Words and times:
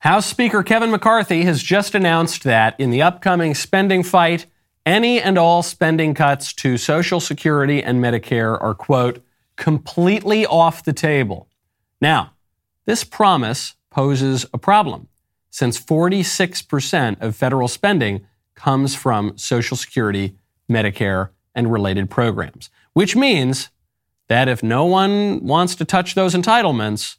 House 0.00 0.24
Speaker 0.24 0.62
Kevin 0.62 0.90
McCarthy 0.90 1.42
has 1.42 1.62
just 1.62 1.94
announced 1.94 2.42
that 2.44 2.74
in 2.80 2.88
the 2.88 3.02
upcoming 3.02 3.54
spending 3.54 4.02
fight, 4.02 4.46
any 4.86 5.20
and 5.20 5.36
all 5.36 5.62
spending 5.62 6.14
cuts 6.14 6.54
to 6.54 6.78
Social 6.78 7.20
Security 7.20 7.82
and 7.82 8.02
Medicare 8.02 8.58
are, 8.62 8.72
quote, 8.72 9.22
completely 9.56 10.46
off 10.46 10.82
the 10.82 10.94
table. 10.94 11.48
Now, 12.00 12.32
this 12.86 13.04
promise 13.04 13.74
poses 13.90 14.46
a 14.54 14.58
problem 14.58 15.08
since 15.50 15.78
46% 15.78 17.20
of 17.20 17.36
federal 17.36 17.68
spending 17.68 18.26
comes 18.54 18.94
from 18.94 19.36
Social 19.36 19.76
Security, 19.76 20.34
Medicare, 20.66 21.28
and 21.54 21.70
related 21.70 22.08
programs, 22.08 22.70
which 22.94 23.14
means 23.14 23.68
that 24.28 24.48
if 24.48 24.62
no 24.62 24.86
one 24.86 25.44
wants 25.44 25.74
to 25.74 25.84
touch 25.84 26.14
those 26.14 26.34
entitlements, 26.34 27.18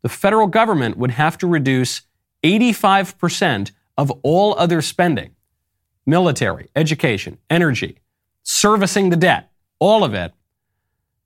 the 0.00 0.08
federal 0.08 0.46
government 0.46 0.96
would 0.96 1.10
have 1.10 1.36
to 1.36 1.46
reduce 1.46 2.00
85% 2.44 3.72
of 3.96 4.10
all 4.22 4.54
other 4.58 4.82
spending 4.82 5.34
military, 6.06 6.68
education, 6.76 7.38
energy, 7.48 7.98
servicing 8.42 9.08
the 9.08 9.16
debt, 9.16 9.50
all 9.78 10.04
of 10.04 10.12
it, 10.12 10.32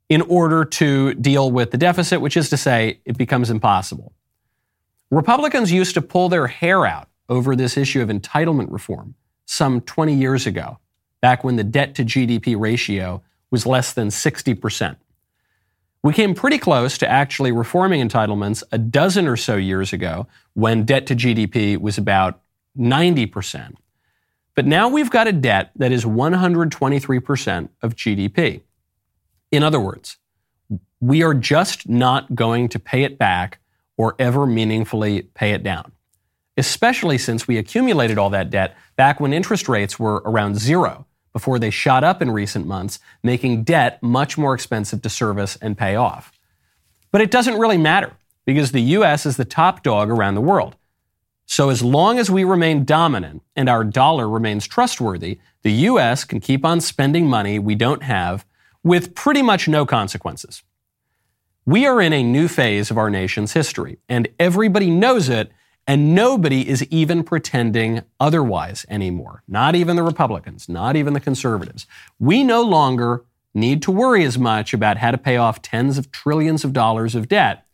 in 0.09 0.23
order 0.23 0.65
to 0.65 1.15
deal 1.15 1.51
with 1.51 1.73
the 1.73 1.77
deficit, 1.77 2.21
which 2.21 2.37
is 2.37 2.49
to 2.49 2.57
say, 2.57 3.01
it 3.05 3.19
becomes 3.19 3.51
impossible. 3.51 4.13
Republicans 5.11 5.73
used 5.73 5.95
to 5.95 6.03
pull 6.03 6.29
their 6.29 6.47
hair 6.47 6.87
out 6.87 7.09
over 7.29 7.57
this 7.57 7.77
issue 7.77 8.01
of 8.01 8.09
entitlement 8.09 8.71
reform 8.71 9.15
some 9.47 9.81
20 9.81 10.15
years 10.15 10.47
ago, 10.47 10.79
back 11.21 11.43
when 11.43 11.57
the 11.57 11.65
debt 11.65 11.95
to 11.97 12.05
GDP 12.05 12.59
ratio 12.59 13.23
was 13.51 13.67
less 13.67 13.93
than 13.93 14.09
60%. 14.09 14.97
We 16.03 16.13
came 16.13 16.35
pretty 16.35 16.59
close 16.59 16.97
to 16.99 17.11
actually 17.11 17.51
reforming 17.51 18.07
entitlements 18.07 18.63
a 18.71 18.79
dozen 18.79 19.27
or 19.27 19.37
so 19.37 19.57
years 19.57 19.93
ago 19.93 20.29
when 20.55 20.85
debt 20.85 21.07
to 21.07 21.17
GDP 21.17 21.77
was 21.77 21.99
about 21.99 22.41
90%. 22.79 23.75
But 24.55 24.67
now 24.67 24.89
we've 24.89 25.11
got 25.11 25.27
a 25.27 25.33
debt 25.33 25.73
that 25.77 25.93
is 25.93 26.05
123% 26.05 27.69
of 27.83 27.97
GDP. 27.97 28.63
In 29.51 29.63
other 29.63 29.81
words, 29.81 30.19
we 31.01 31.23
are 31.23 31.35
just 31.35 31.89
not 31.89 32.35
going 32.35 32.69
to 32.71 32.79
pay 32.79 33.03
it 33.03 33.19
back 33.19 33.59
or 33.97 34.15
ever 34.19 34.47
meaningfully 34.47 35.23
pay 35.35 35.53
it 35.53 35.65
down, 35.65 35.91
especially 36.57 37.19
since 37.19 37.49
we 37.49 37.59
accumulated 37.59 38.19
all 38.19 38.31
that 38.31 38.51
debt 38.51 38.77
back 38.97 39.19
when 39.19 39.33
interest 39.33 39.69
rates 39.69 39.99
were 39.99 40.23
around 40.25 40.59
zero 40.59 41.07
before 41.39 41.61
they 41.61 41.71
shot 41.71 42.03
up 42.03 42.21
in 42.21 42.33
recent 42.33 42.67
months, 42.67 42.99
making 43.23 43.63
debt 43.63 44.03
much 44.03 44.37
more 44.37 44.55
expensive 44.55 45.01
to 45.01 45.09
service 45.09 45.55
and 45.63 45.79
pay 45.79 45.95
off. 45.95 46.33
But 47.13 47.21
it 47.21 47.31
doesn't 47.31 47.61
really 47.61 47.77
matter 47.77 48.11
because 48.45 48.73
the 48.73 48.83
U.S. 48.99 49.25
is 49.25 49.37
the 49.37 49.45
top 49.45 49.85
dog 49.85 50.11
around 50.11 50.35
the 50.35 50.41
world. 50.41 50.75
So 51.47 51.71
as 51.71 51.81
long 51.81 52.19
as 52.19 52.29
we 52.29 52.43
remain 52.43 52.85
dominant 52.85 53.43
and 53.55 53.69
our 53.69 53.85
dollar 53.85 54.29
remains 54.29 54.67
trustworthy, 54.67 55.39
the 55.63 55.71
U.S. 55.91 56.25
can 56.25 56.41
keep 56.41 56.65
on 56.65 56.81
spending 56.81 57.29
money 57.29 57.61
we 57.61 57.77
don't 57.77 58.03
have 58.03 58.45
with 58.83 59.15
pretty 59.15 59.41
much 59.41 59.69
no 59.69 59.87
consequences. 59.87 60.65
We 61.65 61.87
are 61.87 62.01
in 62.01 62.13
a 62.13 62.25
new 62.25 62.49
phase 62.49 62.91
of 62.91 62.99
our 62.99 63.11
nation's 63.11 63.53
history, 63.53 63.99
and 64.09 64.27
everybody 64.41 64.91
knows 64.91 65.29
it 65.29 65.53
and 65.89 66.15
nobody 66.15 66.69
is 66.69 66.87
even 66.91 67.25
pretending 67.25 68.03
otherwise 68.21 68.85
anymore. 68.91 69.43
Not 69.49 69.75
even 69.75 69.97
the 69.97 70.03
Republicans, 70.03 70.69
not 70.69 70.97
even 70.97 71.15
the 71.15 71.21
conservatives. 71.21 71.87
We 72.21 72.45
no 72.45 72.61
longer 72.61 73.25
need 73.55 73.81
to 73.83 73.91
worry 73.91 74.23
as 74.25 74.39
much 74.39 74.75
about 74.75 74.99
how 74.99 75.11
to 75.11 75.17
pay 75.17 75.39
off 75.39 75.63
tens 75.63 75.97
of 75.97 76.13
trillions 76.13 76.63
of 76.63 76.75
dollars 76.75 77.15
of 77.15 77.27
debt. 77.27 77.65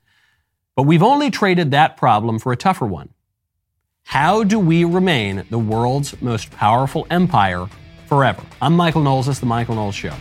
But 0.77 0.85
we've 0.85 1.03
only 1.03 1.29
traded 1.29 1.73
that 1.73 1.97
problem 1.97 2.39
for 2.39 2.53
a 2.53 2.57
tougher 2.57 2.87
one. 2.87 3.11
How 4.05 4.45
do 4.45 4.61
we 4.61 4.85
remain 4.85 5.45
the 5.51 5.59
world's 5.59 6.21
most 6.23 6.53
powerful 6.53 7.09
empire 7.11 7.67
forever? 8.07 8.45
I'm 8.63 8.77
Michael 8.77 9.03
Knowles. 9.03 9.27
This 9.27 9.37
is 9.37 9.41
The 9.41 9.47
Michael 9.47 9.75
Knowles 9.75 9.97
Show. 9.97 10.15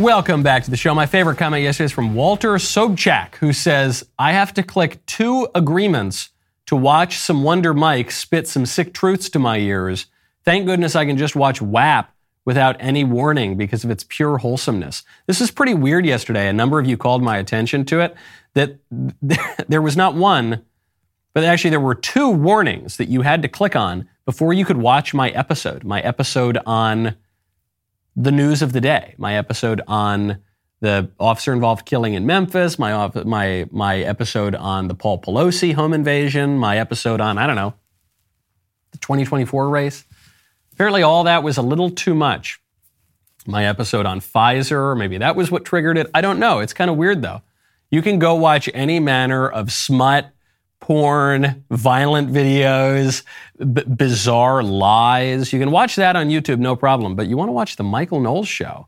Welcome 0.00 0.42
back 0.42 0.64
to 0.64 0.72
the 0.72 0.76
show. 0.76 0.92
My 0.92 1.06
favorite 1.06 1.38
comment 1.38 1.62
yesterday 1.62 1.84
is 1.84 1.92
from 1.92 2.16
Walter 2.16 2.54
Sobchak, 2.54 3.36
who 3.36 3.52
says, 3.52 4.02
I 4.18 4.32
have 4.32 4.52
to 4.54 4.64
click 4.64 5.06
two 5.06 5.46
agreements 5.54 6.30
to 6.66 6.74
watch 6.74 7.16
some 7.16 7.44
Wonder 7.44 7.72
Mike 7.72 8.10
spit 8.10 8.48
some 8.48 8.66
sick 8.66 8.92
truths 8.92 9.30
to 9.30 9.38
my 9.38 9.58
ears. 9.58 10.06
Thank 10.44 10.66
goodness 10.66 10.96
I 10.96 11.06
can 11.06 11.16
just 11.16 11.36
watch 11.36 11.62
WAP 11.62 12.12
without 12.44 12.76
any 12.80 13.04
warning 13.04 13.56
because 13.56 13.84
of 13.84 13.90
its 13.90 14.04
pure 14.08 14.38
wholesomeness. 14.38 15.04
This 15.28 15.40
is 15.40 15.52
pretty 15.52 15.74
weird 15.74 16.04
yesterday. 16.04 16.48
A 16.48 16.52
number 16.52 16.80
of 16.80 16.86
you 16.86 16.96
called 16.96 17.22
my 17.22 17.36
attention 17.36 17.84
to 17.84 18.00
it 18.00 18.16
that 18.54 18.76
there 19.68 19.80
was 19.80 19.96
not 19.96 20.16
one, 20.16 20.64
but 21.34 21.44
actually 21.44 21.70
there 21.70 21.78
were 21.78 21.94
two 21.94 22.30
warnings 22.30 22.96
that 22.96 23.08
you 23.08 23.22
had 23.22 23.42
to 23.42 23.48
click 23.48 23.76
on 23.76 24.08
before 24.24 24.52
you 24.52 24.64
could 24.64 24.78
watch 24.78 25.14
my 25.14 25.30
episode, 25.30 25.84
my 25.84 26.00
episode 26.00 26.58
on 26.66 27.14
the 28.16 28.32
news 28.32 28.62
of 28.62 28.72
the 28.72 28.80
day. 28.80 29.14
My 29.18 29.36
episode 29.36 29.80
on 29.86 30.38
the 30.80 31.10
officer 31.18 31.52
involved 31.52 31.86
killing 31.86 32.14
in 32.14 32.26
Memphis, 32.26 32.78
my, 32.78 33.10
my, 33.24 33.66
my 33.70 33.98
episode 34.00 34.54
on 34.54 34.88
the 34.88 34.94
Paul 34.94 35.20
Pelosi 35.20 35.74
home 35.74 35.92
invasion, 35.92 36.58
my 36.58 36.78
episode 36.78 37.20
on, 37.20 37.38
I 37.38 37.46
don't 37.46 37.56
know, 37.56 37.74
the 38.92 38.98
2024 38.98 39.68
race. 39.68 40.04
Apparently, 40.72 41.02
all 41.02 41.24
that 41.24 41.42
was 41.42 41.56
a 41.56 41.62
little 41.62 41.90
too 41.90 42.14
much. 42.14 42.60
My 43.46 43.66
episode 43.66 44.06
on 44.06 44.20
Pfizer, 44.20 44.96
maybe 44.96 45.18
that 45.18 45.36
was 45.36 45.50
what 45.50 45.64
triggered 45.64 45.98
it. 45.98 46.10
I 46.14 46.20
don't 46.20 46.38
know. 46.38 46.60
It's 46.60 46.72
kind 46.72 46.90
of 46.90 46.96
weird, 46.96 47.22
though. 47.22 47.42
You 47.90 48.02
can 48.02 48.18
go 48.18 48.34
watch 48.34 48.68
any 48.74 49.00
manner 49.00 49.48
of 49.48 49.70
smut 49.70 50.33
porn, 50.84 51.64
violent 51.70 52.30
videos, 52.30 53.22
b- 53.58 53.84
bizarre 53.84 54.62
lies. 54.62 55.50
You 55.50 55.58
can 55.58 55.70
watch 55.70 55.96
that 55.96 56.14
on 56.14 56.28
YouTube, 56.28 56.58
no 56.58 56.76
problem. 56.76 57.16
But 57.16 57.26
you 57.26 57.38
want 57.38 57.48
to 57.48 57.52
watch 57.52 57.76
the 57.76 57.82
Michael 57.82 58.20
Knowles 58.20 58.48
show? 58.48 58.86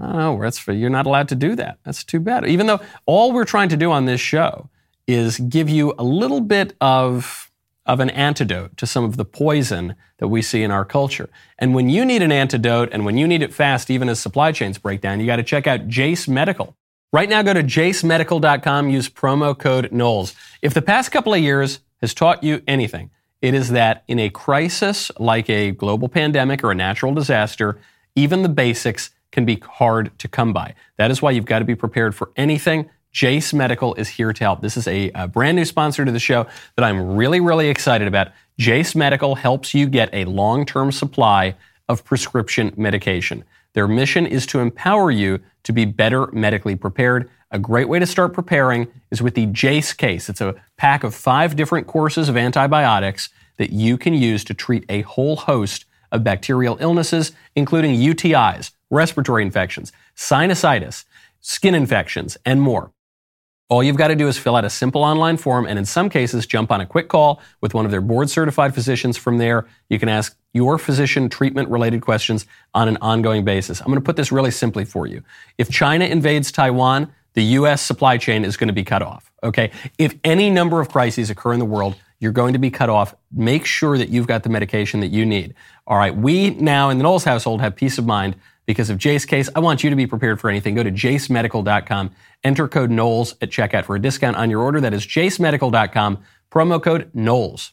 I 0.00 0.06
don't 0.06 0.16
know. 0.16 0.40
That's 0.42 0.58
for, 0.58 0.72
you're 0.72 0.90
not 0.90 1.06
allowed 1.06 1.28
to 1.28 1.36
do 1.36 1.54
that. 1.54 1.78
That's 1.84 2.02
too 2.02 2.18
bad. 2.18 2.44
Even 2.48 2.66
though 2.66 2.80
all 3.06 3.30
we're 3.30 3.44
trying 3.44 3.68
to 3.68 3.76
do 3.76 3.92
on 3.92 4.06
this 4.06 4.20
show 4.20 4.68
is 5.06 5.38
give 5.38 5.68
you 5.68 5.94
a 5.96 6.02
little 6.02 6.40
bit 6.40 6.74
of, 6.80 7.52
of 7.86 8.00
an 8.00 8.10
antidote 8.10 8.76
to 8.78 8.84
some 8.84 9.04
of 9.04 9.16
the 9.16 9.24
poison 9.24 9.94
that 10.18 10.26
we 10.26 10.42
see 10.42 10.64
in 10.64 10.72
our 10.72 10.84
culture. 10.84 11.28
And 11.56 11.72
when 11.72 11.88
you 11.88 12.04
need 12.04 12.22
an 12.22 12.32
antidote 12.32 12.88
and 12.90 13.04
when 13.04 13.16
you 13.16 13.28
need 13.28 13.42
it 13.42 13.54
fast, 13.54 13.90
even 13.90 14.08
as 14.08 14.18
supply 14.18 14.50
chains 14.50 14.76
break 14.76 15.00
down, 15.02 15.20
you 15.20 15.26
got 15.26 15.36
to 15.36 15.44
check 15.44 15.68
out 15.68 15.86
Jase 15.86 16.26
Medical. 16.26 16.76
Right 17.12 17.28
now, 17.28 17.42
go 17.42 17.54
to 17.54 17.62
jasemedical.com, 17.62 18.90
use 18.90 19.08
promo 19.08 19.56
code 19.56 19.92
Knowles. 19.92 20.34
If 20.60 20.74
the 20.74 20.82
past 20.82 21.12
couple 21.12 21.32
of 21.32 21.40
years 21.40 21.80
has 22.00 22.12
taught 22.12 22.42
you 22.42 22.62
anything, 22.66 23.10
it 23.40 23.54
is 23.54 23.70
that 23.70 24.02
in 24.08 24.18
a 24.18 24.28
crisis 24.28 25.10
like 25.18 25.48
a 25.48 25.70
global 25.70 26.08
pandemic 26.08 26.64
or 26.64 26.72
a 26.72 26.74
natural 26.74 27.14
disaster, 27.14 27.78
even 28.16 28.42
the 28.42 28.48
basics 28.48 29.10
can 29.30 29.44
be 29.44 29.56
hard 29.56 30.18
to 30.18 30.26
come 30.26 30.52
by. 30.52 30.74
That 30.96 31.10
is 31.10 31.22
why 31.22 31.30
you've 31.30 31.44
got 31.44 31.60
to 31.60 31.64
be 31.64 31.76
prepared 31.76 32.14
for 32.14 32.32
anything. 32.36 32.90
Jase 33.12 33.54
Medical 33.54 33.94
is 33.94 34.08
here 34.08 34.32
to 34.32 34.44
help. 34.44 34.60
This 34.60 34.76
is 34.76 34.88
a, 34.88 35.10
a 35.14 35.28
brand 35.28 35.56
new 35.56 35.64
sponsor 35.64 36.04
to 36.04 36.12
the 36.12 36.18
show 36.18 36.46
that 36.74 36.84
I'm 36.84 37.16
really, 37.16 37.40
really 37.40 37.68
excited 37.68 38.08
about. 38.08 38.28
Jase 38.58 38.94
Medical 38.94 39.36
helps 39.36 39.74
you 39.74 39.86
get 39.86 40.10
a 40.12 40.24
long 40.24 40.66
term 40.66 40.90
supply 40.90 41.54
of 41.88 42.04
prescription 42.04 42.74
medication. 42.76 43.44
Their 43.76 43.86
mission 43.86 44.26
is 44.26 44.46
to 44.46 44.60
empower 44.60 45.10
you 45.10 45.38
to 45.64 45.72
be 45.72 45.84
better 45.84 46.28
medically 46.32 46.76
prepared. 46.76 47.28
A 47.50 47.58
great 47.58 47.90
way 47.90 47.98
to 47.98 48.06
start 48.06 48.32
preparing 48.32 48.88
is 49.10 49.20
with 49.20 49.34
the 49.34 49.44
Jase 49.44 49.92
case. 49.92 50.30
It's 50.30 50.40
a 50.40 50.54
pack 50.78 51.04
of 51.04 51.14
five 51.14 51.56
different 51.56 51.86
courses 51.86 52.30
of 52.30 52.38
antibiotics 52.38 53.28
that 53.58 53.72
you 53.72 53.98
can 53.98 54.14
use 54.14 54.44
to 54.44 54.54
treat 54.54 54.86
a 54.88 55.02
whole 55.02 55.36
host 55.36 55.84
of 56.10 56.24
bacterial 56.24 56.78
illnesses, 56.80 57.32
including 57.54 58.00
UTIs, 58.00 58.70
respiratory 58.88 59.42
infections, 59.42 59.92
sinusitis, 60.16 61.04
skin 61.42 61.74
infections, 61.74 62.38
and 62.46 62.62
more. 62.62 62.92
All 63.68 63.82
you've 63.82 63.96
got 63.96 64.08
to 64.08 64.14
do 64.14 64.28
is 64.28 64.38
fill 64.38 64.54
out 64.54 64.64
a 64.64 64.70
simple 64.70 65.02
online 65.02 65.36
form 65.36 65.66
and 65.66 65.76
in 65.76 65.84
some 65.84 66.08
cases 66.08 66.46
jump 66.46 66.70
on 66.70 66.80
a 66.80 66.86
quick 66.86 67.08
call 67.08 67.40
with 67.60 67.74
one 67.74 67.84
of 67.84 67.90
their 67.90 68.00
board 68.00 68.30
certified 68.30 68.72
physicians. 68.72 69.16
From 69.16 69.38
there, 69.38 69.66
you 69.88 69.98
can 69.98 70.08
ask 70.08 70.36
your 70.52 70.78
physician 70.78 71.28
treatment 71.28 71.68
related 71.68 72.00
questions 72.00 72.46
on 72.74 72.86
an 72.86 72.96
ongoing 73.00 73.44
basis. 73.44 73.80
I'm 73.80 73.86
going 73.86 73.98
to 73.98 74.04
put 74.04 74.14
this 74.14 74.30
really 74.30 74.52
simply 74.52 74.84
for 74.84 75.08
you. 75.08 75.20
If 75.58 75.68
China 75.68 76.04
invades 76.04 76.52
Taiwan, 76.52 77.12
the 77.34 77.42
US 77.42 77.82
supply 77.82 78.18
chain 78.18 78.44
is 78.44 78.56
going 78.56 78.68
to 78.68 78.74
be 78.74 78.84
cut 78.84 79.02
off. 79.02 79.32
Okay. 79.42 79.72
If 79.98 80.14
any 80.22 80.48
number 80.48 80.80
of 80.80 80.88
crises 80.88 81.28
occur 81.28 81.52
in 81.52 81.58
the 81.58 81.64
world, 81.64 81.96
you're 82.20 82.32
going 82.32 82.52
to 82.52 82.60
be 82.60 82.70
cut 82.70 82.88
off. 82.88 83.16
Make 83.32 83.66
sure 83.66 83.98
that 83.98 84.10
you've 84.10 84.28
got 84.28 84.44
the 84.44 84.48
medication 84.48 85.00
that 85.00 85.08
you 85.08 85.26
need. 85.26 85.54
All 85.88 85.98
right. 85.98 86.16
We 86.16 86.50
now 86.50 86.88
in 86.90 86.98
the 86.98 87.02
Knowles 87.02 87.24
household 87.24 87.60
have 87.62 87.74
peace 87.74 87.98
of 87.98 88.06
mind 88.06 88.36
because 88.66 88.90
of 88.90 88.98
Jase 88.98 89.24
case. 89.24 89.48
I 89.54 89.60
want 89.60 89.82
you 89.82 89.90
to 89.90 89.96
be 89.96 90.06
prepared 90.06 90.40
for 90.40 90.50
anything. 90.50 90.74
Go 90.74 90.82
to 90.82 90.90
jasemedical.com, 90.90 92.10
enter 92.44 92.68
code 92.68 92.90
Knowles 92.90 93.36
at 93.40 93.50
checkout 93.50 93.84
for 93.84 93.96
a 93.96 94.00
discount 94.00 94.36
on 94.36 94.50
your 94.50 94.60
order. 94.60 94.80
That 94.80 94.92
is 94.92 95.06
jasemedical.com, 95.06 96.18
promo 96.50 96.82
code 96.82 97.10
Knowles. 97.14 97.72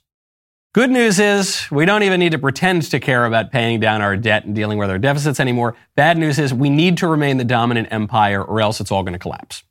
Good 0.73 0.89
news 0.89 1.19
is 1.19 1.69
we 1.69 1.85
don't 1.85 2.01
even 2.01 2.19
need 2.19 2.31
to 2.31 2.39
pretend 2.39 2.81
to 2.89 2.99
care 2.99 3.25
about 3.25 3.51
paying 3.51 3.79
down 3.79 4.01
our 4.01 4.17
debt 4.17 4.45
and 4.45 4.55
dealing 4.55 4.79
with 4.79 4.89
our 4.89 4.97
deficits 4.97 5.39
anymore. 5.39 5.75
Bad 5.95 6.17
news 6.17 6.39
is 6.39 6.51
we 6.51 6.71
need 6.71 6.97
to 6.97 7.07
remain 7.07 7.37
the 7.37 7.43
dominant 7.43 7.89
empire 7.91 8.43
or 8.43 8.59
else 8.59 8.81
it's 8.81 8.91
all 8.91 9.03
going 9.03 9.13
to 9.13 9.19
collapse. 9.19 9.61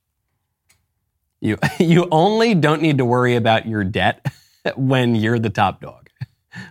You, 1.41 1.59
you 1.81 2.07
only 2.13 2.55
don't 2.55 2.83
need 2.83 2.99
to 2.99 3.05
worry 3.05 3.35
about 3.35 3.67
your 3.67 3.83
debt 3.83 4.25
when 4.77 5.17
you're 5.17 5.41
the 5.41 5.51
top 5.51 5.81
dog. 5.81 6.09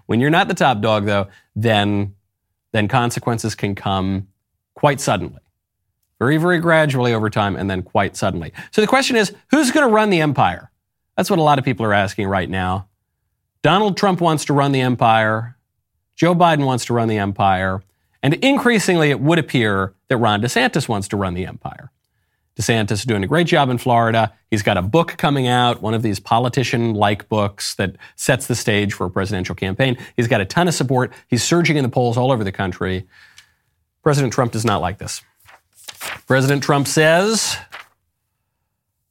When 0.06 0.22
you're 0.22 0.30
not 0.30 0.48
the 0.48 0.54
top 0.54 0.80
dog, 0.80 1.06
though, 1.06 1.28
then, 1.56 2.16
then 2.72 2.88
consequences 2.88 3.56
can 3.56 3.76
come 3.76 4.28
quite 4.82 5.00
suddenly. 5.00 5.40
Very, 6.18 6.38
very 6.38 6.60
gradually 6.60 7.14
over 7.14 7.30
time, 7.30 7.56
and 7.56 7.70
then 7.70 7.84
quite 7.84 8.18
suddenly. 8.18 8.52
So 8.72 8.82
the 8.82 8.88
question 8.88 9.16
is 9.16 9.32
who's 9.52 9.70
going 9.70 9.88
to 9.88 9.94
run 9.94 10.10
the 10.10 10.22
empire? 10.22 10.72
That's 11.16 11.30
what 11.30 11.38
a 11.38 11.44
lot 11.44 11.60
of 11.60 11.66
people 11.66 11.86
are 11.86 11.94
asking 11.94 12.28
right 12.28 12.50
now. 12.50 12.88
Donald 13.62 13.96
Trump 13.96 14.22
wants 14.22 14.46
to 14.46 14.54
run 14.54 14.72
the 14.72 14.82
empire. 14.82 15.56
Joe 16.16 16.34
Biden 16.34 16.66
wants 16.66 16.86
to 16.86 16.96
run 16.96 17.10
the 17.10 17.20
empire. 17.20 17.84
And 18.24 18.34
increasingly, 18.34 19.12
it 19.12 19.20
would 19.20 19.38
appear 19.38 19.94
that 20.08 20.18
Ron 20.18 20.42
DeSantis 20.42 20.90
wants 20.90 21.08
to 21.10 21.18
run 21.18 21.36
the 21.36 21.46
empire. 21.46 21.92
DeSantis 22.60 22.92
is 22.92 23.04
doing 23.04 23.24
a 23.24 23.28
great 23.28 23.46
job 23.46 23.70
in 23.70 23.78
Florida. 23.78 24.34
He's 24.50 24.64
got 24.64 24.78
a 24.78 24.82
book 24.82 25.16
coming 25.18 25.48
out, 25.48 25.84
one 25.84 25.94
of 25.94 26.02
these 26.02 26.20
politician 26.20 26.96
like 26.96 27.30
books 27.30 27.76
that 27.76 27.98
sets 28.16 28.48
the 28.48 28.56
stage 28.56 28.94
for 28.94 29.06
a 29.06 29.12
presidential 29.12 29.54
campaign. 29.54 29.96
He's 30.16 30.28
got 30.28 30.42
a 30.42 30.46
ton 30.46 30.68
of 30.68 30.74
support. 30.74 31.14
He's 31.28 31.44
surging 31.44 31.78
in 31.78 31.84
the 31.84 31.90
polls 31.90 32.18
all 32.18 32.32
over 32.32 32.44
the 32.44 32.52
country. 32.52 33.08
President 34.04 34.34
Trump 34.34 34.52
does 34.52 34.66
not 34.66 34.82
like 34.82 34.98
this. 34.98 35.22
President 36.28 36.64
Trump 36.64 36.88
says 36.88 37.58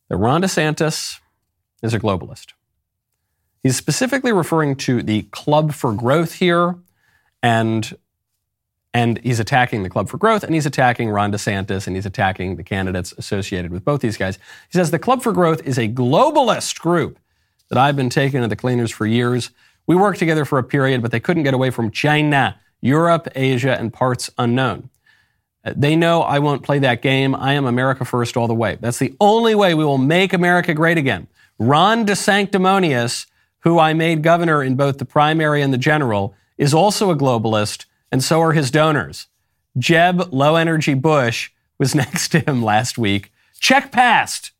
that 0.09 0.17
Ron 0.17 0.43
DeSantis 0.43 1.21
is 1.83 1.95
a 1.95 2.01
globalist. 2.01 2.53
He's 3.63 3.77
specifically 3.77 4.33
referring 4.33 4.77
to 4.77 5.03
the 5.03 5.23
Club 5.23 5.73
for 5.73 5.93
Growth 5.93 6.35
here, 6.35 6.77
and 7.43 7.97
and 8.93 9.21
he's 9.23 9.39
attacking 9.39 9.85
the 9.85 9.91
Club 9.91 10.09
for 10.09 10.17
Growth, 10.17 10.43
and 10.43 10.53
he's 10.53 10.67
attacking 10.67 11.11
Ron 11.11 11.31
DeSantis, 11.31 11.87
and 11.87 11.95
he's 11.95 12.07
attacking 12.07 12.57
the 12.57 12.65
candidates 12.65 13.15
associated 13.17 13.71
with 13.71 13.85
both 13.85 14.01
these 14.01 14.17
guys. 14.17 14.37
He 14.71 14.79
says 14.79 14.91
the 14.91 14.99
Club 14.99 15.23
for 15.23 15.33
Growth 15.33 15.65
is 15.65 15.79
a 15.79 15.89
globalist 15.89 16.81
group 16.81 17.19
that 17.69 17.79
I've 17.79 17.95
been 17.95 18.11
taking 18.11 18.41
to 18.41 18.49
the 18.49 18.57
cleaners 18.57 18.91
for 18.91 19.07
years. 19.07 19.51
We 19.87 19.95
worked 19.95 20.19
together 20.19 20.45
for 20.45 20.59
a 20.59 20.65
period, 20.65 21.03
but 21.03 21.13
they 21.13 21.21
couldn't 21.21 21.45
get 21.45 21.55
away 21.55 21.71
from 21.71 21.93
China, 21.93 22.59
Europe, 22.81 23.29
Asia, 23.35 23.79
and 23.79 23.93
parts 23.93 24.31
unknown. 24.39 24.91
Uh, 25.65 25.75
they 25.77 25.97
know 25.97 26.23
I 26.23 26.39
won't 26.39 26.63
play 26.63 26.79
that 26.79 27.03
game. 27.03 27.35
I 27.35 27.55
am 27.55 27.67
America 27.67 28.05
first 28.05 28.37
all 28.37 28.49
the 28.49 28.55
way. 28.55 28.79
That's 28.81 28.99
the 28.99 29.15
only 29.21 29.55
way 29.55 29.75
we 29.75 29.85
will 29.85 29.99
make 29.99 30.33
America 30.33 30.73
great 30.75 30.97
again. 30.97 31.27
Ron 31.59 32.07
DeSanctimonious 32.07 33.27
who 33.61 33.79
I 33.79 33.93
made 33.93 34.23
governor 34.23 34.63
in 34.63 34.75
both 34.75 34.99
the 34.99 35.05
primary 35.05 35.63
and 35.63 35.73
the 35.73 35.79
general, 35.79 36.35
is 36.59 36.75
also 36.75 37.11
a 37.11 37.17
globalist, 37.17 37.87
and 38.11 38.23
so 38.23 38.41
are 38.41 38.53
his 38.53 38.71
donors. 38.71 39.27
Jeb 39.79 40.33
Low 40.33 40.57
Energy 40.57 40.95
Bush 40.95 41.51
was 41.79 41.95
next 41.95 42.29
to 42.31 42.41
him 42.41 42.63
last 42.63 42.99
week. 42.99 43.33
Check 43.59 43.93
passed. 43.93 44.53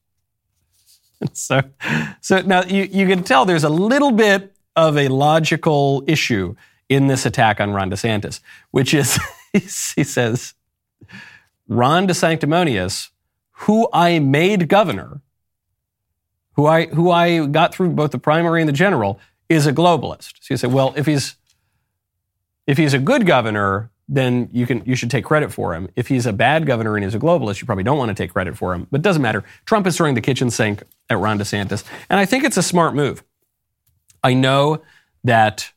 so, 1.33 1.63
so 2.21 2.41
now 2.43 2.63
you, 2.65 2.85
you 2.85 3.07
can 3.07 3.23
tell 3.23 3.45
there's 3.45 3.65
a 3.65 3.71
little 3.71 4.13
bit 4.13 4.55
of 4.77 4.97
a 4.97 5.09
logical 5.09 6.05
issue 6.07 6.55
in 6.91 7.07
this 7.07 7.25
attack 7.25 7.61
on 7.61 7.73
Ron 7.73 7.91
DeSantis, 7.91 8.41
which 8.73 8.93
is 8.93 9.19
he 9.53 10.05
says, 10.05 10.55
Ron 11.69 12.07
DeSanctimonious, 12.07 13.11
who 13.53 13.89
I 13.93 14.19
made 14.19 14.69
governor, 14.69 15.23
who 16.55 16.67
I, 16.67 16.87
who 16.87 17.11
I 17.11 17.47
got 17.47 17.73
through 17.73 17.91
both 17.91 18.11
the 18.11 18.19
primary 18.19 18.61
and 18.61 18.69
the 18.69 18.73
general, 18.73 19.21
is 19.49 19.67
a 19.67 19.73
globalist. 19.73 20.35
So 20.41 20.53
you 20.53 20.57
say, 20.57 20.67
well, 20.67 20.93
if 20.97 21.07
he's, 21.07 21.37
if 22.67 22.77
he's 22.77 22.93
a 22.93 22.99
good 22.99 23.25
governor, 23.25 23.91
then 24.09 24.49
you, 24.53 24.67
can, 24.67 24.83
you 24.85 24.97
should 24.97 25.11
take 25.11 25.25
credit 25.25 25.53
for 25.53 25.75
him. 25.75 25.89
If 25.95 26.09
he's 26.09 26.27
a 26.27 26.33
bad 26.33 26.67
governor 26.67 26.97
and 26.97 27.05
he's 27.05 27.15
a 27.15 27.21
globalist, 27.21 27.61
you 27.61 27.67
probably 27.67 27.85
don't 27.85 27.99
want 27.99 28.09
to 28.09 28.15
take 28.15 28.33
credit 28.33 28.57
for 28.57 28.75
him. 28.75 28.89
But 28.91 28.99
it 28.99 29.03
doesn't 29.03 29.23
matter. 29.23 29.45
Trump 29.65 29.87
is 29.87 29.97
throwing 29.97 30.17
the 30.17 30.21
kitchen 30.21 30.51
sink 30.51 30.83
at 31.09 31.19
Ron 31.19 31.39
DeSantis. 31.39 31.85
And 32.09 32.19
I 32.19 32.27
think 32.27 32.43
it's 32.43 32.57
a 32.57 32.63
smart 32.63 32.97
move. 32.97 33.23
I 34.25 34.35
know 34.35 34.83
that 35.23 35.73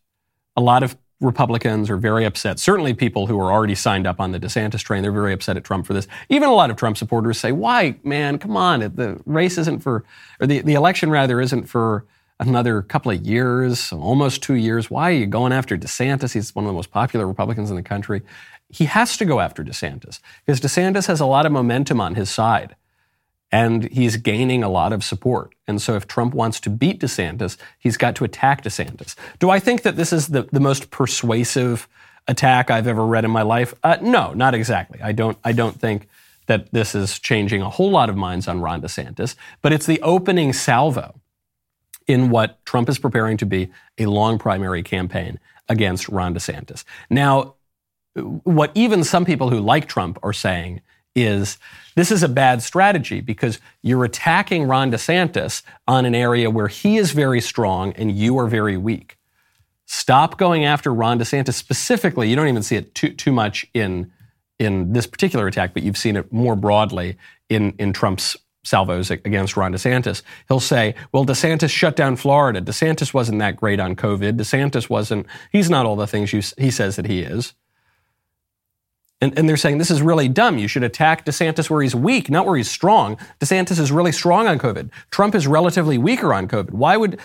a 0.56 0.62
lot 0.62 0.81
of 0.81 0.98
Republicans 1.24 1.90
are 1.90 1.98
very 1.98 2.25
upset. 2.25 2.60
Certainly, 2.60 2.96
people 2.96 3.28
who 3.28 3.40
are 3.40 3.52
already 3.52 3.75
signed 3.75 4.06
up 4.06 4.20
on 4.20 4.31
the 4.31 4.40
DeSantis 4.40 4.81
train, 4.81 5.02
they're 5.02 5.12
very 5.12 5.34
upset 5.34 5.58
at 5.58 5.64
Trump 5.64 5.88
for 5.88 5.94
this. 5.94 6.08
Even 6.30 6.50
a 6.50 6.54
lot 6.54 6.70
of 6.70 6.75
Trump 6.75 6.98
supporters 6.98 7.40
say, 7.40 7.52
"Why, 7.52 7.96
man? 8.04 8.38
Come 8.38 8.58
on! 8.58 8.81
The 8.81 9.20
race 9.25 9.58
isn't 9.58 9.80
for, 9.80 10.04
or 10.40 10.48
the, 10.48 10.62
the 10.62 10.74
election 10.74 11.10
rather 11.10 11.42
isn't 11.42 11.66
for 11.66 12.06
another 12.40 12.81
couple 12.81 13.12
of 13.12 13.22
years, 13.22 13.92
almost 13.94 14.44
two 14.44 14.56
years. 14.56 14.92
Why 14.92 15.10
are 15.10 15.14
you 15.14 15.25
going 15.25 15.54
after 15.54 15.78
DeSantis? 15.78 16.34
He's 16.34 16.54
one 16.54 16.66
of 16.66 16.70
the 16.70 16.74
most 16.74 16.92
popular 16.92 17.25
Republicans 17.25 17.70
in 17.70 17.78
the 17.78 17.84
country. 17.84 18.22
He 18.70 18.86
has 18.86 19.16
to 19.18 19.25
go 19.25 19.40
after 19.40 19.64
DeSantis 19.64 20.20
because 20.46 20.60
DeSantis 20.60 21.08
has 21.08 21.20
a 21.20 21.25
lot 21.25 21.46
of 21.46 21.52
momentum 21.52 22.02
on 22.02 22.16
his 22.16 22.30
side." 22.30 22.75
And 23.53 23.83
he's 23.89 24.17
gaining 24.17 24.63
a 24.63 24.67
lot 24.67 24.91
of 24.91 25.03
support. 25.03 25.53
And 25.67 25.79
so 25.79 25.94
if 25.94 26.07
Trump 26.07 26.33
wants 26.33 26.59
to 26.61 26.71
beat 26.71 27.00
DeSantis, 27.00 27.55
he's 27.77 27.97
got 27.97 28.15
to 28.15 28.23
attack 28.23 28.63
DeSantis. 28.63 29.13
Do 29.38 29.51
I 29.51 29.59
think 29.59 29.83
that 29.83 29.95
this 29.95 30.11
is 30.11 30.29
the, 30.29 30.50
the 30.51 30.59
most 30.59 30.89
persuasive 30.89 31.88
attack 32.27 32.71
I've 32.71 32.88
ever 32.88 33.05
read 33.05 33.25
in 33.25 33.29
my 33.29 33.44
life? 33.44 33.75
Uh, 33.83 33.97
no, 34.01 34.33
not 34.33 34.55
exactly. 34.55 35.00
I 35.03 35.11
don't, 35.11 35.38
I 35.44 35.51
don't 35.51 35.79
think 35.79 36.07
that 36.47 36.71
this 36.71 36.95
is 36.95 37.19
changing 37.19 37.61
a 37.61 37.69
whole 37.69 37.91
lot 37.91 38.09
of 38.09 38.17
minds 38.17 38.47
on 38.47 38.59
Ron 38.59 38.81
DeSantis, 38.81 39.35
but 39.61 39.71
it's 39.71 39.85
the 39.85 40.01
opening 40.01 40.51
salvo 40.51 41.21
in 42.07 42.31
what 42.31 42.65
Trump 42.65 42.89
is 42.89 42.97
preparing 42.97 43.38
to 43.38 43.45
be 43.45 43.69
a 44.00 44.07
long 44.07 44.39
primary 44.39 44.81
campaign 44.81 45.39
against 45.69 46.09
Ron 46.09 46.33
DeSantis. 46.33 46.85
Now, 47.07 47.53
what 48.15 48.71
even 48.73 49.03
some 49.03 49.25
people 49.25 49.51
who 49.51 49.59
like 49.59 49.88
Trump 49.88 50.17
are 50.23 50.33
saying 50.33 50.81
is 51.15 51.57
this 51.95 52.12
is 52.12 52.24
a 52.24 52.30
bad 52.30 52.62
strategy 52.63 53.21
because 53.21 53.60
you're 53.81 54.04
attacking 54.04 54.63
Ron 54.63 54.92
DeSantis 54.92 55.62
on 55.88 56.06
an 56.06 56.15
area 56.15 56.50
where 56.50 56.68
he 56.68 56.98
is 56.98 57.12
very 57.12 57.42
strong 57.42 57.94
and 57.94 58.12
you 58.12 58.38
are 58.39 58.48
very 58.48 58.77
weak. 58.77 59.18
Stop 59.86 60.38
going 60.38 60.65
after 60.65 60.94
Ron 60.94 61.19
DeSantis 61.19 61.54
specifically. 61.54 62.30
You 62.30 62.36
don't 62.36 62.48
even 62.48 62.63
see 62.63 62.77
it 62.77 62.95
too, 62.95 63.10
too 63.10 63.31
much 63.31 63.65
in, 63.74 64.12
in 64.57 64.94
this 64.94 65.06
particular 65.06 65.45
attack, 65.48 65.74
but 65.74 65.83
you've 65.83 65.98
seen 65.98 66.15
it 66.15 66.31
more 66.31 66.56
broadly 66.56 67.18
in, 67.50 67.74
in 67.77 67.94
Trump's 67.94 68.36
salvos 68.63 69.12
against 69.12 69.57
Ron 69.57 69.74
DeSantis. 69.74 70.21
He'll 70.48 70.60
say, 70.60 70.95
well, 71.12 71.25
DeSantis 71.25 71.69
shut 71.69 71.95
down 71.95 72.15
Florida. 72.15 72.62
DeSantis 72.62 73.13
wasn't 73.13 73.39
that 73.39 73.57
great 73.57 73.80
on 73.80 73.95
COVID. 73.95 74.38
DeSantis 74.38 74.89
wasn't, 74.89 75.27
he's 75.51 75.69
not 75.69 75.86
all 75.86 75.98
the 75.98 76.07
things 76.07 76.31
you, 76.33 76.42
he 76.57 76.71
says 76.71 76.95
that 76.95 77.06
he 77.06 77.19
is. 77.21 77.54
And, 79.24 79.40
and, 79.40 79.48
they're 79.48 79.56
saying 79.56 79.78
this 79.78 79.90
is 79.90 80.02
really 80.02 80.28
dumb. 80.28 80.58
You 80.58 80.68
should 80.68 80.84
attack 80.84 81.25
DeSantis 81.25 81.70
where 81.70 81.81
he's 81.81 81.96
weak, 81.96 82.30
not 82.30 82.46
where 82.46 82.58
he's 82.58 82.70
strong. 82.70 83.16
DeSantis 83.40 83.80
is 83.80 83.89
really 83.89 84.12
strong 84.12 84.48
on 84.48 84.60
COVID. 84.60 84.89
Trump 85.12 85.34
is 85.34 85.48
relatively 85.48 85.98
weaker 85.98 86.34
on 86.34 86.46
COVID. 86.46 86.72
Why 86.72 86.98
would. 86.98 87.22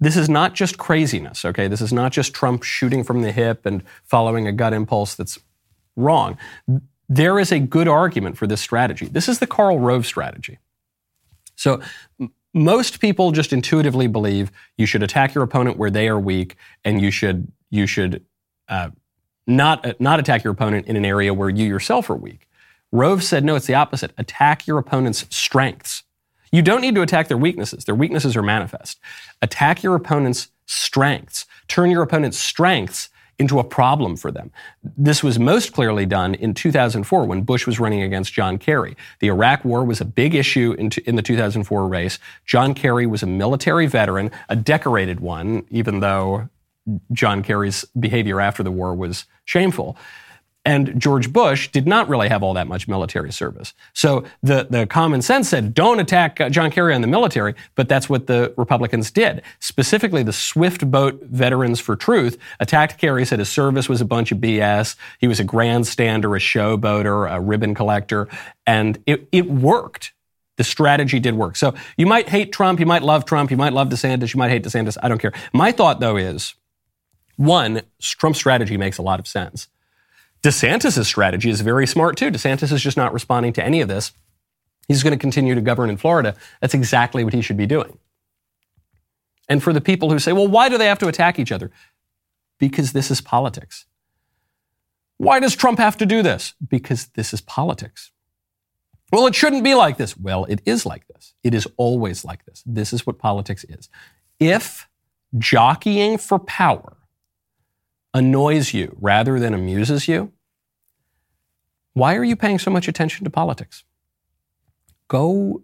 This 0.00 0.16
is 0.16 0.28
not 0.28 0.54
just 0.54 0.76
craziness, 0.76 1.44
okay? 1.44 1.68
This 1.68 1.80
is 1.80 1.92
not 1.92 2.10
just 2.10 2.34
Trump 2.34 2.64
shooting 2.64 3.04
from 3.04 3.22
the 3.22 3.30
hip 3.30 3.64
and 3.64 3.84
following 4.02 4.48
a 4.48 4.52
gut 4.52 4.72
impulse 4.72 5.14
that's 5.14 5.38
wrong. 5.94 6.36
There 7.08 7.38
is 7.38 7.52
a 7.52 7.60
good 7.60 7.86
argument 7.86 8.36
for 8.36 8.48
this 8.48 8.60
strategy. 8.60 9.06
This 9.06 9.28
is 9.28 9.38
the 9.38 9.46
Karl 9.46 9.78
Rove 9.78 10.04
strategy. 10.04 10.58
So, 11.54 11.80
most 12.52 12.98
people 12.98 13.30
just 13.30 13.52
intuitively 13.52 14.08
believe 14.08 14.50
you 14.76 14.86
should 14.86 15.04
attack 15.04 15.32
your 15.32 15.44
opponent 15.44 15.76
where 15.76 15.90
they 15.90 16.08
are 16.08 16.18
weak, 16.18 16.56
and 16.84 17.00
you 17.00 17.12
should 17.12 17.52
you 17.70 17.86
should 17.86 18.24
uh, 18.68 18.90
not, 19.46 19.84
uh, 19.84 19.94
not 19.98 20.20
attack 20.20 20.44
your 20.44 20.52
opponent 20.52 20.86
in 20.86 20.96
an 20.96 21.04
area 21.04 21.34
where 21.34 21.48
you 21.48 21.66
yourself 21.66 22.10
are 22.10 22.16
weak. 22.16 22.48
Rove 22.92 23.22
said, 23.22 23.44
no, 23.44 23.56
it's 23.56 23.66
the 23.66 23.74
opposite. 23.74 24.12
Attack 24.18 24.66
your 24.66 24.78
opponent's 24.78 25.26
strengths. 25.30 26.02
You 26.52 26.62
don't 26.62 26.80
need 26.80 26.96
to 26.96 27.02
attack 27.02 27.28
their 27.28 27.38
weaknesses. 27.38 27.84
Their 27.84 27.94
weaknesses 27.94 28.36
are 28.36 28.42
manifest. 28.42 28.98
Attack 29.40 29.82
your 29.82 29.94
opponent's 29.94 30.48
strengths. 30.66 31.46
Turn 31.68 31.90
your 31.90 32.02
opponent's 32.02 32.38
strengths 32.38 33.08
into 33.38 33.58
a 33.58 33.64
problem 33.64 34.16
for 34.16 34.30
them. 34.30 34.52
This 34.82 35.22
was 35.22 35.38
most 35.38 35.72
clearly 35.72 36.04
done 36.04 36.34
in 36.34 36.52
2004 36.52 37.24
when 37.24 37.42
Bush 37.42 37.66
was 37.66 37.80
running 37.80 38.02
against 38.02 38.34
John 38.34 38.58
Kerry. 38.58 38.96
The 39.20 39.28
Iraq 39.28 39.64
War 39.64 39.82
was 39.82 40.00
a 40.00 40.04
big 40.04 40.34
issue 40.34 40.74
in, 40.78 40.90
in, 41.06 41.16
the 41.16 41.22
2004 41.22 41.88
race. 41.88 42.18
John 42.44 42.74
Kerry 42.74 43.06
was 43.06 43.22
a 43.22 43.26
military 43.26 43.86
veteran, 43.86 44.30
a 44.50 44.56
decorated 44.56 45.20
one, 45.20 45.64
even 45.70 46.00
though 46.00 46.50
John 47.12 47.42
Kerry's 47.42 47.84
behavior 47.98 48.40
after 48.40 48.62
the 48.62 48.70
war 48.70 48.94
was 48.94 49.26
shameful. 49.44 49.96
And 50.64 51.00
George 51.00 51.32
Bush 51.32 51.68
did 51.68 51.86
not 51.86 52.08
really 52.08 52.28
have 52.28 52.42
all 52.42 52.52
that 52.54 52.66
much 52.68 52.86
military 52.86 53.32
service. 53.32 53.72
So 53.94 54.24
the, 54.42 54.66
the 54.68 54.86
common 54.86 55.22
sense 55.22 55.48
said, 55.48 55.72
don't 55.72 56.00
attack 56.00 56.38
uh, 56.38 56.50
John 56.50 56.70
Kerry 56.70 56.94
on 56.94 57.00
the 57.00 57.06
military, 57.06 57.54
but 57.76 57.88
that's 57.88 58.10
what 58.10 58.26
the 58.26 58.52
Republicans 58.58 59.10
did. 59.10 59.40
Specifically, 59.60 60.22
the 60.22 60.34
Swift 60.34 60.90
Boat 60.90 61.22
Veterans 61.22 61.80
for 61.80 61.96
Truth 61.96 62.36
attacked 62.60 62.98
Kerry, 62.98 63.24
said 63.24 63.38
his 63.38 63.48
service 63.48 63.88
was 63.88 64.02
a 64.02 64.04
bunch 64.04 64.32
of 64.32 64.38
BS. 64.38 64.96
He 65.18 65.26
was 65.26 65.40
a 65.40 65.44
grandstander, 65.44 66.36
a 66.36 66.40
showboater, 66.40 67.32
a 67.34 67.40
ribbon 67.40 67.74
collector. 67.74 68.28
And 68.66 69.02
it, 69.06 69.28
it 69.32 69.50
worked. 69.50 70.12
The 70.58 70.64
strategy 70.64 71.20
did 71.20 71.36
work. 71.36 71.56
So 71.56 71.72
you 71.96 72.04
might 72.04 72.28
hate 72.28 72.52
Trump, 72.52 72.80
you 72.80 72.86
might 72.86 73.02
love 73.02 73.24
Trump, 73.24 73.50
you 73.50 73.56
might 73.56 73.72
love 73.72 73.88
DeSantis, 73.88 74.34
you 74.34 74.38
might 74.38 74.50
hate 74.50 74.62
DeSantis. 74.62 74.98
I 75.02 75.08
don't 75.08 75.18
care. 75.18 75.32
My 75.54 75.72
thought, 75.72 76.00
though, 76.00 76.18
is 76.18 76.54
one, 77.40 77.80
Trump's 77.98 78.38
strategy 78.38 78.76
makes 78.76 78.98
a 78.98 79.02
lot 79.02 79.18
of 79.18 79.26
sense. 79.26 79.68
DeSantis' 80.42 81.06
strategy 81.06 81.48
is 81.48 81.62
very 81.62 81.86
smart, 81.86 82.18
too. 82.18 82.30
DeSantis 82.30 82.70
is 82.70 82.82
just 82.82 82.98
not 82.98 83.14
responding 83.14 83.54
to 83.54 83.64
any 83.64 83.80
of 83.80 83.88
this. 83.88 84.12
He's 84.88 85.02
going 85.02 85.14
to 85.14 85.18
continue 85.18 85.54
to 85.54 85.62
govern 85.62 85.88
in 85.88 85.96
Florida. 85.96 86.36
That's 86.60 86.74
exactly 86.74 87.24
what 87.24 87.32
he 87.32 87.40
should 87.40 87.56
be 87.56 87.64
doing. 87.64 87.96
And 89.48 89.62
for 89.62 89.72
the 89.72 89.80
people 89.80 90.10
who 90.10 90.18
say, 90.18 90.34
well, 90.34 90.48
why 90.48 90.68
do 90.68 90.76
they 90.76 90.84
have 90.84 90.98
to 90.98 91.08
attack 91.08 91.38
each 91.38 91.50
other? 91.50 91.70
Because 92.58 92.92
this 92.92 93.10
is 93.10 93.22
politics. 93.22 93.86
Why 95.16 95.40
does 95.40 95.56
Trump 95.56 95.78
have 95.78 95.96
to 95.96 96.04
do 96.04 96.22
this? 96.22 96.52
Because 96.68 97.06
this 97.14 97.32
is 97.32 97.40
politics. 97.40 98.10
Well, 99.10 99.26
it 99.26 99.34
shouldn't 99.34 99.64
be 99.64 99.74
like 99.74 99.96
this. 99.96 100.14
Well, 100.14 100.44
it 100.44 100.60
is 100.66 100.84
like 100.84 101.08
this. 101.08 101.32
It 101.42 101.54
is 101.54 101.66
always 101.78 102.22
like 102.22 102.44
this. 102.44 102.62
This 102.66 102.92
is 102.92 103.06
what 103.06 103.18
politics 103.18 103.64
is. 103.64 103.88
If 104.38 104.88
jockeying 105.38 106.18
for 106.18 106.38
power 106.38 106.98
annoys 108.14 108.74
you 108.74 108.96
rather 109.00 109.38
than 109.38 109.54
amuses 109.54 110.08
you, 110.08 110.32
why 111.92 112.16
are 112.16 112.24
you 112.24 112.36
paying 112.36 112.58
so 112.58 112.70
much 112.70 112.88
attention 112.88 113.24
to 113.24 113.30
politics? 113.30 113.84
Go 115.08 115.62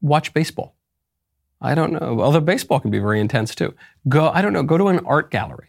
watch 0.00 0.32
baseball. 0.32 0.74
I 1.60 1.74
don't 1.74 1.92
know. 1.92 2.20
Although 2.20 2.40
baseball 2.40 2.80
can 2.80 2.90
be 2.90 2.98
very 2.98 3.20
intense 3.20 3.54
too. 3.54 3.74
Go, 4.08 4.30
I 4.30 4.42
don't 4.42 4.52
know, 4.52 4.62
go 4.62 4.78
to 4.78 4.88
an 4.88 5.04
art 5.04 5.30
gallery. 5.30 5.68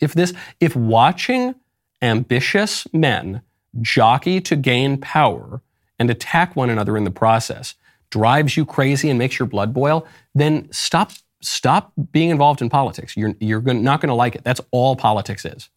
If 0.00 0.14
this, 0.14 0.34
if 0.60 0.76
watching 0.76 1.54
ambitious 2.02 2.86
men 2.92 3.42
jockey 3.80 4.40
to 4.42 4.56
gain 4.56 4.98
power 4.98 5.62
and 5.98 6.10
attack 6.10 6.54
one 6.54 6.68
another 6.68 6.96
in 6.96 7.04
the 7.04 7.10
process 7.10 7.74
drives 8.10 8.56
you 8.56 8.66
crazy 8.66 9.08
and 9.08 9.18
makes 9.18 9.38
your 9.38 9.46
blood 9.46 9.72
boil, 9.72 10.06
then 10.34 10.70
stop 10.70 11.12
stop 11.42 11.92
being 12.12 12.30
involved 12.30 12.62
in 12.62 12.70
politics. 12.70 13.16
You're, 13.16 13.34
you're 13.40 13.60
not 13.60 14.00
going 14.00 14.08
to 14.08 14.14
like 14.14 14.34
it. 14.34 14.44
That's 14.44 14.60
all 14.70 14.96
politics 14.96 15.44
is. 15.44 15.68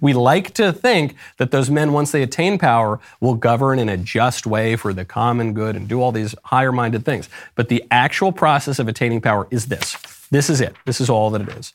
We 0.00 0.12
like 0.12 0.52
to 0.54 0.72
think 0.72 1.14
that 1.38 1.50
those 1.50 1.70
men, 1.70 1.92
once 1.92 2.12
they 2.12 2.22
attain 2.22 2.58
power, 2.58 3.00
will 3.20 3.34
govern 3.34 3.78
in 3.78 3.88
a 3.88 3.96
just 3.96 4.46
way 4.46 4.76
for 4.76 4.92
the 4.92 5.04
common 5.04 5.54
good 5.54 5.74
and 5.74 5.88
do 5.88 6.02
all 6.02 6.12
these 6.12 6.34
higher 6.44 6.72
minded 6.72 7.04
things. 7.04 7.28
But 7.54 7.68
the 7.68 7.84
actual 7.90 8.30
process 8.32 8.78
of 8.78 8.88
attaining 8.88 9.20
power 9.20 9.46
is 9.50 9.66
this. 9.66 9.96
This 10.30 10.50
is 10.50 10.60
it. 10.60 10.74
This 10.84 11.00
is 11.00 11.08
all 11.08 11.30
that 11.30 11.40
it 11.40 11.48
is. 11.48 11.74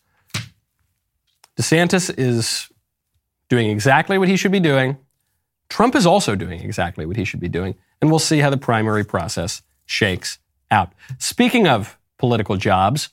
DeSantis 1.58 2.14
is 2.18 2.70
doing 3.50 3.70
exactly 3.70 4.18
what 4.18 4.28
he 4.28 4.38
should 4.38 4.52
be 4.52 4.60
doing. 4.60 4.98
Trump 5.70 5.96
is 5.96 6.06
also 6.06 6.36
doing 6.36 6.62
exactly 6.62 7.06
what 7.06 7.18
he 7.18 7.25
should 7.25 7.40
be 7.40 7.50
doing. 7.50 7.75
And 8.02 8.10
we'll 8.10 8.20
see 8.20 8.40
how 8.40 8.50
the 8.50 8.58
primary 8.58 9.04
process 9.04 9.62
shakes 9.86 10.38
out. 10.70 10.92
Speaking 11.18 11.68
of 11.68 11.98
political 12.25 12.58
jobs. 12.58 13.10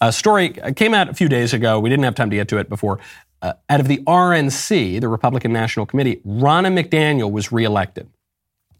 A 0.00 0.12
story 0.12 0.48
came 0.74 0.92
out 0.92 1.08
a 1.08 1.14
few 1.14 1.28
days 1.28 1.54
ago. 1.54 1.78
We 1.78 1.88
didn't 1.88 2.04
have 2.04 2.16
time 2.16 2.30
to 2.30 2.36
get 2.36 2.48
to 2.48 2.58
it 2.58 2.68
before. 2.68 2.98
Uh, 3.40 3.52
out 3.70 3.78
of 3.78 3.86
the 3.86 3.98
RNC, 3.98 5.00
the 5.00 5.08
Republican 5.08 5.52
National 5.52 5.86
Committee, 5.86 6.16
Ronna 6.26 6.72
McDaniel 6.76 7.30
was 7.30 7.52
reelected. 7.52 8.08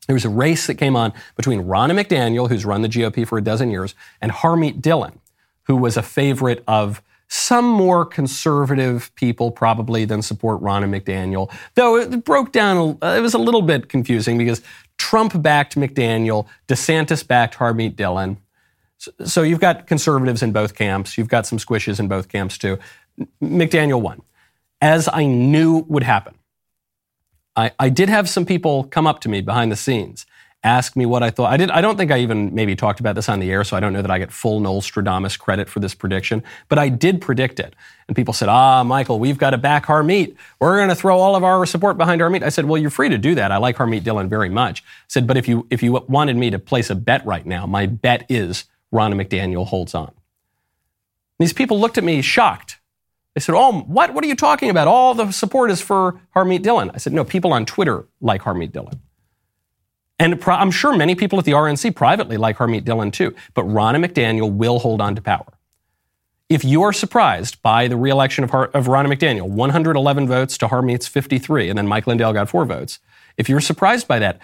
There 0.08 0.14
was 0.14 0.24
a 0.24 0.28
race 0.28 0.66
that 0.66 0.74
came 0.74 0.96
on 0.96 1.12
between 1.36 1.62
Ronna 1.62 1.92
McDaniel, 2.00 2.48
who's 2.48 2.64
run 2.64 2.82
the 2.82 2.88
GOP 2.88 3.26
for 3.26 3.38
a 3.38 3.42
dozen 3.42 3.70
years, 3.70 3.94
and 4.20 4.32
Harmeet 4.32 4.82
Dillon, 4.82 5.20
who 5.64 5.76
was 5.76 5.96
a 5.96 6.02
favorite 6.02 6.64
of 6.66 7.00
some 7.28 7.64
more 7.64 8.04
conservative 8.04 9.12
people 9.14 9.50
probably 9.50 10.04
than 10.04 10.22
support 10.22 10.60
Ronna 10.60 10.88
McDaniel. 10.88 11.52
Though 11.74 11.96
it 11.96 12.24
broke 12.24 12.52
down, 12.52 12.98
it 13.02 13.20
was 13.20 13.34
a 13.34 13.38
little 13.38 13.62
bit 13.62 13.88
confusing 13.88 14.36
because 14.36 14.62
Trump 14.98 15.40
backed 15.42 15.76
McDaniel, 15.76 16.46
DeSantis 16.68 17.26
backed 17.26 17.56
Harmeet 17.56 17.96
Dillon. 17.96 18.38
So 18.98 19.42
you've 19.42 19.60
got 19.60 19.86
conservatives 19.86 20.42
in 20.42 20.52
both 20.52 20.74
camps. 20.74 21.18
You've 21.18 21.28
got 21.28 21.46
some 21.46 21.58
squishes 21.58 22.00
in 22.00 22.08
both 22.08 22.28
camps 22.28 22.58
too. 22.58 22.78
McDaniel 23.42 24.00
won, 24.00 24.22
as 24.80 25.08
I 25.12 25.26
knew 25.26 25.84
would 25.88 26.02
happen. 26.02 26.34
I, 27.54 27.72
I 27.78 27.88
did 27.88 28.08
have 28.08 28.28
some 28.28 28.44
people 28.44 28.84
come 28.84 29.06
up 29.06 29.20
to 29.20 29.28
me 29.28 29.40
behind 29.40 29.72
the 29.72 29.76
scenes, 29.76 30.26
ask 30.62 30.96
me 30.96 31.06
what 31.06 31.22
I 31.22 31.30
thought. 31.30 31.50
I 31.52 31.56
did. 31.56 31.70
I 31.70 31.80
don't 31.80 31.96
think 31.96 32.10
I 32.10 32.18
even 32.18 32.54
maybe 32.54 32.76
talked 32.76 33.00
about 33.00 33.14
this 33.14 33.28
on 33.28 33.40
the 33.40 33.50
air, 33.50 33.64
so 33.64 33.76
I 33.76 33.80
don't 33.80 33.92
know 33.92 34.02
that 34.02 34.10
I 34.10 34.18
get 34.18 34.32
full 34.32 34.60
Noel 34.60 34.82
Stradamus 34.82 35.38
credit 35.38 35.68
for 35.68 35.80
this 35.80 35.94
prediction. 35.94 36.42
But 36.68 36.78
I 36.78 36.90
did 36.90 37.20
predict 37.20 37.60
it, 37.60 37.74
and 38.08 38.16
people 38.16 38.34
said, 38.34 38.48
"Ah, 38.48 38.82
Michael, 38.82 39.18
we've 39.18 39.38
got 39.38 39.50
to 39.50 39.58
back 39.58 39.86
Harmeet. 39.86 40.36
We're 40.60 40.76
going 40.76 40.88
to 40.88 40.94
throw 40.94 41.18
all 41.18 41.36
of 41.36 41.44
our 41.44 41.64
support 41.64 41.96
behind 41.96 42.20
Harmeet." 42.20 42.42
I 42.42 42.50
said, 42.50 42.66
"Well, 42.66 42.80
you're 42.80 42.90
free 42.90 43.08
to 43.08 43.18
do 43.18 43.34
that. 43.36 43.52
I 43.52 43.56
like 43.56 43.76
Harmeet 43.76 44.02
Dillon 44.04 44.28
very 44.28 44.50
much." 44.50 44.82
I 44.82 45.08
said, 45.08 45.26
"But 45.26 45.36
if 45.36 45.48
you 45.48 45.66
if 45.70 45.82
you 45.82 45.92
wanted 46.08 46.36
me 46.36 46.50
to 46.50 46.58
place 46.58 46.90
a 46.90 46.94
bet 46.94 47.24
right 47.24 47.46
now, 47.46 47.66
my 47.66 47.86
bet 47.86 48.26
is." 48.28 48.64
Ronna 48.92 49.20
McDaniel 49.20 49.66
holds 49.66 49.94
on. 49.94 50.12
These 51.38 51.52
people 51.52 51.78
looked 51.78 51.98
at 51.98 52.04
me 52.04 52.22
shocked. 52.22 52.78
They 53.34 53.40
said, 53.40 53.54
Oh, 53.54 53.80
what? 53.82 54.14
What 54.14 54.24
are 54.24 54.26
you 54.26 54.36
talking 54.36 54.70
about? 54.70 54.88
All 54.88 55.14
the 55.14 55.30
support 55.30 55.70
is 55.70 55.82
for 55.82 56.20
Harmeet 56.34 56.62
Dillon. 56.62 56.90
I 56.94 56.98
said, 56.98 57.12
No, 57.12 57.24
people 57.24 57.52
on 57.52 57.66
Twitter 57.66 58.06
like 58.20 58.42
Harmeet 58.42 58.72
Dillon. 58.72 59.00
And 60.18 60.42
I'm 60.46 60.70
sure 60.70 60.96
many 60.96 61.14
people 61.14 61.38
at 61.38 61.44
the 61.44 61.52
RNC 61.52 61.94
privately 61.94 62.38
like 62.38 62.56
Harmeet 62.56 62.84
Dillon 62.84 63.10
too. 63.10 63.34
But 63.52 63.66
Ronna 63.66 64.02
McDaniel 64.02 64.50
will 64.50 64.78
hold 64.78 65.02
on 65.02 65.14
to 65.14 65.20
power. 65.20 65.52
If 66.48 66.64
you 66.64 66.82
are 66.82 66.92
surprised 66.92 67.60
by 67.60 67.88
the 67.88 67.96
reelection 67.96 68.44
of, 68.44 68.50
Har- 68.50 68.70
of 68.72 68.86
Ronna 68.86 69.12
McDaniel, 69.12 69.48
111 69.48 70.28
votes 70.28 70.56
to 70.58 70.68
Harmeet's 70.68 71.08
53, 71.08 71.68
and 71.68 71.76
then 71.76 71.88
Mike 71.88 72.06
Lindell 72.06 72.32
got 72.32 72.48
four 72.48 72.64
votes, 72.64 73.00
if 73.36 73.48
you're 73.48 73.60
surprised 73.60 74.06
by 74.06 74.20
that, 74.20 74.38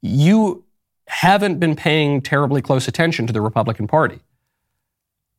you 0.00 0.64
haven't 1.10 1.58
been 1.58 1.74
paying 1.74 2.22
terribly 2.22 2.62
close 2.62 2.86
attention 2.86 3.26
to 3.26 3.32
the 3.32 3.40
Republican 3.40 3.88
Party. 3.88 4.20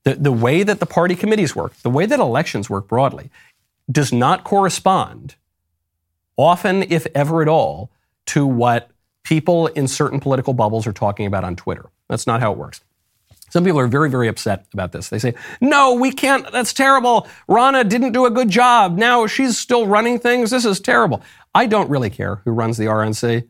The, 0.04 0.16
the 0.16 0.32
way 0.32 0.64
that 0.64 0.80
the 0.80 0.86
party 0.86 1.16
committees 1.16 1.56
work, 1.56 1.74
the 1.78 1.90
way 1.90 2.06
that 2.06 2.20
elections 2.20 2.70
work 2.70 2.88
broadly, 2.88 3.30
does 3.90 4.12
not 4.12 4.44
correspond, 4.44 5.36
often, 6.36 6.84
if 6.84 7.08
ever 7.16 7.42
at 7.42 7.48
all, 7.48 7.90
to 8.28 8.46
what 8.46 8.92
people 9.24 9.68
in 9.68 9.88
certain 9.88 10.20
political 10.20 10.54
bubbles 10.54 10.86
are 10.86 10.94
talking 10.94 11.26
about 11.26 11.44
on 11.44 11.56
Twitter. 11.56 11.90
That's 12.10 12.28
not 12.28 12.42
how 12.42 12.52
it 12.52 12.58
works. 12.58 12.82
Some 13.50 13.64
people 13.64 13.80
are 13.80 13.88
very, 13.88 14.10
very 14.10 14.28
upset 14.28 14.66
about 14.74 14.92
this. 14.92 15.10
They 15.10 15.20
say, 15.20 15.36
no, 15.62 15.94
we 15.94 16.12
can't. 16.12 16.50
That's 16.52 16.74
terrible. 16.74 17.28
Ronna 17.48 17.88
didn't 17.88 18.12
do 18.12 18.26
a 18.26 18.32
good 18.32 18.50
job. 18.50 18.98
Now 18.98 19.28
she's 19.28 19.58
still 19.58 19.88
running 19.88 20.20
things. 20.20 20.52
This 20.52 20.66
is 20.66 20.80
terrible. 20.80 21.22
I 21.54 21.66
don't 21.66 21.90
really 21.90 22.10
care 22.10 22.42
who 22.44 22.52
runs 22.52 22.78
the 22.78 22.86
RNC. 22.86 23.48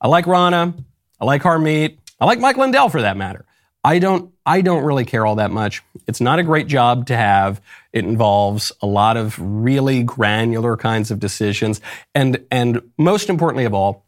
I 0.00 0.08
like 0.08 0.24
Ronna. 0.24 0.84
I 1.20 1.24
like 1.24 1.42
Harmeet. 1.42 1.98
I 2.20 2.24
like 2.24 2.40
Mike 2.40 2.56
Lindell 2.56 2.88
for 2.88 3.02
that 3.02 3.16
matter. 3.16 3.44
I 3.82 3.98
don't 3.98 4.32
I 4.44 4.60
don't 4.60 4.84
really 4.84 5.04
care 5.04 5.24
all 5.24 5.36
that 5.36 5.50
much. 5.50 5.82
It's 6.06 6.20
not 6.20 6.38
a 6.38 6.42
great 6.42 6.66
job 6.66 7.06
to 7.06 7.16
have. 7.16 7.60
It 7.92 8.04
involves 8.04 8.72
a 8.82 8.86
lot 8.86 9.16
of 9.16 9.36
really 9.38 10.02
granular 10.02 10.76
kinds 10.76 11.10
of 11.10 11.18
decisions 11.18 11.80
and 12.14 12.44
and 12.50 12.82
most 12.98 13.28
importantly 13.30 13.64
of 13.64 13.74
all, 13.74 14.04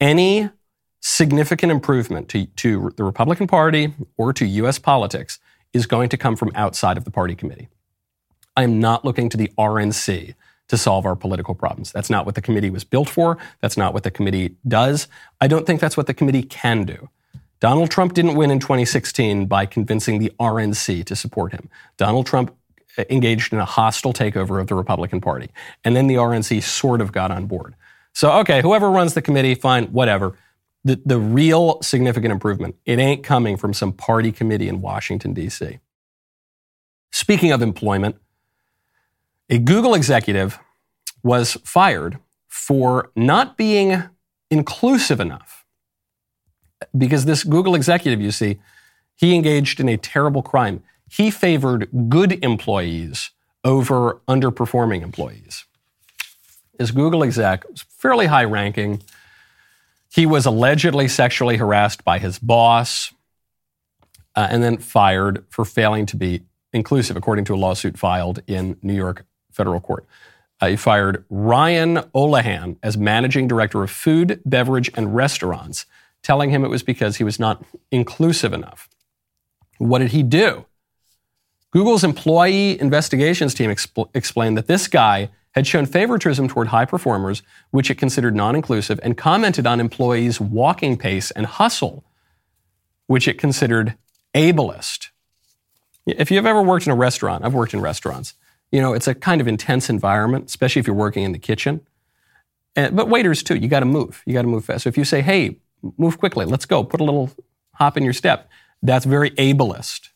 any 0.00 0.48
significant 1.00 1.72
improvement 1.72 2.28
to, 2.28 2.46
to 2.46 2.92
the 2.96 3.04
Republican 3.04 3.46
Party 3.46 3.94
or 4.16 4.32
to 4.32 4.46
US 4.46 4.78
politics 4.78 5.38
is 5.72 5.86
going 5.86 6.08
to 6.10 6.16
come 6.16 6.36
from 6.36 6.50
outside 6.54 6.96
of 6.96 7.04
the 7.04 7.10
party 7.10 7.34
committee. 7.34 7.68
I 8.56 8.64
am 8.64 8.80
not 8.80 9.04
looking 9.04 9.28
to 9.30 9.36
the 9.36 9.50
RNC 9.58 10.34
to 10.70 10.78
solve 10.78 11.04
our 11.04 11.16
political 11.16 11.54
problems. 11.54 11.90
That's 11.90 12.10
not 12.10 12.24
what 12.24 12.36
the 12.36 12.40
committee 12.40 12.70
was 12.70 12.84
built 12.84 13.08
for. 13.08 13.38
That's 13.60 13.76
not 13.76 13.92
what 13.92 14.04
the 14.04 14.10
committee 14.10 14.54
does. 14.66 15.08
I 15.40 15.48
don't 15.48 15.66
think 15.66 15.80
that's 15.80 15.96
what 15.96 16.06
the 16.06 16.14
committee 16.14 16.44
can 16.44 16.84
do. 16.84 17.08
Donald 17.58 17.90
Trump 17.90 18.14
didn't 18.14 18.36
win 18.36 18.52
in 18.52 18.60
2016 18.60 19.46
by 19.46 19.66
convincing 19.66 20.20
the 20.20 20.32
RNC 20.38 21.04
to 21.04 21.16
support 21.16 21.52
him. 21.52 21.68
Donald 21.96 22.24
Trump 22.24 22.54
uh, 22.96 23.02
engaged 23.10 23.52
in 23.52 23.58
a 23.58 23.64
hostile 23.64 24.12
takeover 24.12 24.60
of 24.60 24.68
the 24.68 24.76
Republican 24.76 25.20
Party. 25.20 25.50
And 25.84 25.96
then 25.96 26.06
the 26.06 26.14
RNC 26.14 26.62
sort 26.62 27.00
of 27.00 27.10
got 27.10 27.32
on 27.32 27.46
board. 27.46 27.74
So, 28.14 28.30
okay, 28.38 28.62
whoever 28.62 28.90
runs 28.90 29.14
the 29.14 29.22
committee, 29.22 29.56
fine, 29.56 29.86
whatever. 29.86 30.36
The, 30.84 31.00
the 31.04 31.18
real 31.18 31.82
significant 31.82 32.32
improvement, 32.32 32.76
it 32.86 33.00
ain't 33.00 33.24
coming 33.24 33.56
from 33.56 33.74
some 33.74 33.92
party 33.92 34.30
committee 34.30 34.68
in 34.68 34.80
Washington, 34.80 35.34
D.C. 35.34 35.80
Speaking 37.10 37.50
of 37.50 37.60
employment, 37.60 38.16
a 39.50 39.58
Google 39.58 39.94
executive 39.94 40.60
was 41.22 41.54
fired 41.64 42.18
for 42.46 43.10
not 43.16 43.56
being 43.56 44.04
inclusive 44.50 45.20
enough. 45.20 45.66
Because 46.96 47.24
this 47.24 47.44
Google 47.44 47.74
executive, 47.74 48.20
you 48.20 48.30
see, 48.30 48.60
he 49.16 49.34
engaged 49.34 49.80
in 49.80 49.88
a 49.88 49.96
terrible 49.96 50.42
crime. 50.42 50.82
He 51.10 51.30
favored 51.30 51.88
good 52.08 52.42
employees 52.44 53.32
over 53.64 54.20
underperforming 54.28 55.02
employees. 55.02 55.66
This 56.78 56.92
Google 56.92 57.22
exec 57.24 57.68
was 57.68 57.82
fairly 57.82 58.26
high 58.26 58.44
ranking. 58.44 59.02
He 60.10 60.24
was 60.24 60.46
allegedly 60.46 61.08
sexually 61.08 61.58
harassed 61.58 62.04
by 62.04 62.18
his 62.18 62.38
boss 62.38 63.12
uh, 64.34 64.46
and 64.48 64.62
then 64.62 64.78
fired 64.78 65.44
for 65.50 65.64
failing 65.64 66.06
to 66.06 66.16
be 66.16 66.42
inclusive, 66.72 67.16
according 67.16 67.44
to 67.46 67.54
a 67.54 67.56
lawsuit 67.56 67.98
filed 67.98 68.40
in 68.46 68.78
New 68.80 68.94
York 68.94 69.26
federal 69.52 69.80
court. 69.80 70.06
Uh, 70.60 70.68
he 70.68 70.76
fired 70.76 71.24
Ryan 71.30 71.96
Olohan 72.14 72.76
as 72.82 72.96
managing 72.96 73.48
director 73.48 73.82
of 73.82 73.90
food, 73.90 74.40
beverage, 74.44 74.90
and 74.94 75.14
restaurants 75.14 75.86
telling 76.22 76.50
him 76.50 76.64
it 76.64 76.68
was 76.68 76.82
because 76.82 77.16
he 77.16 77.24
was 77.24 77.38
not 77.38 77.64
inclusive 77.90 78.52
enough. 78.52 78.88
What 79.78 80.00
did 80.00 80.12
he 80.12 80.22
do? 80.22 80.66
Google's 81.70 82.04
employee 82.04 82.78
investigations 82.80 83.54
team 83.54 83.70
expl- 83.70 84.10
explained 84.14 84.58
that 84.58 84.66
this 84.66 84.88
guy 84.88 85.30
had 85.52 85.66
shown 85.66 85.86
favoritism 85.86 86.48
toward 86.48 86.68
high 86.68 86.84
performers, 86.84 87.42
which 87.70 87.90
it 87.90 87.96
considered 87.96 88.34
non 88.34 88.54
inclusive, 88.54 89.00
and 89.02 89.16
commented 89.16 89.66
on 89.66 89.80
employees' 89.80 90.40
walking 90.40 90.96
pace 90.96 91.30
and 91.30 91.46
hustle, 91.46 92.04
which 93.06 93.26
it 93.26 93.38
considered 93.38 93.96
ableist. 94.34 95.08
If 96.06 96.30
you've 96.30 96.46
ever 96.46 96.62
worked 96.62 96.86
in 96.86 96.92
a 96.92 96.96
restaurant, 96.96 97.44
I've 97.44 97.54
worked 97.54 97.74
in 97.74 97.80
restaurants, 97.80 98.34
you 98.72 98.80
know, 98.80 98.92
it's 98.92 99.08
a 99.08 99.14
kind 99.14 99.40
of 99.40 99.48
intense 99.48 99.90
environment, 99.90 100.46
especially 100.46 100.80
if 100.80 100.86
you're 100.86 100.96
working 100.96 101.24
in 101.24 101.32
the 101.32 101.38
kitchen. 101.38 101.80
And, 102.76 102.94
but 102.94 103.08
waiters 103.08 103.42
too, 103.42 103.56
you 103.56 103.68
got 103.68 103.80
to 103.80 103.86
move. 103.86 104.22
You 104.26 104.32
got 104.32 104.42
to 104.42 104.48
move 104.48 104.64
fast. 104.64 104.84
So 104.84 104.88
if 104.88 104.96
you 104.96 105.04
say, 105.04 105.22
hey, 105.22 105.58
move 105.98 106.18
quickly, 106.18 106.44
let's 106.44 106.66
go, 106.66 106.84
put 106.84 107.00
a 107.00 107.04
little 107.04 107.30
hop 107.74 107.96
in 107.96 108.04
your 108.04 108.12
step, 108.12 108.48
that's 108.82 109.04
very 109.04 109.30
ableist. 109.32 110.08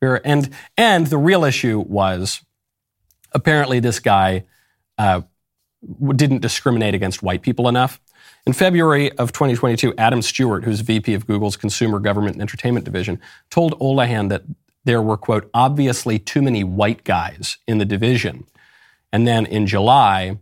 And, 0.00 0.50
and 0.76 1.06
the 1.06 1.16
real 1.16 1.44
issue 1.44 1.82
was 1.86 2.42
apparently 3.32 3.80
this 3.80 4.00
guy 4.00 4.44
uh, 4.98 5.22
didn't 6.14 6.40
discriminate 6.40 6.94
against 6.94 7.22
white 7.22 7.42
people 7.42 7.68
enough. 7.68 8.00
In 8.46 8.52
February 8.52 9.10
of 9.12 9.32
2022, 9.32 9.94
Adam 9.96 10.20
Stewart, 10.20 10.64
who's 10.64 10.80
VP 10.80 11.14
of 11.14 11.26
Google's 11.26 11.56
Consumer 11.56 11.98
Government 11.98 12.34
and 12.34 12.42
Entertainment 12.42 12.84
Division, 12.84 13.18
told 13.50 13.78
Olohan 13.80 14.28
that 14.28 14.42
there 14.84 15.02
were, 15.02 15.16
quote, 15.16 15.48
obviously 15.54 16.18
too 16.18 16.42
many 16.42 16.62
white 16.62 17.04
guys 17.04 17.58
in 17.66 17.78
the 17.78 17.84
division. 17.84 18.46
And 19.12 19.26
then 19.26 19.46
in 19.46 19.66
July, 19.66 20.38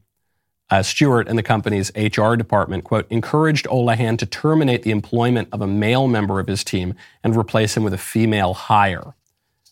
uh, 0.70 0.82
Stewart 0.82 1.28
and 1.28 1.38
the 1.38 1.42
company's 1.42 1.92
HR 1.94 2.34
department, 2.34 2.84
quote, 2.84 3.06
encouraged 3.10 3.66
Olohan 3.66 4.18
to 4.18 4.26
terminate 4.26 4.82
the 4.82 4.90
employment 4.90 5.48
of 5.52 5.60
a 5.60 5.66
male 5.66 6.08
member 6.08 6.40
of 6.40 6.46
his 6.46 6.64
team 6.64 6.94
and 7.22 7.36
replace 7.36 7.76
him 7.76 7.84
with 7.84 7.92
a 7.92 7.98
female 7.98 8.54
hire 8.54 9.14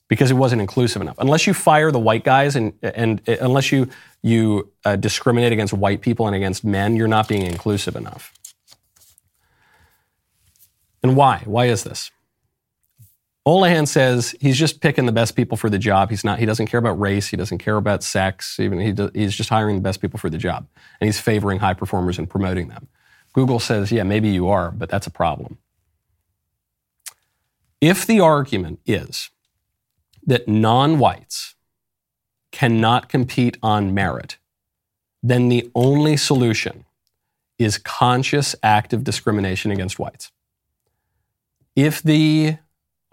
because 0.08 0.30
it 0.30 0.34
wasn't 0.34 0.60
inclusive 0.60 1.00
enough. 1.00 1.16
Unless 1.18 1.46
you 1.46 1.54
fire 1.54 1.90
the 1.90 1.98
white 1.98 2.24
guys 2.24 2.54
and, 2.54 2.74
and 2.82 3.22
uh, 3.28 3.36
unless 3.40 3.72
you, 3.72 3.88
you 4.22 4.70
uh, 4.84 4.96
discriminate 4.96 5.52
against 5.52 5.72
white 5.72 6.02
people 6.02 6.26
and 6.26 6.36
against 6.36 6.64
men, 6.64 6.96
you're 6.96 7.08
not 7.08 7.28
being 7.28 7.46
inclusive 7.46 7.96
enough. 7.96 8.34
And 11.02 11.16
why? 11.16 11.42
Why 11.46 11.66
is 11.66 11.84
this? 11.84 12.10
Olohan 13.46 13.88
says 13.88 14.34
he's 14.40 14.58
just 14.58 14.80
picking 14.80 15.06
the 15.06 15.12
best 15.12 15.34
people 15.34 15.56
for 15.56 15.70
the 15.70 15.78
job. 15.78 16.10
He's 16.10 16.24
not. 16.24 16.38
He 16.38 16.46
doesn't 16.46 16.66
care 16.66 16.78
about 16.78 17.00
race. 17.00 17.28
He 17.28 17.36
doesn't 17.36 17.58
care 17.58 17.76
about 17.76 18.02
sex. 18.02 18.60
Even 18.60 18.78
he 18.80 18.92
do, 18.92 19.10
he's 19.14 19.34
just 19.34 19.48
hiring 19.48 19.76
the 19.76 19.82
best 19.82 20.00
people 20.00 20.18
for 20.18 20.28
the 20.28 20.38
job, 20.38 20.66
and 21.00 21.08
he's 21.08 21.18
favoring 21.18 21.58
high 21.58 21.74
performers 21.74 22.18
and 22.18 22.28
promoting 22.28 22.68
them. 22.68 22.88
Google 23.32 23.60
says, 23.60 23.90
yeah, 23.92 24.02
maybe 24.02 24.28
you 24.28 24.48
are, 24.48 24.70
but 24.70 24.90
that's 24.90 25.06
a 25.06 25.10
problem. 25.10 25.58
If 27.80 28.06
the 28.06 28.20
argument 28.20 28.80
is 28.84 29.30
that 30.26 30.46
non-whites 30.46 31.54
cannot 32.52 33.08
compete 33.08 33.56
on 33.62 33.94
merit, 33.94 34.36
then 35.22 35.48
the 35.48 35.70
only 35.74 36.16
solution 36.16 36.84
is 37.58 37.78
conscious 37.78 38.54
active 38.62 39.04
discrimination 39.04 39.70
against 39.70 39.98
whites. 39.98 40.30
If 41.74 42.02
the 42.02 42.58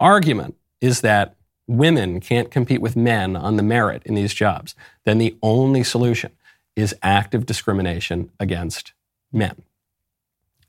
argument 0.00 0.56
is 0.80 1.00
that 1.02 1.34
women 1.66 2.20
can't 2.20 2.50
compete 2.50 2.80
with 2.80 2.96
men 2.96 3.36
on 3.36 3.56
the 3.56 3.62
merit 3.62 4.02
in 4.04 4.14
these 4.14 4.32
jobs, 4.32 4.74
then 5.04 5.18
the 5.18 5.36
only 5.42 5.84
solution 5.84 6.32
is 6.76 6.94
active 7.02 7.44
discrimination 7.44 8.30
against 8.40 8.92
men. 9.32 9.62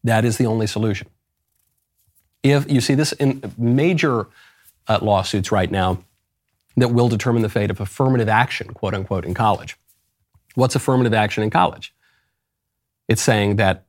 That 0.03 0.25
is 0.25 0.37
the 0.37 0.45
only 0.45 0.67
solution. 0.67 1.07
If 2.43 2.69
you 2.71 2.81
see 2.81 2.95
this 2.95 3.11
in 3.13 3.53
major 3.57 4.27
uh, 4.87 4.99
lawsuits 5.01 5.51
right 5.51 5.69
now 5.69 6.03
that 6.77 6.89
will 6.89 7.09
determine 7.09 7.41
the 7.41 7.49
fate 7.49 7.69
of 7.69 7.79
affirmative 7.79 8.29
action, 8.29 8.73
quote 8.73 8.93
unquote, 8.93 9.25
in 9.25 9.33
college. 9.33 9.77
What's 10.55 10.75
affirmative 10.75 11.13
action 11.13 11.43
in 11.43 11.49
college? 11.49 11.93
It's 13.07 13.21
saying 13.21 13.57
that 13.57 13.85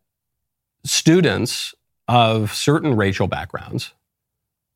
students 0.85 1.75
of 2.09 2.53
certain 2.53 2.97
racial 2.97 3.27
backgrounds 3.27 3.93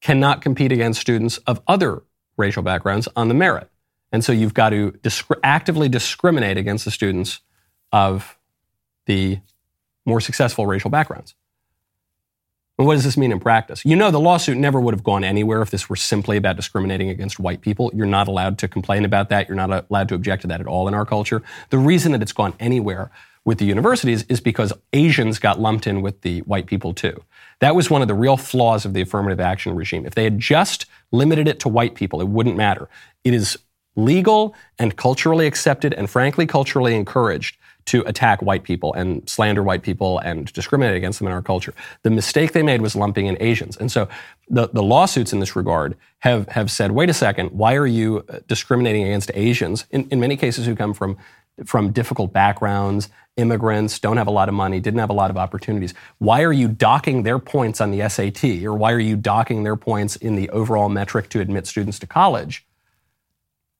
cannot 0.04 0.42
compete 0.42 0.70
against 0.70 1.00
students 1.00 1.38
of 1.46 1.62
other 1.66 2.02
racial 2.37 2.62
backgrounds 2.62 3.09
on 3.16 3.29
the 3.29 3.35
merit. 3.35 3.70
And 4.12 4.22
so 4.22 4.33
you've 4.33 4.52
got 4.52 4.68
to 4.68 4.90
disc- 5.02 5.31
actively 5.42 5.88
discriminate 5.88 6.59
against 6.59 6.85
the 6.85 6.90
students 6.90 7.40
of 7.90 8.37
the 9.07 9.40
more 10.05 10.20
successful 10.20 10.66
racial 10.66 10.90
backgrounds. 10.90 11.35
And 12.76 12.87
what 12.87 12.96
does 12.96 13.05
this 13.05 13.16
mean 13.16 13.33
in 13.33 13.40
practice? 13.40 13.83
You 13.83 13.96
know, 13.96 14.11
the 14.11 14.20
lawsuit 14.20 14.59
never 14.59 14.79
would 14.79 14.92
have 14.92 15.05
gone 15.05 15.24
anywhere 15.24 15.62
if 15.62 15.70
this 15.70 15.88
were 15.88 15.96
simply 15.96 16.37
about 16.37 16.57
discriminating 16.57 17.09
against 17.09 17.40
white 17.40 17.62
people. 17.62 17.90
You're 17.94 18.05
not 18.05 18.29
allowed 18.29 18.59
to 18.59 18.68
complain 18.68 19.07
about 19.07 19.31
that. 19.31 19.48
You're 19.48 19.57
not 19.57 19.87
allowed 19.88 20.11
to 20.11 20.14
object 20.14 20.42
to 20.42 20.48
that 20.48 20.61
at 20.61 20.66
all 20.66 20.87
in 20.87 20.92
our 20.92 21.07
culture. 21.07 21.42
The 21.70 21.79
reason 21.79 22.12
that 22.12 22.20
it's 22.20 22.33
gone 22.33 22.52
anywhere 22.61 23.11
with 23.46 23.57
the 23.57 23.64
universities 23.64 24.24
is 24.29 24.40
because 24.40 24.74
Asians 24.92 25.38
got 25.38 25.61
lumped 25.61 25.87
in 25.87 26.02
with 26.02 26.20
the 26.20 26.40
white 26.40 26.66
people 26.66 26.92
too. 26.92 27.22
That 27.64 27.74
was 27.74 27.88
one 27.88 28.03
of 28.03 28.09
the 28.09 28.14
real 28.14 28.37
flaws 28.37 28.85
of 28.85 28.92
the 28.92 29.00
affirmative 29.00 29.40
action 29.40 29.74
regime. 29.74 30.05
If 30.05 30.14
they 30.14 30.24
had 30.24 30.38
just 30.38 30.85
limited 31.12 31.48
it 31.48 31.61
to 31.61 31.70
white 31.70 31.94
people, 31.94 32.20
it 32.20 32.29
wouldn't 32.29 32.59
matter. 32.59 32.90
It 33.24 33.33
is 33.33 33.59
legal 33.96 34.55
and 34.79 34.94
culturally 34.94 35.46
accepted 35.46 35.94
and 35.94 36.11
frankly 36.11 36.46
culturally 36.46 36.94
encouraged 36.94 37.57
to 37.87 38.03
attack 38.03 38.42
white 38.42 38.64
people 38.64 38.92
and 38.92 39.27
slander 39.27 39.62
white 39.62 39.83
people 39.83 40.18
and 40.18 40.53
discriminate 40.53 40.94
against 40.94 41.20
them 41.20 41.29
in 41.29 41.33
our 41.33 41.40
culture. 41.40 41.72
The 42.03 42.11
mistake 42.11 42.53
they 42.53 42.62
made 42.62 42.83
was 42.83 42.94
lumping 42.94 43.29
in 43.29 43.38
Asians. 43.40 43.79
And 43.79 43.90
so 43.90 44.11
the, 44.50 44.68
the 44.68 44.83
lawsuits 44.83 45.33
in 45.33 45.40
this 45.40 45.57
regard 45.57 45.96
have, 46.18 46.46
have 46.48 46.70
said, 46.70 46.92
wait 46.92 47.09
a 47.09 47.14
second, 47.14 47.53
why 47.53 47.77
are 47.77 47.87
you 47.87 48.27
discriminating 48.46 49.05
against 49.05 49.31
Asians, 49.33 49.87
in, 49.90 50.07
in 50.11 50.20
many 50.20 50.37
cases 50.37 50.66
who 50.66 50.77
come 50.77 50.92
from 50.92 51.16
from 51.64 51.93
difficult 51.93 52.33
backgrounds, 52.33 53.09
immigrants, 53.37 53.99
don't 53.99 54.17
have 54.17 54.27
a 54.27 54.33
lot 54.33 54.49
of 54.49 54.55
money, 54.55 54.81
didn't 54.81 55.01
have 55.01 55.11
a 55.11 55.14
lot 55.14 55.31
of 55.31 55.37
opportunities. 55.37 55.95
Why 56.19 56.43
are 56.43 56.53
you 56.53 56.69
docking 56.69 57.23
their 57.23 57.38
points 57.38 57.81
on 57.81 57.90
the 57.90 58.09
SAT 58.09 58.64
or 58.64 58.75
why 58.75 58.93
are 58.93 59.01
you 59.01 59.17
docking 59.17 59.62
their 59.62 59.77
points 59.77 60.17
in 60.17 60.37
the 60.37 60.51
overall 60.51 60.88
metric 60.88 61.29
to 61.31 61.40
admit 61.40 61.67
students 61.67 61.99
to 62.01 62.07
college? 62.07 62.67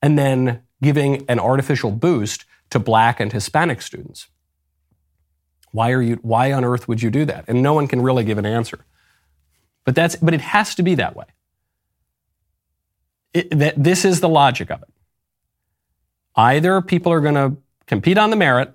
And 0.03 0.19
then 0.19 0.63
giving 0.83 1.25
an 1.29 1.39
artificial 1.39 1.91
boost 1.91 2.45
to 2.71 2.79
black 2.79 3.21
and 3.21 3.33
Hispanic 3.33 3.83
students. 3.83 4.29
Why 5.73 5.91
are 5.91 6.03
you 6.03 6.17
why 6.23 6.53
on 6.53 6.65
earth 6.65 6.87
would 6.87 7.03
you 7.03 7.11
do 7.11 7.25
that? 7.25 7.47
And 7.49 7.63
no 7.63 7.73
one 7.73 7.89
can 7.89 8.01
really 8.01 8.23
give 8.23 8.39
an 8.39 8.47
answer. 8.47 8.85
But 9.85 9.95
that's 9.95 10.17
but 10.17 10.35
it 10.35 10.41
has 10.41 10.75
to 10.77 10.83
be 10.83 10.95
that 10.97 11.17
way. 11.17 11.27
It, 13.33 13.51
that, 13.59 13.75
this 13.83 14.05
is 14.05 14.21
the 14.21 14.29
logic 14.29 14.71
of 14.71 14.83
it. 14.83 14.89
Either 16.37 16.81
people 16.81 17.13
are 17.13 17.21
going 17.21 17.35
to 17.35 17.57
compete 17.87 18.18
on 18.18 18.31
the 18.31 18.37
merit, 18.37 18.73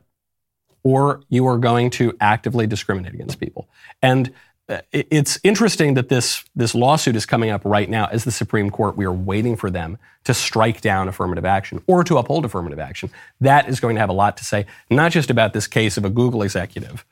or 0.83 1.21
you 1.29 1.47
are 1.47 1.57
going 1.57 1.89
to 1.91 2.15
actively 2.19 2.67
discriminate 2.67 3.13
against 3.13 3.39
people. 3.39 3.67
And 4.01 4.33
uh, 4.69 4.81
it's 4.91 5.39
interesting 5.43 5.95
that 5.95 6.09
this, 6.09 6.43
this 6.55 6.75
lawsuit 6.75 7.15
is 7.15 7.25
coming 7.25 7.49
up 7.49 7.61
right 7.65 7.89
now 7.89 8.05
as 8.11 8.23
the 8.23 8.31
Supreme 8.31 8.69
Court. 8.69 8.95
We 8.95 9.05
are 9.05 9.11
waiting 9.11 9.55
for 9.55 9.71
them 9.71 9.97
to 10.25 10.33
strike 10.33 10.81
down 10.81 11.07
affirmative 11.07 11.43
action 11.43 11.81
or 11.87 12.03
to 12.03 12.17
uphold 12.17 12.45
affirmative 12.45 12.77
action. 12.77 13.09
That 13.41 13.67
is 13.67 13.79
going 13.79 13.95
to 13.95 13.99
have 13.99 14.09
a 14.09 14.13
lot 14.13 14.37
to 14.37 14.43
say, 14.43 14.67
not 14.91 15.11
just 15.11 15.31
about 15.31 15.53
this 15.53 15.65
case 15.65 15.97
of 15.97 16.05
a 16.05 16.09
Google 16.09 16.43
executive 16.43 17.03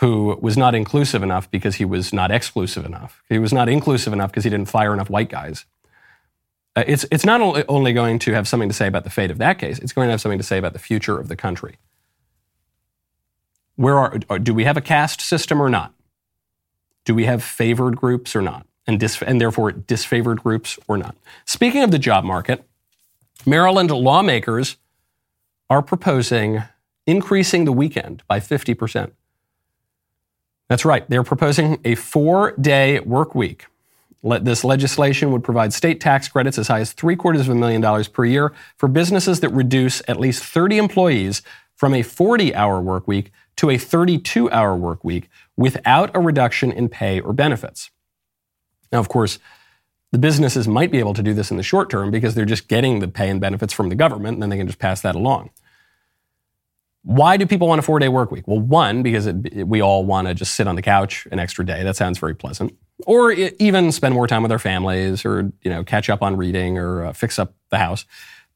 who 0.00 0.36
was 0.40 0.56
not 0.56 0.74
inclusive 0.74 1.22
enough 1.22 1.48
because 1.50 1.76
he 1.76 1.84
was 1.84 2.12
not 2.12 2.30
exclusive 2.30 2.84
enough. 2.84 3.22
He 3.28 3.38
was 3.38 3.52
not 3.52 3.68
inclusive 3.68 4.12
enough 4.12 4.30
because 4.30 4.44
he 4.44 4.50
didn't 4.50 4.68
fire 4.68 4.92
enough 4.92 5.10
white 5.10 5.28
guys. 5.28 5.66
Uh, 6.80 6.84
it's, 6.86 7.04
it's 7.10 7.26
not 7.26 7.42
only 7.68 7.92
going 7.92 8.18
to 8.18 8.32
have 8.32 8.48
something 8.48 8.70
to 8.70 8.74
say 8.74 8.86
about 8.86 9.04
the 9.04 9.10
fate 9.10 9.30
of 9.30 9.36
that 9.36 9.58
case, 9.58 9.78
it's 9.80 9.92
going 9.92 10.06
to 10.06 10.10
have 10.12 10.20
something 10.20 10.38
to 10.38 10.44
say 10.44 10.56
about 10.56 10.72
the 10.72 10.78
future 10.78 11.18
of 11.18 11.28
the 11.28 11.36
country. 11.36 11.76
Where 13.76 13.98
are, 13.98 14.38
do 14.38 14.54
we 14.54 14.64
have 14.64 14.78
a 14.78 14.80
caste 14.80 15.20
system 15.20 15.60
or 15.60 15.68
not? 15.68 15.92
Do 17.04 17.14
we 17.14 17.26
have 17.26 17.44
favored 17.44 17.96
groups 17.96 18.34
or 18.34 18.40
not? 18.40 18.66
And, 18.86 18.98
dis, 18.98 19.22
and 19.22 19.38
therefore 19.38 19.72
disfavored 19.72 20.38
groups 20.38 20.78
or 20.88 20.96
not? 20.96 21.16
Speaking 21.44 21.82
of 21.82 21.90
the 21.90 21.98
job 21.98 22.24
market, 22.24 22.66
Maryland 23.44 23.90
lawmakers 23.90 24.76
are 25.68 25.82
proposing 25.82 26.62
increasing 27.06 27.66
the 27.66 27.72
weekend 27.72 28.22
by 28.26 28.40
50%. 28.40 29.12
That's 30.68 30.86
right. 30.86 31.08
They're 31.10 31.24
proposing 31.24 31.78
a 31.84 31.94
four 31.94 32.52
day 32.52 33.00
work 33.00 33.34
week 33.34 33.66
this 34.22 34.64
legislation 34.64 35.32
would 35.32 35.42
provide 35.42 35.72
state 35.72 36.00
tax 36.00 36.28
credits 36.28 36.58
as 36.58 36.68
high 36.68 36.80
as 36.80 36.92
three 36.92 37.16
quarters 37.16 37.42
of 37.42 37.48
a 37.48 37.54
million 37.54 37.80
dollars 37.80 38.06
per 38.06 38.24
year 38.24 38.52
for 38.76 38.88
businesses 38.88 39.40
that 39.40 39.48
reduce 39.50 40.02
at 40.08 40.20
least 40.20 40.44
30 40.44 40.78
employees 40.78 41.42
from 41.74 41.94
a 41.94 42.02
40 42.02 42.54
hour 42.54 42.80
work 42.80 43.08
week 43.08 43.32
to 43.56 43.70
a 43.70 43.78
32 43.78 44.50
hour 44.50 44.76
work 44.76 45.02
week 45.02 45.30
without 45.56 46.10
a 46.14 46.20
reduction 46.20 46.70
in 46.70 46.88
pay 46.88 47.20
or 47.20 47.32
benefits. 47.32 47.90
Now, 48.92 48.98
of 48.98 49.08
course, 49.08 49.38
the 50.12 50.18
businesses 50.18 50.66
might 50.66 50.90
be 50.90 50.98
able 50.98 51.14
to 51.14 51.22
do 51.22 51.32
this 51.32 51.50
in 51.50 51.56
the 51.56 51.62
short 51.62 51.88
term 51.88 52.10
because 52.10 52.34
they're 52.34 52.44
just 52.44 52.68
getting 52.68 52.98
the 52.98 53.08
pay 53.08 53.30
and 53.30 53.40
benefits 53.40 53.72
from 53.72 53.88
the 53.88 53.94
government 53.94 54.34
and 54.34 54.42
then 54.42 54.50
they 54.50 54.56
can 54.56 54.66
just 54.66 54.78
pass 54.78 55.00
that 55.02 55.14
along. 55.14 55.50
Why 57.02 57.36
do 57.36 57.46
people 57.46 57.68
want 57.68 57.78
a 57.78 57.82
four 57.82 57.98
day 57.98 58.08
work 58.08 58.30
week? 58.30 58.46
Well, 58.46 58.60
one, 58.60 59.02
because 59.02 59.26
it, 59.26 59.66
we 59.66 59.80
all 59.80 60.04
want 60.04 60.28
to 60.28 60.34
just 60.34 60.54
sit 60.54 60.66
on 60.66 60.76
the 60.76 60.82
couch 60.82 61.26
an 61.32 61.38
extra 61.38 61.64
day. 61.64 61.82
That 61.82 61.96
sounds 61.96 62.18
very 62.18 62.34
pleasant. 62.34 62.76
Or 63.06 63.32
even 63.32 63.92
spend 63.92 64.14
more 64.14 64.26
time 64.26 64.42
with 64.42 64.52
our 64.52 64.58
families 64.58 65.24
or, 65.24 65.52
you 65.62 65.70
know, 65.70 65.84
catch 65.84 66.10
up 66.10 66.22
on 66.22 66.36
reading 66.36 66.78
or 66.78 67.06
uh, 67.06 67.12
fix 67.12 67.38
up 67.38 67.54
the 67.70 67.78
house. 67.78 68.04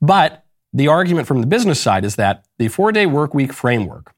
But 0.01 0.45
the 0.73 0.89
argument 0.89 1.29
from 1.29 1.41
the 1.41 1.47
business 1.47 1.81
side 1.81 2.05
is 2.05 2.17
that 2.17 2.45
the 2.59 2.69
four 2.69 2.93
day 2.93 3.07
work 3.07 3.33
week 3.33 3.53
framework 3.53 4.13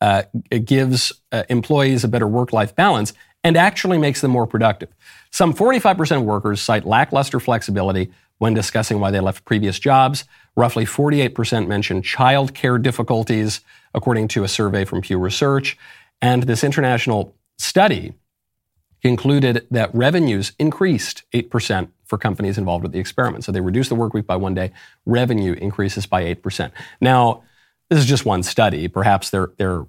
uh, 0.00 0.24
gives 0.64 1.12
uh, 1.32 1.44
employees 1.48 2.04
a 2.04 2.08
better 2.08 2.26
work 2.26 2.52
life 2.52 2.74
balance 2.74 3.12
and 3.42 3.56
actually 3.56 3.98
makes 3.98 4.20
them 4.20 4.30
more 4.30 4.46
productive. 4.46 4.88
Some 5.30 5.54
45% 5.54 6.18
of 6.18 6.22
workers 6.24 6.60
cite 6.60 6.84
lackluster 6.84 7.38
flexibility 7.38 8.10
when 8.38 8.54
discussing 8.54 9.00
why 9.00 9.10
they 9.10 9.20
left 9.20 9.44
previous 9.44 9.78
jobs. 9.78 10.24
Roughly 10.56 10.84
48% 10.84 11.68
mention 11.68 12.02
childcare 12.02 12.82
difficulties, 12.82 13.60
according 13.94 14.28
to 14.28 14.44
a 14.44 14.48
survey 14.48 14.84
from 14.84 15.02
Pew 15.02 15.18
Research. 15.18 15.76
And 16.20 16.44
this 16.44 16.64
international 16.64 17.36
study 17.58 18.14
concluded 19.04 19.66
that 19.70 19.94
revenues 19.94 20.52
increased 20.58 21.24
8% 21.34 21.88
for 22.06 22.16
companies 22.16 22.56
involved 22.56 22.82
with 22.82 22.92
the 22.92 22.98
experiment. 22.98 23.44
So 23.44 23.52
they 23.52 23.60
reduced 23.60 23.90
the 23.90 23.94
work 23.94 24.14
week 24.14 24.26
by 24.26 24.36
one 24.36 24.54
day, 24.54 24.72
revenue 25.04 25.52
increases 25.52 26.06
by 26.06 26.24
8%. 26.34 26.72
Now, 27.02 27.42
this 27.90 27.98
is 27.98 28.06
just 28.06 28.24
one 28.24 28.42
study. 28.42 28.88
Perhaps 28.88 29.28
there, 29.28 29.50
there 29.58 29.84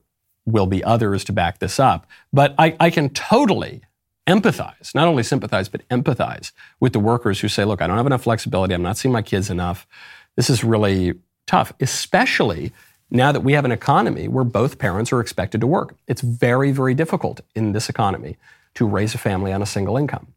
will 0.46 0.66
be 0.66 0.84
others 0.84 1.24
to 1.26 1.32
back 1.32 1.60
this 1.60 1.80
up. 1.80 2.06
But 2.34 2.56
I, 2.60 2.76
I 2.78 2.90
can 2.90 3.10
totally 3.10 3.84
empathize, 4.28 4.94
not 4.94 5.08
only 5.08 5.24
sympathize, 5.24 5.70
but 5.70 5.88
empathize 5.88 6.52
with 6.82 6.92
the 6.92 7.00
workers 7.00 7.40
who 7.40 7.48
say, 7.48 7.64
look, 7.64 7.82
I 7.82 7.88
don't 7.88 7.96
have 7.96 8.08
enough 8.08 8.24
flexibility. 8.24 8.74
I'm 8.74 8.84
not 8.84 8.98
seeing 8.98 9.14
my 9.14 9.22
kids 9.22 9.50
enough. 9.50 9.88
This 10.36 10.50
is 10.50 10.62
really 10.62 11.14
tough, 11.48 11.72
especially 11.80 12.74
now 13.10 13.32
that 13.32 13.42
we 13.42 13.54
have 13.54 13.64
an 13.64 13.72
economy 13.72 14.28
where 14.28 14.44
both 14.44 14.78
parents 14.78 15.14
are 15.14 15.22
expected 15.22 15.62
to 15.62 15.68
work. 15.68 15.96
It's 16.06 16.22
very, 16.22 16.74
very 16.74 16.94
difficult 16.94 17.40
in 17.56 17.72
this 17.72 17.88
economy 17.88 18.36
to 18.76 18.88
raise 18.88 19.14
a 19.16 19.18
family 19.18 19.52
on 19.52 19.62
a 19.62 19.66
single 19.66 19.98
income. 19.98 20.34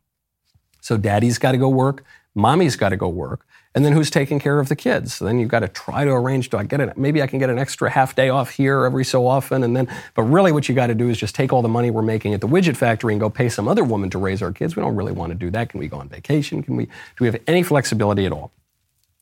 So 0.80 0.96
daddy's 0.96 1.38
got 1.38 1.52
to 1.52 1.58
go 1.58 1.68
work, 1.68 2.04
mommy's 2.34 2.76
got 2.76 2.90
to 2.90 2.96
go 2.96 3.08
work, 3.08 3.46
and 3.74 3.84
then 3.84 3.92
who's 3.92 4.10
taking 4.10 4.40
care 4.40 4.58
of 4.58 4.68
the 4.68 4.76
kids? 4.76 5.14
So 5.14 5.24
then 5.24 5.38
you've 5.38 5.50
got 5.50 5.60
to 5.60 5.68
try 5.68 6.04
to 6.04 6.10
arrange. 6.10 6.50
Do 6.50 6.56
I 6.56 6.64
get 6.64 6.80
it? 6.80 6.96
Maybe 6.96 7.22
I 7.22 7.26
can 7.26 7.38
get 7.38 7.50
an 7.50 7.58
extra 7.58 7.90
half 7.90 8.16
day 8.16 8.28
off 8.28 8.50
here 8.50 8.84
every 8.84 9.04
so 9.04 9.26
often, 9.26 9.62
and 9.62 9.76
then. 9.76 9.88
But 10.14 10.22
really, 10.22 10.52
what 10.52 10.68
you 10.68 10.74
got 10.74 10.86
to 10.86 10.94
do 10.94 11.08
is 11.10 11.18
just 11.18 11.34
take 11.34 11.52
all 11.52 11.62
the 11.62 11.68
money 11.68 11.90
we're 11.90 12.02
making 12.02 12.34
at 12.34 12.40
the 12.40 12.48
widget 12.48 12.76
factory 12.76 13.12
and 13.12 13.20
go 13.20 13.28
pay 13.28 13.48
some 13.48 13.68
other 13.68 13.84
woman 13.84 14.10
to 14.10 14.18
raise 14.18 14.42
our 14.42 14.52
kids. 14.52 14.74
We 14.74 14.82
don't 14.82 14.96
really 14.96 15.12
want 15.12 15.30
to 15.30 15.34
do 15.34 15.50
that. 15.50 15.68
Can 15.68 15.80
we 15.80 15.88
go 15.88 15.98
on 15.98 16.08
vacation? 16.08 16.62
Can 16.62 16.76
we? 16.76 16.86
Do 16.86 16.90
we 17.20 17.26
have 17.26 17.40
any 17.46 17.62
flexibility 17.62 18.24
at 18.24 18.32
all? 18.32 18.52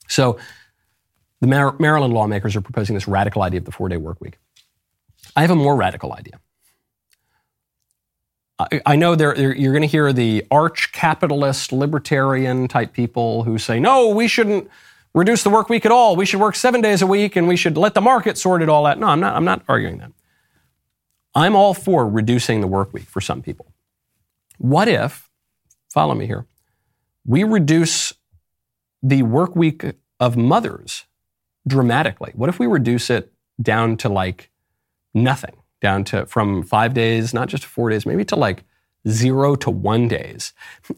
So 0.08 0.38
the 1.40 1.48
Maryland 1.48 2.14
lawmakers 2.14 2.56
are 2.56 2.60
proposing 2.60 2.94
this 2.94 3.08
radical 3.08 3.42
idea 3.42 3.58
of 3.58 3.64
the 3.64 3.72
four 3.72 3.88
day 3.88 3.96
work 3.96 4.20
week. 4.20 4.38
I 5.34 5.42
have 5.42 5.50
a 5.50 5.56
more 5.56 5.76
radical 5.76 6.12
idea. 6.12 6.40
I, 8.58 8.96
know 8.96 9.12
you're 9.14 9.72
going 9.72 9.82
to 9.82 9.86
hear 9.86 10.12
the 10.14 10.46
arch 10.50 10.90
capitalist, 10.92 11.72
libertarian 11.72 12.68
type 12.68 12.94
people 12.94 13.42
who 13.42 13.58
say, 13.58 13.78
no, 13.78 14.08
we 14.08 14.28
shouldn't 14.28 14.70
reduce 15.12 15.42
the 15.42 15.50
work 15.50 15.68
week 15.68 15.84
at 15.84 15.92
all. 15.92 16.16
We 16.16 16.24
should 16.24 16.40
work 16.40 16.54
seven 16.54 16.80
days 16.80 17.02
a 17.02 17.06
week 17.06 17.36
and 17.36 17.48
we 17.48 17.56
should 17.56 17.76
let 17.76 17.92
the 17.92 18.00
market 18.00 18.38
sort 18.38 18.62
it 18.62 18.70
all 18.70 18.86
out. 18.86 18.98
No, 18.98 19.08
I'm 19.08 19.20
not, 19.20 19.36
I'm 19.36 19.44
not 19.44 19.62
arguing 19.68 19.98
that. 19.98 20.12
I'm 21.34 21.54
all 21.54 21.74
for 21.74 22.08
reducing 22.08 22.62
the 22.62 22.66
work 22.66 22.94
week 22.94 23.04
for 23.04 23.20
some 23.20 23.42
people. 23.42 23.66
What 24.56 24.88
if, 24.88 25.28
follow 25.92 26.14
me 26.14 26.26
here, 26.26 26.46
we 27.26 27.44
reduce 27.44 28.14
the 29.02 29.22
work 29.22 29.54
week 29.54 29.84
of 30.18 30.38
mothers 30.38 31.04
dramatically? 31.68 32.32
What 32.34 32.48
if 32.48 32.58
we 32.58 32.66
reduce 32.66 33.10
it 33.10 33.32
down 33.60 33.98
to 33.98 34.08
like 34.08 34.50
nothing, 35.12 35.56
down 35.80 36.04
to 36.04 36.26
from 36.26 36.62
five 36.62 36.94
days, 36.94 37.34
not 37.34 37.48
just 37.48 37.64
four 37.64 37.90
days, 37.90 38.06
maybe 38.06 38.24
to 38.24 38.36
like 38.36 38.64
zero 39.08 39.54
to 39.54 39.70
one 39.70 40.08
days. 40.08 40.52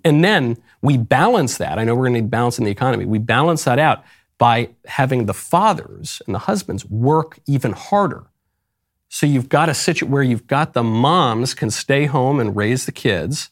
And 0.04 0.24
then 0.24 0.56
we 0.80 0.96
balance 0.96 1.58
that. 1.58 1.78
I 1.78 1.84
know 1.84 1.94
we're 1.94 2.04
going 2.04 2.14
to 2.14 2.20
need 2.22 2.30
balance 2.30 2.58
in 2.58 2.64
the 2.64 2.70
economy. 2.70 3.04
We 3.04 3.18
balance 3.18 3.64
that 3.64 3.78
out 3.78 4.04
by 4.38 4.70
having 4.86 5.26
the 5.26 5.34
fathers 5.34 6.22
and 6.26 6.34
the 6.34 6.40
husbands 6.40 6.86
work 6.86 7.38
even 7.46 7.72
harder. 7.72 8.24
So 9.08 9.26
you've 9.26 9.48
got 9.48 9.68
a 9.68 9.74
situation 9.74 10.10
where 10.10 10.22
you've 10.22 10.46
got 10.46 10.74
the 10.74 10.82
moms 10.82 11.54
can 11.54 11.70
stay 11.70 12.06
home 12.06 12.40
and 12.40 12.54
raise 12.54 12.86
the 12.86 12.92
kids, 12.92 13.50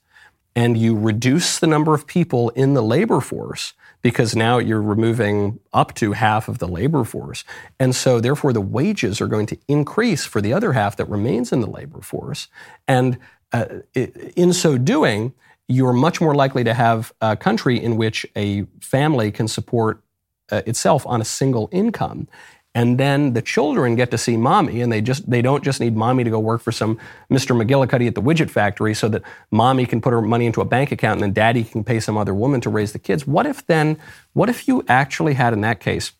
and 0.54 0.76
you 0.76 0.96
reduce 0.96 1.58
the 1.58 1.66
number 1.66 1.92
of 1.92 2.06
people 2.06 2.50
in 2.50 2.74
the 2.74 2.82
labor 2.82 3.20
force 3.20 3.74
because 4.06 4.36
now 4.36 4.58
you're 4.58 4.80
removing 4.80 5.58
up 5.72 5.92
to 5.92 6.12
half 6.12 6.46
of 6.46 6.58
the 6.58 6.68
labor 6.68 7.02
force. 7.02 7.42
And 7.80 7.92
so, 7.92 8.20
therefore, 8.20 8.52
the 8.52 8.60
wages 8.60 9.20
are 9.20 9.26
going 9.26 9.46
to 9.46 9.58
increase 9.66 10.24
for 10.24 10.40
the 10.40 10.52
other 10.52 10.74
half 10.74 10.94
that 10.98 11.06
remains 11.06 11.50
in 11.50 11.60
the 11.60 11.66
labor 11.66 12.00
force. 12.00 12.46
And 12.86 13.18
uh, 13.52 13.80
in 13.96 14.52
so 14.52 14.78
doing, 14.78 15.34
you're 15.66 15.92
much 15.92 16.20
more 16.20 16.36
likely 16.36 16.62
to 16.62 16.72
have 16.72 17.12
a 17.20 17.36
country 17.36 17.82
in 17.82 17.96
which 17.96 18.24
a 18.36 18.68
family 18.80 19.32
can 19.32 19.48
support 19.48 20.04
uh, 20.52 20.62
itself 20.66 21.04
on 21.04 21.20
a 21.20 21.24
single 21.24 21.68
income 21.72 22.28
and 22.76 22.98
then 22.98 23.32
the 23.32 23.40
children 23.40 23.96
get 23.96 24.10
to 24.10 24.18
see 24.18 24.36
mommy 24.36 24.82
and 24.82 24.92
they 24.92 25.00
just 25.00 25.28
they 25.28 25.40
don't 25.40 25.64
just 25.64 25.80
need 25.80 25.96
mommy 25.96 26.22
to 26.24 26.30
go 26.30 26.38
work 26.38 26.60
for 26.60 26.70
some 26.70 26.98
mr 27.30 27.56
mcgillicuddy 27.56 28.06
at 28.06 28.14
the 28.14 28.20
widget 28.20 28.50
factory 28.50 28.92
so 28.92 29.08
that 29.08 29.22
mommy 29.50 29.86
can 29.86 29.98
put 29.98 30.12
her 30.12 30.20
money 30.20 30.44
into 30.44 30.60
a 30.60 30.64
bank 30.64 30.92
account 30.92 31.14
and 31.14 31.22
then 31.22 31.32
daddy 31.32 31.64
can 31.64 31.82
pay 31.82 31.98
some 31.98 32.18
other 32.18 32.34
woman 32.34 32.60
to 32.60 32.68
raise 32.68 32.92
the 32.92 32.98
kids. 32.98 33.26
What 33.26 33.46
if 33.46 33.66
then 33.66 33.96
what 34.34 34.50
if 34.50 34.68
you 34.68 34.84
actually 34.88 35.34
had 35.34 35.54
in 35.54 35.62
that 35.62 35.80
case 35.80 36.12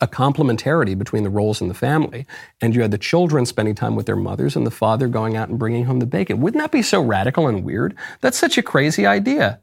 a 0.00 0.08
complementarity 0.08 0.96
between 0.96 1.22
the 1.22 1.30
roles 1.30 1.60
in 1.60 1.68
the 1.68 1.74
family 1.74 2.26
and 2.62 2.74
you 2.74 2.80
had 2.80 2.90
the 2.90 2.98
children 2.98 3.44
spending 3.44 3.74
time 3.74 3.94
with 3.94 4.06
their 4.06 4.16
mothers 4.16 4.56
and 4.56 4.66
the 4.66 4.70
father 4.70 5.06
going 5.06 5.36
out 5.36 5.50
and 5.50 5.58
bringing 5.58 5.84
home 5.84 6.00
the 6.00 6.06
bacon? 6.06 6.40
Wouldn't 6.40 6.62
that 6.62 6.72
be 6.72 6.82
so 6.82 7.02
radical 7.02 7.46
and 7.46 7.62
weird? 7.62 7.94
That's 8.22 8.38
such 8.38 8.56
a 8.56 8.62
crazy 8.62 9.04
idea. 9.04 9.60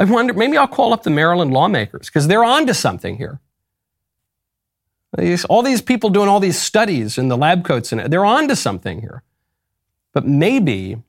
I 0.00 0.04
wonder 0.04 0.34
maybe 0.34 0.56
i'll 0.56 0.66
call 0.66 0.92
up 0.92 1.04
the 1.04 1.10
maryland 1.10 1.52
lawmakers 1.52 2.06
because 2.06 2.26
they're 2.26 2.42
on 2.42 2.66
to 2.66 2.74
something 2.74 3.18
here 3.18 3.38
all 5.48 5.62
these 5.62 5.82
people 5.82 6.10
doing 6.10 6.28
all 6.28 6.40
these 6.40 6.60
studies 6.60 7.18
in 7.18 7.28
the 7.28 7.36
lab 7.36 7.64
coats, 7.64 7.92
and 7.92 8.12
they're 8.12 8.24
on 8.24 8.48
to 8.48 8.56
something 8.56 9.00
here. 9.00 9.22
But 10.12 10.26
maybe 10.26 11.02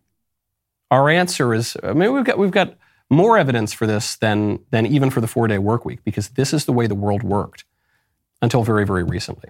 our 0.89 1.09
answer 1.09 1.53
is 1.53 1.77
maybe 1.83 2.09
we've 2.09 2.25
got, 2.25 2.37
we've 2.37 2.51
got 2.51 2.75
more 3.09 3.37
evidence 3.37 3.73
for 3.73 3.85
this 3.85 4.15
than, 4.15 4.59
than 4.71 4.85
even 4.85 5.09
for 5.09 5.21
the 5.21 5.27
four 5.27 5.47
day 5.47 5.57
work 5.57 5.85
week, 5.85 6.03
because 6.03 6.29
this 6.29 6.53
is 6.53 6.65
the 6.65 6.73
way 6.73 6.87
the 6.87 6.95
world 6.95 7.23
worked 7.23 7.65
until 8.41 8.63
very, 8.63 8.85
very 8.85 9.03
recently. 9.03 9.49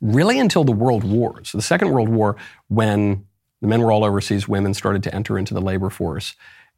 Really, 0.00 0.38
until 0.38 0.62
the 0.62 0.72
World 0.72 1.04
Wars, 1.04 1.52
the 1.52 1.62
Second 1.62 1.90
World 1.90 2.08
War, 2.08 2.36
when 2.68 3.24
the 3.62 3.66
men 3.66 3.80
were 3.80 3.90
all 3.90 4.04
overseas, 4.04 4.46
women 4.46 4.74
started 4.74 5.02
to 5.04 5.14
enter 5.14 5.38
into 5.38 5.54
the 5.54 5.60
labor 5.60 5.88
force. 5.88 6.34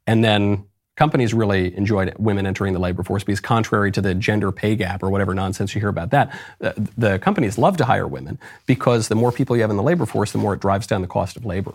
And 0.07 0.23
then 0.23 0.65
companies 0.99 1.33
really 1.33 1.73
enjoyed 1.77 2.13
women 2.19 2.45
entering 2.45 2.73
the 2.73 2.79
labor 2.79 3.03
force 3.03 3.23
because, 3.23 3.39
contrary 3.39 3.89
to 3.89 4.01
the 4.01 4.13
gender 4.13 4.51
pay 4.51 4.75
gap 4.75 5.01
or 5.01 5.09
whatever 5.09 5.33
nonsense 5.33 5.73
you 5.73 5.79
hear 5.79 5.89
about 5.89 6.09
that, 6.11 6.37
the, 6.59 6.91
the 6.97 7.19
companies 7.19 7.57
love 7.57 7.77
to 7.77 7.85
hire 7.85 8.05
women 8.05 8.37
because 8.65 9.07
the 9.07 9.15
more 9.15 9.31
people 9.31 9.55
you 9.55 9.61
have 9.61 9.71
in 9.71 9.77
the 9.77 9.83
labor 9.91 10.05
force, 10.05 10.33
the 10.33 10.37
more 10.37 10.53
it 10.53 10.59
drives 10.59 10.85
down 10.87 11.01
the 11.01 11.07
cost 11.07 11.37
of 11.37 11.45
labor. 11.45 11.73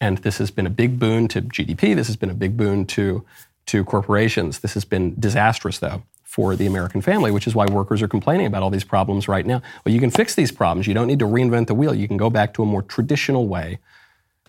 And 0.00 0.16
this 0.18 0.38
has 0.38 0.50
been 0.50 0.66
a 0.66 0.70
big 0.70 0.98
boon 0.98 1.28
to 1.28 1.42
GDP. 1.42 1.94
This 1.94 2.06
has 2.06 2.16
been 2.16 2.30
a 2.30 2.34
big 2.34 2.56
boon 2.56 2.86
to, 2.86 3.26
to 3.66 3.84
corporations. 3.84 4.60
This 4.60 4.72
has 4.72 4.86
been 4.86 5.14
disastrous, 5.20 5.78
though, 5.78 6.02
for 6.24 6.56
the 6.56 6.64
American 6.64 7.02
family, 7.02 7.30
which 7.30 7.46
is 7.46 7.54
why 7.54 7.66
workers 7.66 8.00
are 8.00 8.08
complaining 8.08 8.46
about 8.46 8.62
all 8.62 8.70
these 8.70 8.84
problems 8.84 9.28
right 9.28 9.44
now. 9.44 9.60
Well, 9.84 9.94
you 9.94 10.00
can 10.00 10.10
fix 10.10 10.34
these 10.34 10.50
problems. 10.50 10.86
You 10.86 10.94
don't 10.94 11.08
need 11.08 11.18
to 11.18 11.26
reinvent 11.26 11.66
the 11.66 11.74
wheel. 11.74 11.94
You 11.94 12.08
can 12.08 12.16
go 12.16 12.30
back 12.30 12.54
to 12.54 12.62
a 12.62 12.66
more 12.66 12.82
traditional 12.82 13.46
way 13.46 13.80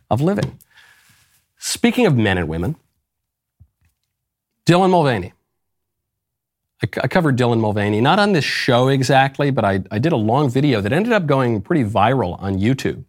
of 0.09 0.21
living. 0.21 0.57
Speaking 1.57 2.05
of 2.05 2.15
men 2.15 2.37
and 2.37 2.47
women, 2.47 2.77
Dylan 4.67 4.89
Mulvaney. 4.89 5.31
I, 6.83 7.07
covered 7.07 7.37
Dylan 7.37 7.59
Mulvaney, 7.59 8.01
not 8.01 8.19
on 8.19 8.33
this 8.33 8.43
show 8.43 8.89
exactly, 8.89 9.49
but 9.49 9.63
I, 9.65 9.81
I 9.89 9.97
did 9.97 10.11
a 10.11 10.17
long 10.17 10.49
video 10.49 10.81
that 10.81 10.91
ended 10.91 11.13
up 11.13 11.25
going 11.25 11.61
pretty 11.61 11.83
viral 11.83 12.39
on 12.39 12.55
YouTube 12.55 13.05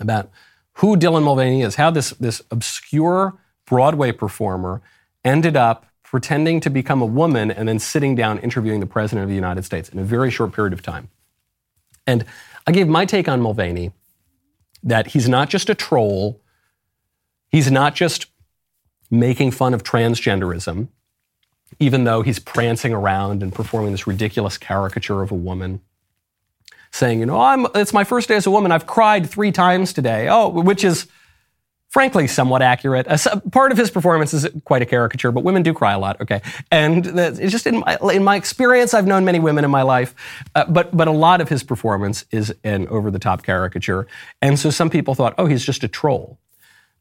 about 0.00 0.30
who 0.74 0.96
Dylan 0.96 1.24
Mulvaney 1.24 1.62
is, 1.62 1.74
how 1.74 1.90
this, 1.90 2.10
this 2.10 2.40
obscure 2.50 3.36
Broadway 3.66 4.12
performer 4.12 4.80
ended 5.24 5.56
up 5.56 5.84
pretending 6.04 6.60
to 6.60 6.70
become 6.70 7.02
a 7.02 7.06
woman 7.06 7.50
and 7.50 7.68
then 7.68 7.78
sitting 7.78 8.14
down 8.14 8.38
interviewing 8.38 8.80
the 8.80 8.86
President 8.86 9.24
of 9.24 9.28
the 9.28 9.34
United 9.34 9.64
States 9.64 9.88
in 9.88 9.98
a 9.98 10.04
very 10.04 10.30
short 10.30 10.52
period 10.52 10.72
of 10.72 10.80
time. 10.80 11.08
And 12.06 12.24
I 12.66 12.72
gave 12.72 12.86
my 12.88 13.04
take 13.04 13.28
on 13.28 13.42
Mulvaney 13.42 13.90
that 14.84 15.08
he's 15.08 15.28
not 15.28 15.50
just 15.50 15.68
a 15.68 15.74
troll, 15.74 16.40
he's 17.48 17.70
not 17.70 17.94
just 17.96 18.26
making 19.10 19.50
fun 19.50 19.74
of 19.74 19.82
transgenderism, 19.82 20.88
even 21.78 22.04
though 22.04 22.22
he's 22.22 22.38
prancing 22.38 22.92
around 22.92 23.42
and 23.42 23.54
performing 23.54 23.92
this 23.92 24.06
ridiculous 24.06 24.58
caricature 24.58 25.22
of 25.22 25.30
a 25.30 25.34
woman, 25.34 25.80
saying, 26.90 27.20
you 27.20 27.26
know, 27.26 27.40
I'm, 27.40 27.66
it's 27.74 27.92
my 27.92 28.04
first 28.04 28.28
day 28.28 28.36
as 28.36 28.46
a 28.46 28.50
woman. 28.50 28.72
I've 28.72 28.86
cried 28.86 29.28
three 29.28 29.52
times 29.52 29.92
today. 29.92 30.28
Oh, 30.28 30.48
which 30.48 30.84
is 30.84 31.06
frankly 31.90 32.26
somewhat 32.26 32.62
accurate. 32.62 33.06
Part 33.50 33.72
of 33.72 33.78
his 33.78 33.90
performance 33.90 34.34
is 34.34 34.46
quite 34.64 34.82
a 34.82 34.86
caricature, 34.86 35.32
but 35.32 35.42
women 35.42 35.62
do 35.62 35.72
cry 35.72 35.92
a 35.92 35.98
lot. 35.98 36.20
Okay, 36.20 36.42
and 36.70 37.06
it's 37.06 37.52
just 37.52 37.66
in 37.66 37.80
my, 37.80 37.98
in 38.12 38.24
my 38.24 38.36
experience, 38.36 38.94
I've 38.94 39.06
known 39.06 39.24
many 39.24 39.40
women 39.40 39.64
in 39.64 39.70
my 39.70 39.82
life, 39.82 40.14
uh, 40.54 40.64
but 40.66 40.96
but 40.96 41.08
a 41.08 41.12
lot 41.12 41.40
of 41.40 41.48
his 41.48 41.62
performance 41.62 42.24
is 42.30 42.54
an 42.64 42.88
over 42.88 43.10
the 43.10 43.18
top 43.18 43.42
caricature, 43.42 44.06
and 44.42 44.58
so 44.58 44.70
some 44.70 44.90
people 44.90 45.14
thought, 45.14 45.34
oh, 45.38 45.46
he's 45.46 45.64
just 45.64 45.82
a 45.82 45.88
troll. 45.88 46.38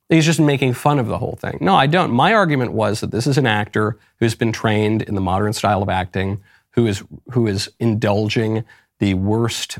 He's 0.09 0.25
just 0.25 0.39
making 0.39 0.73
fun 0.73 0.99
of 0.99 1.07
the 1.07 1.17
whole 1.17 1.37
thing. 1.39 1.57
No, 1.59 1.75
I 1.75 1.87
don't. 1.87 2.11
My 2.11 2.33
argument 2.33 2.71
was 2.71 3.01
that 3.01 3.11
this 3.11 3.27
is 3.27 3.37
an 3.37 3.45
actor 3.45 3.97
who's 4.19 4.35
been 4.35 4.53
trained 4.53 5.01
in 5.01 5.15
the 5.15 5.21
modern 5.21 5.51
style 5.53 5.83
of 5.83 5.89
acting, 5.89 6.41
who 6.71 6.87
is 6.87 7.03
who 7.31 7.47
is 7.47 7.69
indulging 7.79 8.63
the 8.99 9.13
worst 9.15 9.79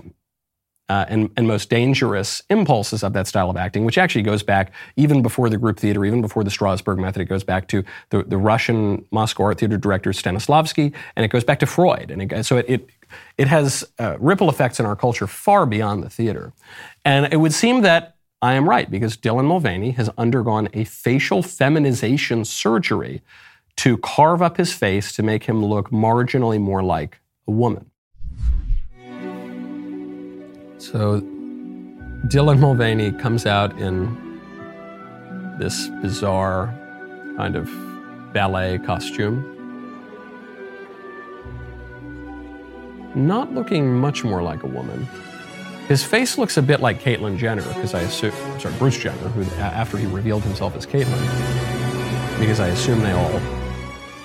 uh, 0.90 1.06
and, 1.10 1.30
and 1.36 1.48
most 1.48 1.70
dangerous 1.70 2.42
impulses 2.50 3.04
of 3.04 3.14
that 3.14 3.28
style 3.28 3.50
of 3.50 3.58
acting, 3.58 3.84
which 3.86 3.98
actually 3.98 4.22
goes 4.22 4.42
back 4.44 4.72
even 4.96 5.22
before 5.22 5.50
the 5.50 5.58
group 5.58 5.80
theater, 5.80 6.06
even 6.06 6.22
before 6.22 6.44
the 6.44 6.50
Strasberg 6.50 6.98
method. 6.98 7.22
It 7.22 7.26
goes 7.26 7.44
back 7.44 7.68
to 7.70 7.84
the, 8.10 8.24
the 8.24 8.38
Russian 8.38 9.06
Moscow 9.12 9.44
art 9.44 9.60
theater 9.60 9.78
director 9.78 10.12
Stanislavski, 10.12 10.94
and 11.16 11.26
it 11.26 11.30
goes 11.30 11.44
back 11.44 11.60
to 11.60 11.66
Freud. 11.66 12.12
And 12.12 12.22
it, 12.22 12.46
so 12.46 12.58
it, 12.58 12.66
it, 12.70 12.90
it 13.38 13.48
has 13.48 13.86
uh, 14.00 14.18
ripple 14.20 14.50
effects 14.50 14.80
in 14.80 14.86
our 14.86 14.96
culture 14.96 15.28
far 15.28 15.66
beyond 15.66 16.04
the 16.04 16.10
theater. 16.10 16.54
And 17.04 17.32
it 17.34 17.38
would 17.38 17.54
seem 17.54 17.82
that 17.82 18.17
I 18.42 18.54
am 18.54 18.70
right 18.70 18.90
because 18.90 19.18
Dylan 19.18 19.46
Mulvaney 19.46 19.92
has 19.92 20.10
undergone 20.18 20.70
a 20.74 20.84
facial 20.84 21.42
feminization 21.42 22.46
surgery 22.46 23.24
to 23.78 23.98
carve 23.98 24.44
up 24.44 24.58
his 24.58 24.72
face 24.74 25.16
to 25.16 25.24
make 25.24 25.46
him 25.46 25.66
look 25.66 25.90
marginally 25.90 26.60
more 26.60 26.84
like 26.84 27.20
a 27.48 27.52
woman. 27.52 27.90
So 30.78 31.22
Dylan 32.28 32.60
Mulvaney 32.60 33.12
comes 33.12 33.48
out 33.48 33.76
in 33.80 34.16
this 35.58 35.88
bizarre 36.02 36.68
kind 37.38 37.56
of 37.56 37.68
ballet 38.34 38.78
costume. 38.78 39.54
Not 43.16 43.52
looking 43.56 43.96
much 43.96 44.24
more 44.24 44.44
like 44.44 44.62
a 44.62 44.68
woman. 44.68 45.08
His 45.88 46.04
face 46.04 46.38
looks 46.38 46.58
a 46.58 46.62
bit 46.62 46.82
like 46.82 47.02
Caitlyn 47.02 47.38
Jenner, 47.38 47.64
because 47.64 47.94
I 47.94 48.02
assume, 48.02 48.34
sorry, 48.60 48.76
Bruce 48.78 48.98
Jenner, 48.98 49.30
who 49.30 49.44
after 49.62 49.98
he 49.98 50.06
revealed 50.06 50.44
himself 50.44 50.76
as 50.76 50.86
Caitlyn, 50.86 52.40
because 52.40 52.60
I 52.60 52.68
assume 52.68 53.00
they 53.00 53.14
all 53.14 53.40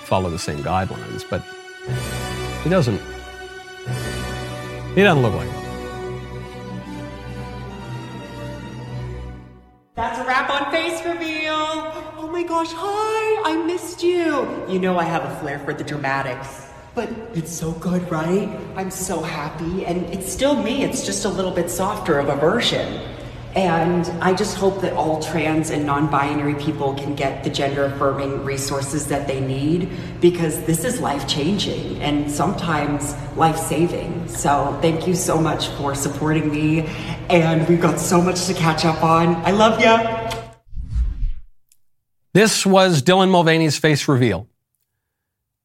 follow 0.03 0.29
the 0.29 0.37
same 0.37 0.59
guidelines, 0.59 1.23
but 1.29 1.41
he 2.63 2.69
doesn't. 2.69 3.01
He 4.93 5.03
doesn't 5.03 5.23
look 5.23 5.33
like 5.33 5.47
it. 5.47 5.55
That's 9.95 10.19
a 10.19 10.25
wrap 10.25 10.49
on 10.49 10.69
face 10.69 11.01
reveal. 11.05 11.53
Oh 12.17 12.29
my 12.29 12.43
gosh, 12.43 12.73
hi, 12.73 13.51
I 13.51 13.55
missed 13.65 14.03
you. 14.03 14.65
You 14.67 14.79
know 14.79 14.97
I 14.97 15.05
have 15.05 15.23
a 15.23 15.33
flair 15.39 15.59
for 15.59 15.73
the 15.73 15.85
dramatics. 15.85 16.72
But 16.95 17.09
it's 17.33 17.51
so 17.51 17.71
good, 17.71 18.09
right? 18.11 18.47
I'm 18.75 18.91
so 18.91 19.21
happy. 19.21 19.85
And 19.85 20.05
it's 20.13 20.31
still 20.31 20.61
me, 20.61 20.83
it's 20.83 21.03
just 21.05 21.25
a 21.25 21.29
little 21.29 21.51
bit 21.51 21.69
softer 21.69 22.19
of 22.19 22.29
a 22.29 22.35
version. 22.35 23.01
And 23.55 24.07
I 24.21 24.33
just 24.33 24.57
hope 24.57 24.81
that 24.81 24.93
all 24.93 25.21
trans 25.21 25.69
and 25.69 25.85
non 25.85 26.09
binary 26.09 26.55
people 26.55 26.95
can 26.95 27.15
get 27.15 27.43
the 27.43 27.49
gender 27.49 27.85
affirming 27.85 28.43
resources 28.43 29.07
that 29.07 29.27
they 29.27 29.39
need 29.39 29.89
because 30.21 30.63
this 30.63 30.83
is 30.83 30.99
life 30.99 31.27
changing 31.27 32.01
and 32.01 32.31
sometimes 32.31 33.15
life 33.35 33.57
saving. 33.57 34.27
So 34.27 34.77
thank 34.81 35.07
you 35.07 35.13
so 35.13 35.39
much 35.39 35.67
for 35.69 35.93
supporting 35.93 36.51
me. 36.51 36.87
And 37.29 37.67
we've 37.67 37.81
got 37.81 37.99
so 37.99 38.21
much 38.21 38.45
to 38.45 38.53
catch 38.55 38.85
up 38.85 39.03
on. 39.03 39.35
I 39.37 39.51
love 39.51 39.79
you. 39.79 40.39
This 42.33 42.65
was 42.65 43.03
Dylan 43.03 43.29
Mulvaney's 43.29 43.77
face 43.77 44.07
reveal. 44.07 44.47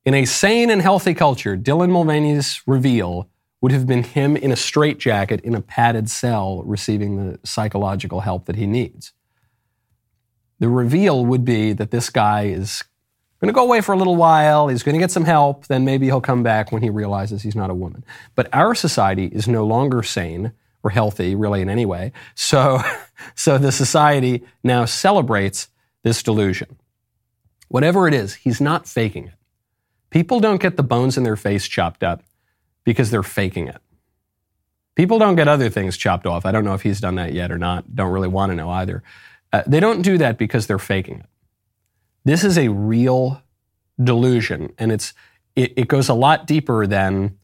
In 0.09 0.15
a 0.15 0.25
sane 0.25 0.71
and 0.71 0.81
healthy 0.81 1.13
culture, 1.13 1.55
Dylan 1.55 1.91
Mulvaney's 1.91 2.63
reveal 2.67 3.29
would 3.61 3.73
have 3.73 3.87
been 3.87 4.05
him 4.05 4.39
in 4.39 4.51
a 4.51 4.57
straitjacket 4.57 5.43
in 5.43 5.55
a 5.55 5.61
padded 5.61 6.09
cell 6.09 6.63
receiving 6.63 7.17
the 7.17 7.39
psychological 7.45 8.21
help 8.21 8.47
that 8.47 8.57
he 8.57 8.67
needs. 8.67 9.13
The 10.61 10.69
reveal 10.71 11.27
would 11.27 11.45
be 11.45 11.75
that 11.75 11.91
this 11.91 12.09
guy 12.09 12.45
is 12.45 12.85
going 13.43 13.49
to 13.49 13.53
go 13.53 13.63
away 13.63 13.83
for 13.83 13.93
a 13.93 13.99
little 13.99 14.17
while, 14.17 14.69
he's 14.69 14.83
going 14.83 14.95
to 14.95 14.99
get 14.99 15.11
some 15.11 15.27
help, 15.27 15.67
then 15.67 15.85
maybe 15.85 16.07
he'll 16.07 16.23
come 16.23 16.43
back 16.43 16.73
when 16.73 16.81
he 16.81 16.89
realizes 16.89 17.43
he's 17.43 17.55
not 17.55 17.69
a 17.69 17.75
woman. 17.75 18.03
But 18.35 18.49
our 18.55 18.75
society 18.75 19.27
is 19.27 19.47
no 19.47 19.67
longer 19.67 20.03
sane 20.03 20.53
or 20.83 20.89
healthy, 20.89 21.35
really, 21.35 21.61
in 21.61 21.69
any 21.69 21.85
way. 21.85 22.13
So, 22.35 22.81
so 23.35 23.59
the 23.59 23.73
society 23.73 24.43
now 24.65 24.87
celebrates 24.87 25.69
this 26.03 26.23
delusion. 26.23 26.79
Whatever 27.69 28.09
it 28.09 28.15
is, 28.15 28.37
he's 28.37 28.59
not 28.59 28.89
faking 28.89 29.27
it. 29.27 29.35
People 30.11 30.41
don't 30.41 30.61
get 30.61 30.77
the 30.77 30.83
bones 30.83 31.17
in 31.17 31.23
their 31.23 31.37
face 31.37 31.67
chopped 31.67 32.03
up 32.03 32.23
because 32.85 33.11
they're 33.11 33.23
faking 33.23 33.69
it. 33.69 33.81
People 34.95 35.19
don't 35.19 35.37
get 35.37 35.47
other 35.47 35.71
things 35.71 35.97
chopped 35.97 36.27
off. 36.27 36.45
I 36.45 36.51
don't 36.51 36.65
know 36.65 36.75
if 36.75 36.83
he's 36.83 37.01
done 37.01 37.17
that 37.17 37.33
yet 37.33 37.53
or 37.53 37.59
not. 37.59 37.95
Don't 37.95 38.11
really 38.11 38.29
want 38.29 38.51
to 38.51 38.57
know 38.57 38.71
either. 38.71 39.03
Uh, 39.53 39.63
they 39.67 39.81
don't 39.81 40.03
do 40.03 40.19
that 40.19 40.39
because 40.39 40.67
they're 40.67 40.79
faking 40.79 41.21
it. 41.21 41.27
This 42.25 42.43
is 42.43 42.59
a 42.59 42.69
real 42.69 43.43
delusion, 44.03 44.73
and 44.79 44.91
it's 44.91 45.15
it, 45.55 45.73
it 45.77 45.89
goes 45.89 46.09
a 46.09 46.15
lot 46.15 46.47
deeper 46.47 46.87
than 46.87 47.39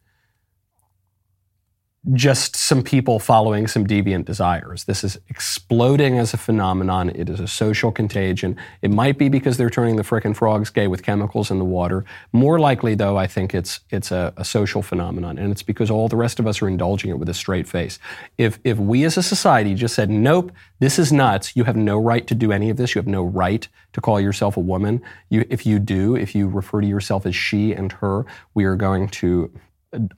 just 2.12 2.54
some 2.54 2.82
people 2.82 3.18
following 3.18 3.66
some 3.66 3.86
deviant 3.86 4.26
desires. 4.26 4.84
This 4.84 5.02
is 5.04 5.18
exploding 5.30 6.18
as 6.18 6.34
a 6.34 6.36
phenomenon. 6.36 7.08
It 7.08 7.30
is 7.30 7.40
a 7.40 7.48
social 7.48 7.90
contagion. 7.90 8.58
It 8.82 8.90
might 8.90 9.16
be 9.16 9.30
because 9.30 9.56
they're 9.56 9.70
turning 9.70 9.96
the 9.96 10.02
frickin' 10.02 10.36
frogs 10.36 10.68
gay 10.68 10.86
with 10.86 11.02
chemicals 11.02 11.50
in 11.50 11.58
the 11.58 11.64
water. 11.64 12.04
More 12.32 12.58
likely, 12.58 12.94
though, 12.94 13.16
I 13.16 13.26
think 13.26 13.54
it's 13.54 13.80
it's 13.90 14.12
a, 14.12 14.34
a, 14.36 14.44
social 14.44 14.82
phenomenon, 14.82 15.38
and 15.38 15.50
it's 15.50 15.62
because 15.62 15.90
all 15.90 16.08
the 16.08 16.16
rest 16.16 16.38
of 16.38 16.46
us 16.46 16.60
are 16.60 16.68
indulging 16.68 17.10
it 17.10 17.18
with 17.18 17.28
a 17.30 17.34
straight 17.34 17.66
face. 17.66 17.98
If 18.36 18.58
if 18.64 18.78
we 18.78 19.04
as 19.04 19.16
a 19.16 19.22
society 19.22 19.74
just 19.74 19.94
said, 19.94 20.10
"Nope, 20.10 20.52
this 20.80 20.98
is 20.98 21.10
nuts. 21.10 21.56
You 21.56 21.64
have 21.64 21.76
no 21.76 21.98
right 21.98 22.26
to 22.26 22.34
do 22.34 22.52
any 22.52 22.68
of 22.68 22.76
this. 22.76 22.94
You 22.94 22.98
have 22.98 23.06
no 23.06 23.24
right 23.24 23.66
to 23.94 24.00
call 24.02 24.20
yourself 24.20 24.58
a 24.58 24.60
woman. 24.60 25.00
You, 25.30 25.46
if 25.48 25.64
you 25.64 25.78
do, 25.78 26.16
if 26.16 26.34
you 26.34 26.48
refer 26.48 26.82
to 26.82 26.86
yourself 26.86 27.24
as 27.24 27.34
she 27.34 27.72
and 27.72 27.92
her, 27.92 28.26
we 28.52 28.64
are 28.64 28.76
going 28.76 29.08
to 29.08 29.50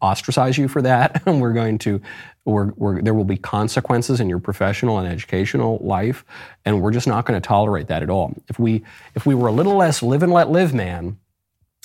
ostracize 0.03 0.59
you 0.59 0.69
for 0.69 0.83
that. 0.83 1.23
And 1.27 1.41
we're 1.41 1.53
going 1.53 1.79
to, 1.79 2.01
we're, 2.45 2.73
we're, 2.77 3.03
there 3.03 3.15
will 3.15 3.25
be 3.25 3.37
consequences 3.37 4.21
in 4.21 4.29
your 4.29 4.39
professional 4.39 4.99
and 4.99 5.09
educational 5.09 5.79
life, 5.83 6.25
and 6.65 6.81
we're 6.81 6.93
just 6.93 7.07
not 7.07 7.27
going 7.27 7.41
to 7.41 7.47
tolerate 7.47 7.89
that 7.89 8.03
at 8.03 8.11
all. 8.11 8.35
If 8.49 8.59
we, 8.59 8.85
if 9.15 9.27
we 9.27 9.35
were 9.35 9.49
a 9.49 9.53
little 9.53 9.77
less 9.77 10.03
live 10.03 10.23
and 10.23 10.33
let 10.33 10.51
live 10.51 10.73
man, 10.73 11.19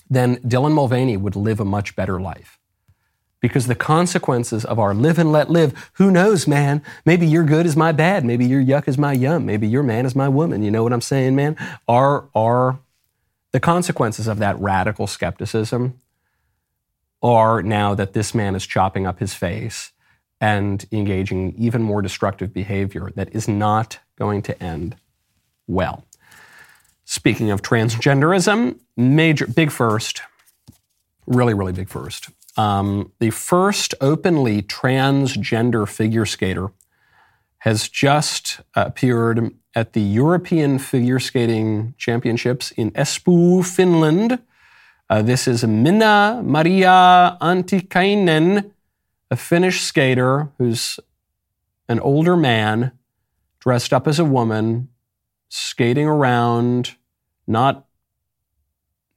then 0.10 0.38
Dylan 0.38 0.74
Mulvaney 0.74 1.18
would 1.18 1.36
live 1.36 1.60
a 1.60 1.66
much 1.66 1.96
better 1.96 2.20
life. 2.20 2.60
Because 3.40 3.66
the 3.66 3.76
consequences 3.76 4.64
of 4.64 4.78
our 4.78 4.94
live 4.94 5.18
and 5.18 5.32
let 5.32 5.50
live, 5.50 5.90
who 5.94 6.12
knows, 6.12 6.48
man? 6.48 6.84
Maybe 7.06 7.26
your 7.26 7.44
good 7.44 7.66
is 7.66 7.76
my 7.76 7.92
bad. 7.92 8.24
Maybe 8.24 8.46
your 8.46 8.62
yuck 8.62 8.88
is 8.88 9.00
my 9.00 9.14
yum. 9.14 9.48
Maybe 9.48 9.68
your 9.68 9.82
man 9.82 10.06
is 10.06 10.16
my 10.16 10.30
woman. 10.30 10.62
You 10.62 10.70
know 10.70 10.84
what 10.84 10.94
I'm 10.94 11.02
saying, 11.02 11.36
man? 11.36 11.58
Are, 11.88 12.26
are 12.36 12.78
the 13.52 13.60
consequences 13.60 14.28
of 14.28 14.38
that 14.40 14.60
radical 14.60 15.08
skepticism 15.08 15.98
are 17.22 17.62
now 17.62 17.94
that 17.96 18.14
this 18.14 18.34
man 18.34 18.56
is 18.56 18.66
chopping 18.66 19.06
up 19.06 19.20
his 19.20 19.34
face 19.34 19.92
and 20.40 20.86
engaging 20.92 21.54
even 21.58 21.84
more 21.84 22.02
destructive 22.02 22.54
behavior 22.54 23.12
that 23.16 23.34
is 23.36 23.48
not 23.48 24.00
going 24.18 24.42
to 24.42 24.64
end 24.64 24.96
well. 25.68 26.06
Speaking 27.06 27.52
of 27.52 27.62
transgenderism, 27.62 28.80
major, 28.98 29.46
big 29.46 29.72
first, 29.72 30.22
really, 31.28 31.54
really 31.54 31.74
big 31.74 31.90
first. 31.90 32.30
Um, 32.58 33.12
the 33.20 33.30
first 33.30 33.94
openly 34.02 34.62
transgender 34.62 35.88
figure 35.88 36.26
skater 36.26 36.70
has 37.60 37.88
just 37.88 38.62
appeared 38.76 39.54
at 39.76 39.94
the 39.94 40.02
European 40.02 40.80
Figure 40.80 41.20
Skating 41.20 41.94
Championships 41.98 42.72
in 42.72 42.92
Espoo, 42.92 43.64
Finland. 43.64 44.40
Uh, 45.12 45.22
this 45.22 45.46
is 45.46 45.66
Minna 45.66 46.40
Maria 46.42 47.38
Antikainen, 47.42 48.72
a 49.30 49.36
Finnish 49.36 49.82
skater 49.82 50.48
who's 50.58 51.02
an 51.90 52.00
older 52.00 52.38
man 52.38 52.94
dressed 53.60 53.92
up 53.92 54.08
as 54.08 54.20
a 54.20 54.24
woman, 54.24 54.88
skating 55.50 56.08
around, 56.08 56.96
not 57.46 57.88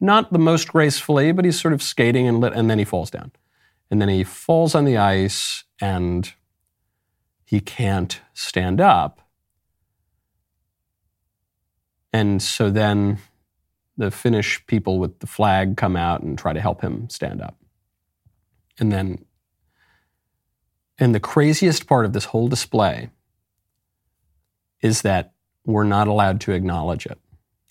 not 0.01 0.33
the 0.33 0.39
most 0.41 0.67
gracefully, 0.67 1.31
but 1.31 1.45
he's 1.45 1.61
sort 1.61 1.73
of 1.73 1.81
skating 1.81 2.27
and 2.27 2.41
lit, 2.41 2.55
and 2.55 2.69
then 2.69 2.81
he 2.81 2.85
falls 2.85 3.09
down. 3.09 3.31
And 3.89 4.03
then 4.03 4.09
he 4.09 4.25
falls 4.25 4.75
on 4.75 4.87
the 4.87 4.97
ice 4.97 5.63
and 5.81 6.35
he 7.45 7.61
can't 7.61 8.21
stand 8.33 8.81
up. 8.81 9.21
And 12.13 12.43
so 12.43 12.69
then 12.69 13.19
the 13.97 14.11
Finnish 14.11 14.65
people 14.67 14.99
with 14.99 15.21
the 15.21 15.27
flag 15.27 15.77
come 15.77 15.97
out 15.97 16.23
and 16.23 16.39
try 16.39 16.53
to 16.53 16.61
help 16.61 16.81
him 16.81 17.09
stand 17.09 17.41
up. 17.41 17.57
And 18.79 18.93
then, 18.93 19.25
and 20.99 21.15
the 21.15 21.21
craziest 21.21 21.87
part 21.87 22.05
of 22.05 22.13
this 22.13 22.27
whole 22.27 22.49
display 22.49 23.11
is 24.81 25.03
that 25.03 25.33
we're 25.65 25.85
not 25.85 26.09
allowed 26.09 26.41
to 26.43 26.53
acknowledge 26.53 27.07
it. 27.07 27.19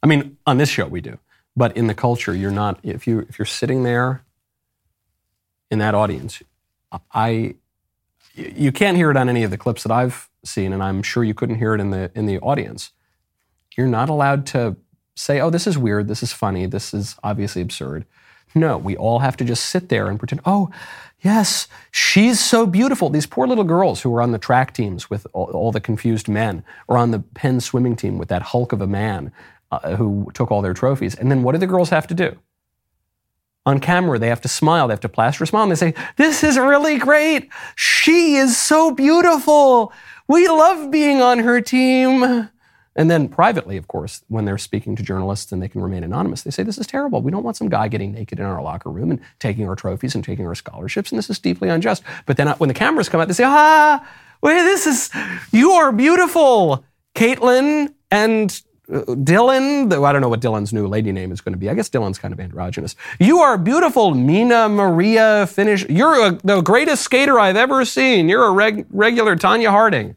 I 0.01 0.07
mean, 0.07 0.37
on 0.45 0.57
this 0.57 0.69
show 0.69 0.87
we 0.87 1.01
do, 1.01 1.19
but 1.55 1.75
in 1.77 1.87
the 1.87 1.93
culture, 1.93 2.33
you're 2.33 2.51
not. 2.51 2.79
If 2.83 3.05
you 3.07 3.19
if 3.29 3.37
you're 3.37 3.45
sitting 3.45 3.83
there 3.83 4.23
in 5.69 5.79
that 5.79 5.93
audience, 5.93 6.41
I 7.13 7.55
you 8.33 8.71
can't 8.71 8.97
hear 8.97 9.11
it 9.11 9.17
on 9.17 9.29
any 9.29 9.43
of 9.43 9.51
the 9.51 9.57
clips 9.57 9.83
that 9.83 9.91
I've 9.91 10.29
seen, 10.43 10.73
and 10.73 10.81
I'm 10.81 11.03
sure 11.03 11.23
you 11.23 11.33
couldn't 11.33 11.55
hear 11.55 11.73
it 11.73 11.81
in 11.81 11.91
the 11.91 12.11
in 12.15 12.25
the 12.25 12.39
audience. 12.39 12.91
You're 13.77 13.87
not 13.87 14.09
allowed 14.09 14.45
to 14.47 14.75
say, 15.15 15.39
"Oh, 15.39 15.49
this 15.49 15.67
is 15.67 15.77
weird. 15.77 16.07
This 16.07 16.23
is 16.23 16.33
funny. 16.33 16.65
This 16.65 16.93
is 16.93 17.15
obviously 17.23 17.61
absurd." 17.61 18.05
No, 18.55 18.77
we 18.77 18.95
all 18.95 19.19
have 19.19 19.35
to 19.37 19.45
just 19.45 19.65
sit 19.65 19.89
there 19.89 20.07
and 20.07 20.19
pretend, 20.19 20.41
"Oh, 20.45 20.69
yes, 21.21 21.67
she's 21.91 22.39
so 22.39 22.65
beautiful." 22.65 23.09
These 23.09 23.27
poor 23.27 23.47
little 23.47 23.63
girls 23.63 24.01
who 24.01 24.13
are 24.15 24.21
on 24.21 24.31
the 24.31 24.37
track 24.37 24.73
teams 24.73 25.09
with 25.09 25.25
all, 25.33 25.45
all 25.51 25.71
the 25.71 25.81
confused 25.81 26.27
men, 26.27 26.63
or 26.87 26.97
on 26.97 27.11
the 27.11 27.19
Penn 27.19 27.59
swimming 27.61 27.95
team 27.95 28.17
with 28.17 28.29
that 28.29 28.41
hulk 28.41 28.71
of 28.73 28.81
a 28.81 28.87
man 28.87 29.31
uh, 29.71 29.95
who 29.95 30.29
took 30.33 30.51
all 30.51 30.61
their 30.61 30.73
trophies. 30.73 31.15
And 31.15 31.31
then 31.31 31.43
what 31.43 31.53
do 31.53 31.57
the 31.57 31.67
girls 31.67 31.89
have 31.89 32.07
to 32.07 32.13
do? 32.13 32.37
on 33.65 33.79
camera, 33.79 34.19
they 34.19 34.27
have 34.27 34.41
to 34.41 34.47
smile, 34.47 34.87
they 34.87 34.93
have 34.93 34.99
to 35.01 35.09
plaster 35.09 35.43
a 35.43 35.47
smile, 35.47 35.63
and 35.63 35.71
they 35.71 35.75
say, 35.75 35.93
This 36.17 36.43
is 36.43 36.57
really 36.57 36.97
great. 36.97 37.49
She 37.75 38.35
is 38.35 38.57
so 38.57 38.91
beautiful. 38.91 39.93
We 40.27 40.47
love 40.47 40.91
being 40.91 41.21
on 41.21 41.39
her 41.39 41.61
team. 41.61 42.49
And 42.95 43.09
then 43.09 43.27
privately, 43.27 43.77
of 43.77 43.87
course, 43.87 44.23
when 44.27 44.45
they're 44.45 44.57
speaking 44.57 44.95
to 44.95 45.03
journalists 45.03 45.51
and 45.51 45.61
they 45.61 45.67
can 45.67 45.81
remain 45.81 46.03
anonymous, 46.03 46.43
they 46.43 46.51
say, 46.51 46.63
This 46.63 46.77
is 46.77 46.87
terrible. 46.87 47.21
We 47.21 47.31
don't 47.31 47.43
want 47.43 47.57
some 47.57 47.69
guy 47.69 47.87
getting 47.87 48.11
naked 48.11 48.39
in 48.39 48.45
our 48.45 48.61
locker 48.61 48.89
room 48.89 49.11
and 49.11 49.19
taking 49.39 49.67
our 49.67 49.75
trophies 49.75 50.15
and 50.15 50.23
taking 50.23 50.45
our 50.45 50.55
scholarships, 50.55 51.11
and 51.11 51.17
this 51.17 51.29
is 51.29 51.39
deeply 51.39 51.69
unjust. 51.69 52.03
But 52.25 52.37
then 52.37 52.47
when 52.59 52.67
the 52.67 52.73
cameras 52.73 53.09
come 53.09 53.19
out, 53.21 53.27
they 53.27 53.33
say, 53.33 53.45
Ah, 53.45 54.07
this 54.41 54.85
is, 54.85 55.09
you 55.51 55.71
are 55.71 55.91
beautiful. 55.91 56.85
Caitlin 57.15 57.93
and 58.11 58.61
Dylan, 58.89 60.05
I 60.05 60.11
don't 60.11 60.21
know 60.21 60.29
what 60.29 60.41
Dylan's 60.41 60.73
new 60.73 60.87
lady 60.87 61.11
name 61.11 61.31
is 61.31 61.41
going 61.41 61.53
to 61.53 61.57
be. 61.57 61.69
I 61.69 61.73
guess 61.73 61.89
Dylan's 61.89 62.19
kind 62.19 62.33
of 62.33 62.39
androgynous. 62.39 62.95
You 63.19 63.39
are 63.39 63.57
beautiful, 63.57 64.13
Mina 64.13 64.67
Maria 64.67 65.47
Finish. 65.47 65.87
You're 65.87 66.27
a, 66.27 66.31
the 66.43 66.61
greatest 66.61 67.03
skater 67.03 67.39
I've 67.39 67.55
ever 67.55 67.85
seen. 67.85 68.27
You're 68.27 68.45
a 68.45 68.51
reg, 68.51 68.85
regular 68.89 69.35
Tonya 69.35 69.69
Harding. 69.69 70.15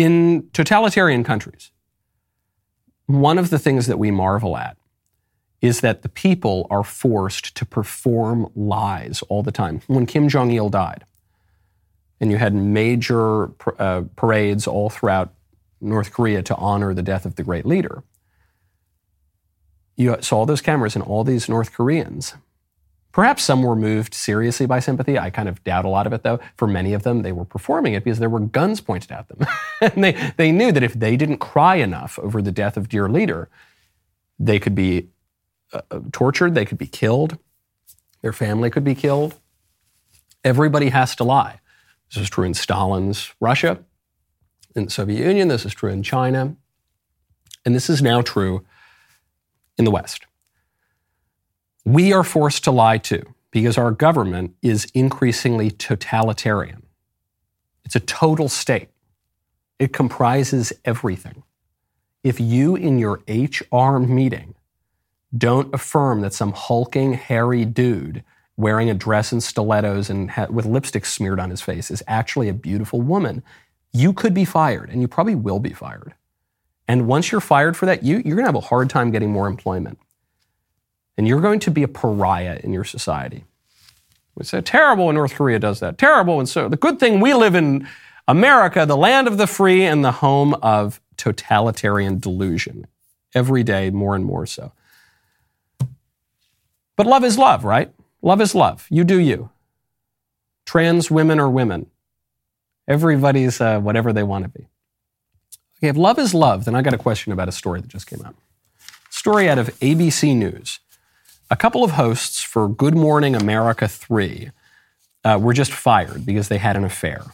In 0.00 0.48
totalitarian 0.54 1.22
countries, 1.24 1.72
one 3.04 3.36
of 3.36 3.50
the 3.50 3.58
things 3.58 3.86
that 3.86 3.98
we 3.98 4.10
marvel 4.10 4.56
at 4.56 4.78
is 5.60 5.82
that 5.82 6.00
the 6.00 6.08
people 6.08 6.66
are 6.70 6.82
forced 6.82 7.54
to 7.56 7.66
perform 7.66 8.50
lies 8.54 9.20
all 9.28 9.42
the 9.42 9.52
time. 9.52 9.82
When 9.88 10.06
Kim 10.06 10.30
Jong 10.30 10.52
il 10.52 10.70
died, 10.70 11.04
and 12.18 12.30
you 12.30 12.38
had 12.38 12.54
major 12.54 13.50
uh, 13.78 14.04
parades 14.16 14.66
all 14.66 14.88
throughout 14.88 15.34
North 15.82 16.12
Korea 16.14 16.42
to 16.44 16.56
honor 16.56 16.94
the 16.94 17.02
death 17.02 17.26
of 17.26 17.34
the 17.34 17.42
great 17.42 17.66
leader. 17.66 18.02
You 19.98 20.16
saw 20.22 20.46
those 20.46 20.62
cameras 20.62 20.96
and 20.96 21.04
all 21.04 21.24
these 21.24 21.46
North 21.46 21.74
Koreans. 21.74 22.36
Perhaps 23.12 23.42
some 23.42 23.62
were 23.62 23.74
moved 23.74 24.14
seriously 24.14 24.66
by 24.66 24.78
sympathy. 24.78 25.18
I 25.18 25.30
kind 25.30 25.48
of 25.48 25.62
doubt 25.64 25.84
a 25.84 25.88
lot 25.88 26.06
of 26.06 26.12
it, 26.12 26.22
though. 26.22 26.38
For 26.56 26.68
many 26.68 26.92
of 26.92 27.02
them, 27.02 27.22
they 27.22 27.32
were 27.32 27.44
performing 27.44 27.94
it 27.94 28.04
because 28.04 28.20
there 28.20 28.28
were 28.28 28.40
guns 28.40 28.80
pointed 28.80 29.10
at 29.10 29.28
them. 29.28 29.46
and 29.80 30.04
they, 30.04 30.32
they 30.36 30.52
knew 30.52 30.70
that 30.70 30.82
if 30.82 30.94
they 30.94 31.16
didn't 31.16 31.38
cry 31.38 31.76
enough 31.76 32.18
over 32.20 32.40
the 32.40 32.52
death 32.52 32.76
of 32.76 32.88
dear 32.88 33.08
leader, 33.08 33.48
they 34.38 34.58
could 34.58 34.74
be 34.74 35.08
uh, 35.72 35.82
uh 35.90 36.00
tortured, 36.12 36.54
they 36.54 36.64
could 36.64 36.78
be 36.78 36.86
killed, 36.86 37.38
their 38.22 38.32
family 38.32 38.70
could 38.70 38.84
be 38.84 38.94
killed. 38.94 39.34
Everybody 40.44 40.90
has 40.90 41.16
to 41.16 41.24
lie. 41.24 41.60
This 42.12 42.22
is 42.22 42.30
true 42.30 42.44
in 42.44 42.54
Stalin's 42.54 43.34
Russia, 43.40 43.84
in 44.74 44.86
the 44.86 44.90
Soviet 44.90 45.26
Union. 45.26 45.48
This 45.48 45.66
is 45.66 45.74
true 45.74 45.90
in 45.90 46.02
China. 46.02 46.56
And 47.64 47.74
this 47.74 47.90
is 47.90 48.02
now 48.02 48.22
true 48.22 48.64
in 49.76 49.84
the 49.84 49.90
West. 49.90 50.26
We 51.84 52.12
are 52.12 52.24
forced 52.24 52.64
to 52.64 52.70
lie 52.70 52.98
too 52.98 53.22
because 53.50 53.78
our 53.78 53.90
government 53.90 54.54
is 54.62 54.86
increasingly 54.94 55.70
totalitarian. 55.70 56.82
It's 57.84 57.96
a 57.96 58.00
total 58.00 58.48
state, 58.48 58.88
it 59.78 59.92
comprises 59.92 60.72
everything. 60.84 61.42
If 62.22 62.38
you, 62.38 62.76
in 62.76 62.98
your 62.98 63.22
HR 63.26 63.98
meeting, 63.98 64.54
don't 65.36 65.72
affirm 65.74 66.20
that 66.20 66.34
some 66.34 66.52
hulking, 66.52 67.14
hairy 67.14 67.64
dude 67.64 68.24
wearing 68.56 68.90
a 68.90 68.94
dress 68.94 69.32
and 69.32 69.42
stilettos 69.42 70.10
and 70.10 70.30
ha- 70.30 70.46
with 70.50 70.66
lipstick 70.66 71.06
smeared 71.06 71.40
on 71.40 71.48
his 71.48 71.62
face 71.62 71.90
is 71.90 72.02
actually 72.06 72.48
a 72.48 72.54
beautiful 72.54 73.00
woman, 73.00 73.42
you 73.92 74.12
could 74.12 74.34
be 74.34 74.44
fired, 74.44 74.90
and 74.90 75.00
you 75.00 75.08
probably 75.08 75.34
will 75.34 75.58
be 75.58 75.72
fired. 75.72 76.14
And 76.86 77.06
once 77.06 77.32
you're 77.32 77.40
fired 77.40 77.76
for 77.76 77.86
that, 77.86 78.02
you, 78.02 78.16
you're 78.16 78.36
going 78.36 78.44
to 78.44 78.52
have 78.52 78.54
a 78.54 78.60
hard 78.60 78.90
time 78.90 79.10
getting 79.10 79.30
more 79.30 79.46
employment. 79.46 79.98
And 81.20 81.28
you're 81.28 81.42
going 81.42 81.60
to 81.60 81.70
be 81.70 81.82
a 81.82 81.88
pariah 81.88 82.58
in 82.64 82.72
your 82.72 82.82
society. 82.82 83.44
We 84.36 84.46
say, 84.46 84.62
terrible 84.62 85.04
when 85.04 85.16
North 85.16 85.34
Korea 85.34 85.58
does 85.58 85.80
that. 85.80 85.98
Terrible. 85.98 86.38
And 86.38 86.48
so 86.48 86.66
the 86.66 86.78
good 86.78 86.98
thing 86.98 87.20
we 87.20 87.34
live 87.34 87.54
in 87.54 87.86
America, 88.26 88.86
the 88.86 88.96
land 88.96 89.28
of 89.28 89.36
the 89.36 89.46
free 89.46 89.84
and 89.84 90.02
the 90.02 90.12
home 90.12 90.54
of 90.62 90.98
totalitarian 91.18 92.20
delusion. 92.20 92.86
Every 93.34 93.62
day, 93.62 93.90
more 93.90 94.16
and 94.16 94.24
more 94.24 94.46
so. 94.46 94.72
But 96.96 97.06
love 97.06 97.22
is 97.22 97.36
love, 97.36 97.64
right? 97.64 97.92
Love 98.22 98.40
is 98.40 98.54
love. 98.54 98.86
You 98.88 99.04
do 99.04 99.18
you. 99.18 99.50
Trans 100.64 101.10
women 101.10 101.38
are 101.38 101.50
women. 101.50 101.90
Everybody's 102.88 103.60
uh, 103.60 103.78
whatever 103.78 104.14
they 104.14 104.22
want 104.22 104.44
to 104.44 104.48
be. 104.48 104.68
Okay, 105.80 105.88
if 105.88 105.98
love 105.98 106.18
is 106.18 106.32
love, 106.32 106.64
then 106.64 106.74
I 106.74 106.80
got 106.80 106.94
a 106.94 106.98
question 106.98 107.30
about 107.30 107.50
a 107.50 107.52
story 107.52 107.82
that 107.82 107.88
just 107.88 108.06
came 108.06 108.22
out. 108.24 108.36
Story 109.10 109.50
out 109.50 109.58
of 109.58 109.68
ABC 109.80 110.34
News. 110.34 110.80
A 111.52 111.56
couple 111.56 111.82
of 111.82 111.92
hosts 111.92 112.42
for 112.42 112.68
Good 112.68 112.94
Morning 112.94 113.34
America 113.34 113.88
3 113.88 114.50
uh, 115.24 115.38
were 115.42 115.52
just 115.52 115.72
fired 115.72 116.24
because 116.24 116.46
they 116.46 116.58
had 116.58 116.76
an 116.76 116.84
affair. 116.84 117.24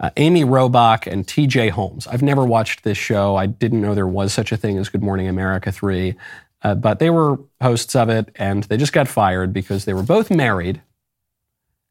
Uh, 0.00 0.08
Amy 0.16 0.42
Robach 0.42 1.06
and 1.06 1.26
TJ 1.26 1.68
Holmes. 1.68 2.06
I've 2.06 2.22
never 2.22 2.46
watched 2.46 2.82
this 2.82 2.96
show. 2.96 3.36
I 3.36 3.44
didn't 3.44 3.82
know 3.82 3.94
there 3.94 4.06
was 4.06 4.32
such 4.32 4.52
a 4.52 4.56
thing 4.56 4.78
as 4.78 4.88
Good 4.88 5.02
Morning 5.02 5.28
America 5.28 5.70
3. 5.70 6.14
Uh, 6.62 6.74
but 6.74 6.98
they 6.98 7.10
were 7.10 7.38
hosts 7.60 7.94
of 7.94 8.08
it, 8.08 8.30
and 8.36 8.64
they 8.64 8.78
just 8.78 8.94
got 8.94 9.06
fired 9.06 9.52
because 9.52 9.84
they 9.84 9.94
were 9.94 10.02
both 10.02 10.30
married, 10.30 10.80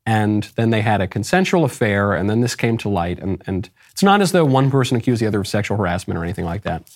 and 0.07 0.43
then 0.55 0.71
they 0.71 0.81
had 0.81 1.01
a 1.01 1.07
consensual 1.07 1.63
affair, 1.63 2.13
and 2.13 2.27
then 2.27 2.41
this 2.41 2.55
came 2.55 2.77
to 2.79 2.89
light. 2.89 3.19
And, 3.19 3.41
and 3.45 3.69
it's 3.91 4.01
not 4.01 4.21
as 4.21 4.31
though 4.31 4.45
one 4.45 4.71
person 4.71 4.97
accused 4.97 5.21
the 5.21 5.27
other 5.27 5.41
of 5.41 5.47
sexual 5.47 5.77
harassment 5.77 6.19
or 6.19 6.23
anything 6.23 6.45
like 6.45 6.63
that. 6.63 6.89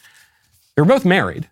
They 0.75 0.81
were 0.81 0.87
both 0.87 1.05
married, 1.05 1.49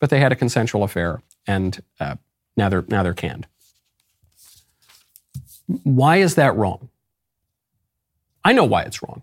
but 0.00 0.10
they 0.10 0.18
had 0.18 0.32
a 0.32 0.36
consensual 0.36 0.82
affair, 0.82 1.22
and 1.46 1.82
uh, 1.98 2.16
now 2.56 2.68
they're 2.68 2.84
now 2.88 3.02
they're 3.02 3.14
canned. 3.14 3.46
Why 5.84 6.16
is 6.16 6.34
that 6.34 6.56
wrong? 6.56 6.88
I 8.44 8.52
know 8.52 8.64
why 8.64 8.82
it's 8.82 9.02
wrong. 9.02 9.22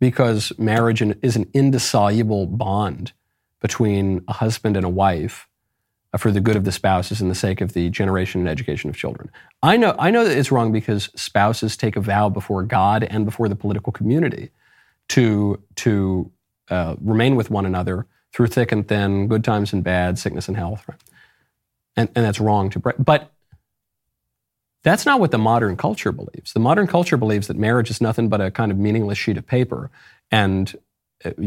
Because 0.00 0.52
marriage 0.58 1.00
is 1.00 1.36
an 1.36 1.48
indissoluble 1.54 2.46
bond 2.46 3.12
between 3.60 4.22
a 4.28 4.34
husband 4.34 4.76
and 4.76 4.84
a 4.84 4.90
wife 4.90 5.48
uh, 6.12 6.18
for 6.18 6.30
the 6.30 6.40
good 6.40 6.56
of 6.56 6.64
the 6.64 6.72
spouses 6.72 7.20
and 7.20 7.30
the 7.30 7.34
sake 7.34 7.60
of 7.60 7.72
the 7.72 7.88
generation 7.88 8.40
and 8.40 8.48
education 8.48 8.90
of 8.90 8.96
children. 8.96 9.30
I 9.62 9.76
know, 9.78 9.94
I 9.98 10.10
know 10.10 10.24
that 10.24 10.36
it's 10.36 10.52
wrong 10.52 10.72
because 10.72 11.08
spouses 11.16 11.76
take 11.76 11.96
a 11.96 12.00
vow 12.00 12.28
before 12.28 12.62
God 12.64 13.04
and 13.04 13.24
before 13.24 13.48
the 13.48 13.56
political 13.56 13.92
community 13.92 14.50
to, 15.08 15.62
to 15.76 16.30
uh, 16.68 16.96
remain 17.00 17.36
with 17.36 17.50
one 17.50 17.64
another 17.64 18.06
through 18.34 18.48
thick 18.48 18.72
and 18.72 18.86
thin, 18.86 19.28
good 19.28 19.44
times 19.44 19.72
and 19.72 19.82
bad, 19.82 20.18
sickness 20.18 20.48
and 20.48 20.56
health. 20.56 20.84
Right? 20.88 21.00
And, 21.96 22.08
and 22.14 22.24
that's 22.24 22.40
wrong 22.40 22.68
to 22.70 22.78
break. 22.78 22.96
But 22.98 23.30
that's 24.82 25.06
not 25.06 25.20
what 25.20 25.30
the 25.30 25.38
modern 25.38 25.76
culture 25.76 26.12
believes. 26.12 26.52
The 26.52 26.60
modern 26.60 26.86
culture 26.86 27.16
believes 27.16 27.46
that 27.46 27.56
marriage 27.56 27.88
is 27.90 28.00
nothing 28.00 28.28
but 28.28 28.40
a 28.42 28.50
kind 28.50 28.70
of 28.70 28.76
meaningless 28.76 29.16
sheet 29.16 29.38
of 29.38 29.46
paper. 29.46 29.90
And 30.30 30.74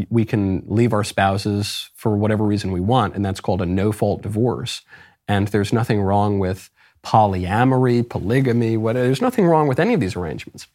we 0.08 0.24
can 0.24 0.64
leave 0.66 0.92
our 0.92 1.04
spouses 1.04 1.90
for 1.94 2.16
whatever 2.16 2.44
reason 2.44 2.72
we 2.72 2.80
want, 2.80 3.14
and 3.14 3.24
that's 3.24 3.40
called 3.40 3.62
a 3.62 3.66
no 3.66 3.92
fault 3.92 4.22
divorce. 4.22 4.82
And 5.28 5.48
there's 5.48 5.72
nothing 5.72 6.00
wrong 6.00 6.38
with 6.38 6.70
polyamory, 7.04 8.08
polygamy, 8.08 8.76
what, 8.76 8.94
there's 8.94 9.22
nothing 9.22 9.46
wrong 9.46 9.68
with 9.68 9.78
any 9.78 9.94
of 9.94 10.00
these 10.00 10.16
arrangements. 10.16 10.66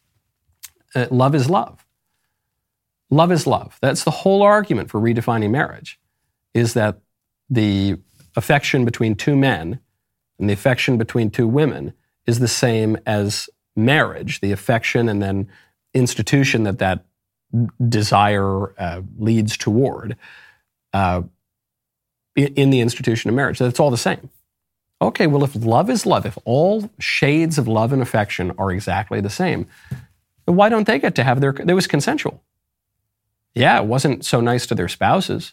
Uh, 0.94 1.06
love 1.10 1.34
is 1.34 1.50
love. 1.50 1.84
Love 3.10 3.30
is 3.30 3.46
love. 3.46 3.76
That's 3.82 4.04
the 4.04 4.10
whole 4.10 4.42
argument 4.42 4.90
for 4.90 5.00
redefining 5.00 5.50
marriage, 5.50 5.98
is 6.54 6.74
that 6.74 7.00
the 7.50 7.96
affection 8.36 8.84
between 8.84 9.14
two 9.14 9.36
men 9.36 9.80
and 10.38 10.48
the 10.48 10.54
affection 10.54 10.96
between 10.96 11.30
two 11.30 11.46
women 11.46 11.92
is 12.26 12.38
the 12.38 12.48
same 12.48 12.96
as 13.06 13.50
marriage, 13.76 14.40
the 14.40 14.52
affection 14.52 15.08
and 15.08 15.22
then 15.22 15.48
institution 15.92 16.62
that 16.62 16.78
that 16.78 17.04
desire 17.88 18.72
uh, 18.80 19.02
leads 19.18 19.56
toward 19.56 20.16
uh, 20.92 21.22
in, 22.34 22.70
the 22.70 22.80
institution 22.80 23.28
of 23.28 23.36
marriage. 23.36 23.58
That's 23.58 23.78
all 23.80 23.90
the 23.90 23.96
same. 23.96 24.30
Okay, 25.00 25.26
well, 25.26 25.44
if 25.44 25.54
love 25.54 25.90
is 25.90 26.06
love, 26.06 26.24
if 26.24 26.38
all 26.44 26.90
shades 26.98 27.58
of 27.58 27.68
love 27.68 27.92
and 27.92 28.00
affection 28.00 28.52
are 28.58 28.72
exactly 28.72 29.20
the 29.20 29.30
same, 29.30 29.66
Why 30.46 30.68
don't 30.68 30.86
they 30.86 30.98
get 30.98 31.14
to 31.16 31.24
have 31.24 31.40
their? 31.40 31.50
It 31.50 31.74
was 31.74 31.86
consensual. 31.86 32.42
Yeah, 33.54 33.80
it 33.80 33.86
wasn't 33.86 34.24
so 34.24 34.40
nice 34.40 34.66
to 34.66 34.74
their 34.74 34.88
spouses, 34.88 35.52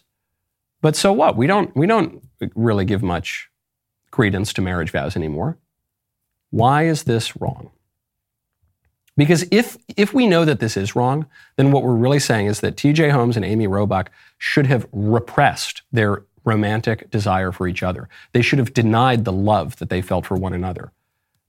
but 0.82 0.94
so 0.94 1.12
what? 1.12 1.36
We 1.36 1.46
don't 1.46 1.74
we 1.74 1.86
don't 1.86 2.22
really 2.54 2.84
give 2.84 3.02
much 3.02 3.48
credence 4.10 4.52
to 4.52 4.62
marriage 4.62 4.90
vows 4.90 5.16
anymore. 5.16 5.56
Why 6.50 6.84
is 6.84 7.04
this 7.04 7.34
wrong? 7.40 7.70
Because 9.16 9.44
if, 9.50 9.76
if 9.96 10.14
we 10.14 10.26
know 10.26 10.44
that 10.44 10.60
this 10.60 10.76
is 10.76 10.96
wrong, 10.96 11.26
then 11.56 11.70
what 11.70 11.82
we're 11.82 11.94
really 11.94 12.18
saying 12.18 12.46
is 12.46 12.60
that 12.60 12.76
TJ 12.76 13.10
Holmes 13.10 13.36
and 13.36 13.44
Amy 13.44 13.66
Robach 13.66 14.08
should 14.38 14.66
have 14.66 14.86
repressed 14.92 15.82
their 15.92 16.24
romantic 16.44 17.10
desire 17.10 17.52
for 17.52 17.68
each 17.68 17.82
other. 17.82 18.08
They 18.32 18.42
should 18.42 18.58
have 18.58 18.74
denied 18.74 19.24
the 19.24 19.32
love 19.32 19.76
that 19.76 19.90
they 19.90 20.02
felt 20.02 20.26
for 20.26 20.36
one 20.36 20.54
another. 20.54 20.92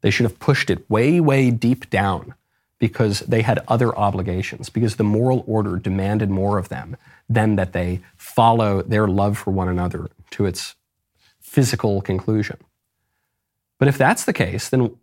They 0.02 0.12
should 0.12 0.26
have 0.26 0.40
pushed 0.40 0.70
it 0.70 0.90
way, 0.90 1.20
way 1.22 1.52
deep 1.52 1.90
down 1.90 2.36
because 2.80 3.22
they 3.22 3.42
had 3.42 3.64
other 3.70 3.98
obligations, 3.98 4.70
because 4.70 4.98
the 4.98 5.04
moral 5.06 5.46
order 5.48 5.78
demanded 5.78 6.30
more 6.30 6.58
of 6.58 6.68
them 6.68 6.98
than 7.30 7.55
that 7.55 7.74
they 7.74 8.01
follow 8.17 8.82
their 8.82 9.07
love 9.07 9.38
for 9.38 9.51
one 9.51 9.69
another 9.69 10.09
to 10.32 10.45
its 10.45 10.76
physical 11.39 12.01
conclusion. 12.01 12.57
But 13.80 13.88
if 13.88 13.97
that's 13.97 14.26
the 14.26 14.34
case, 14.34 14.69
then, 14.69 14.95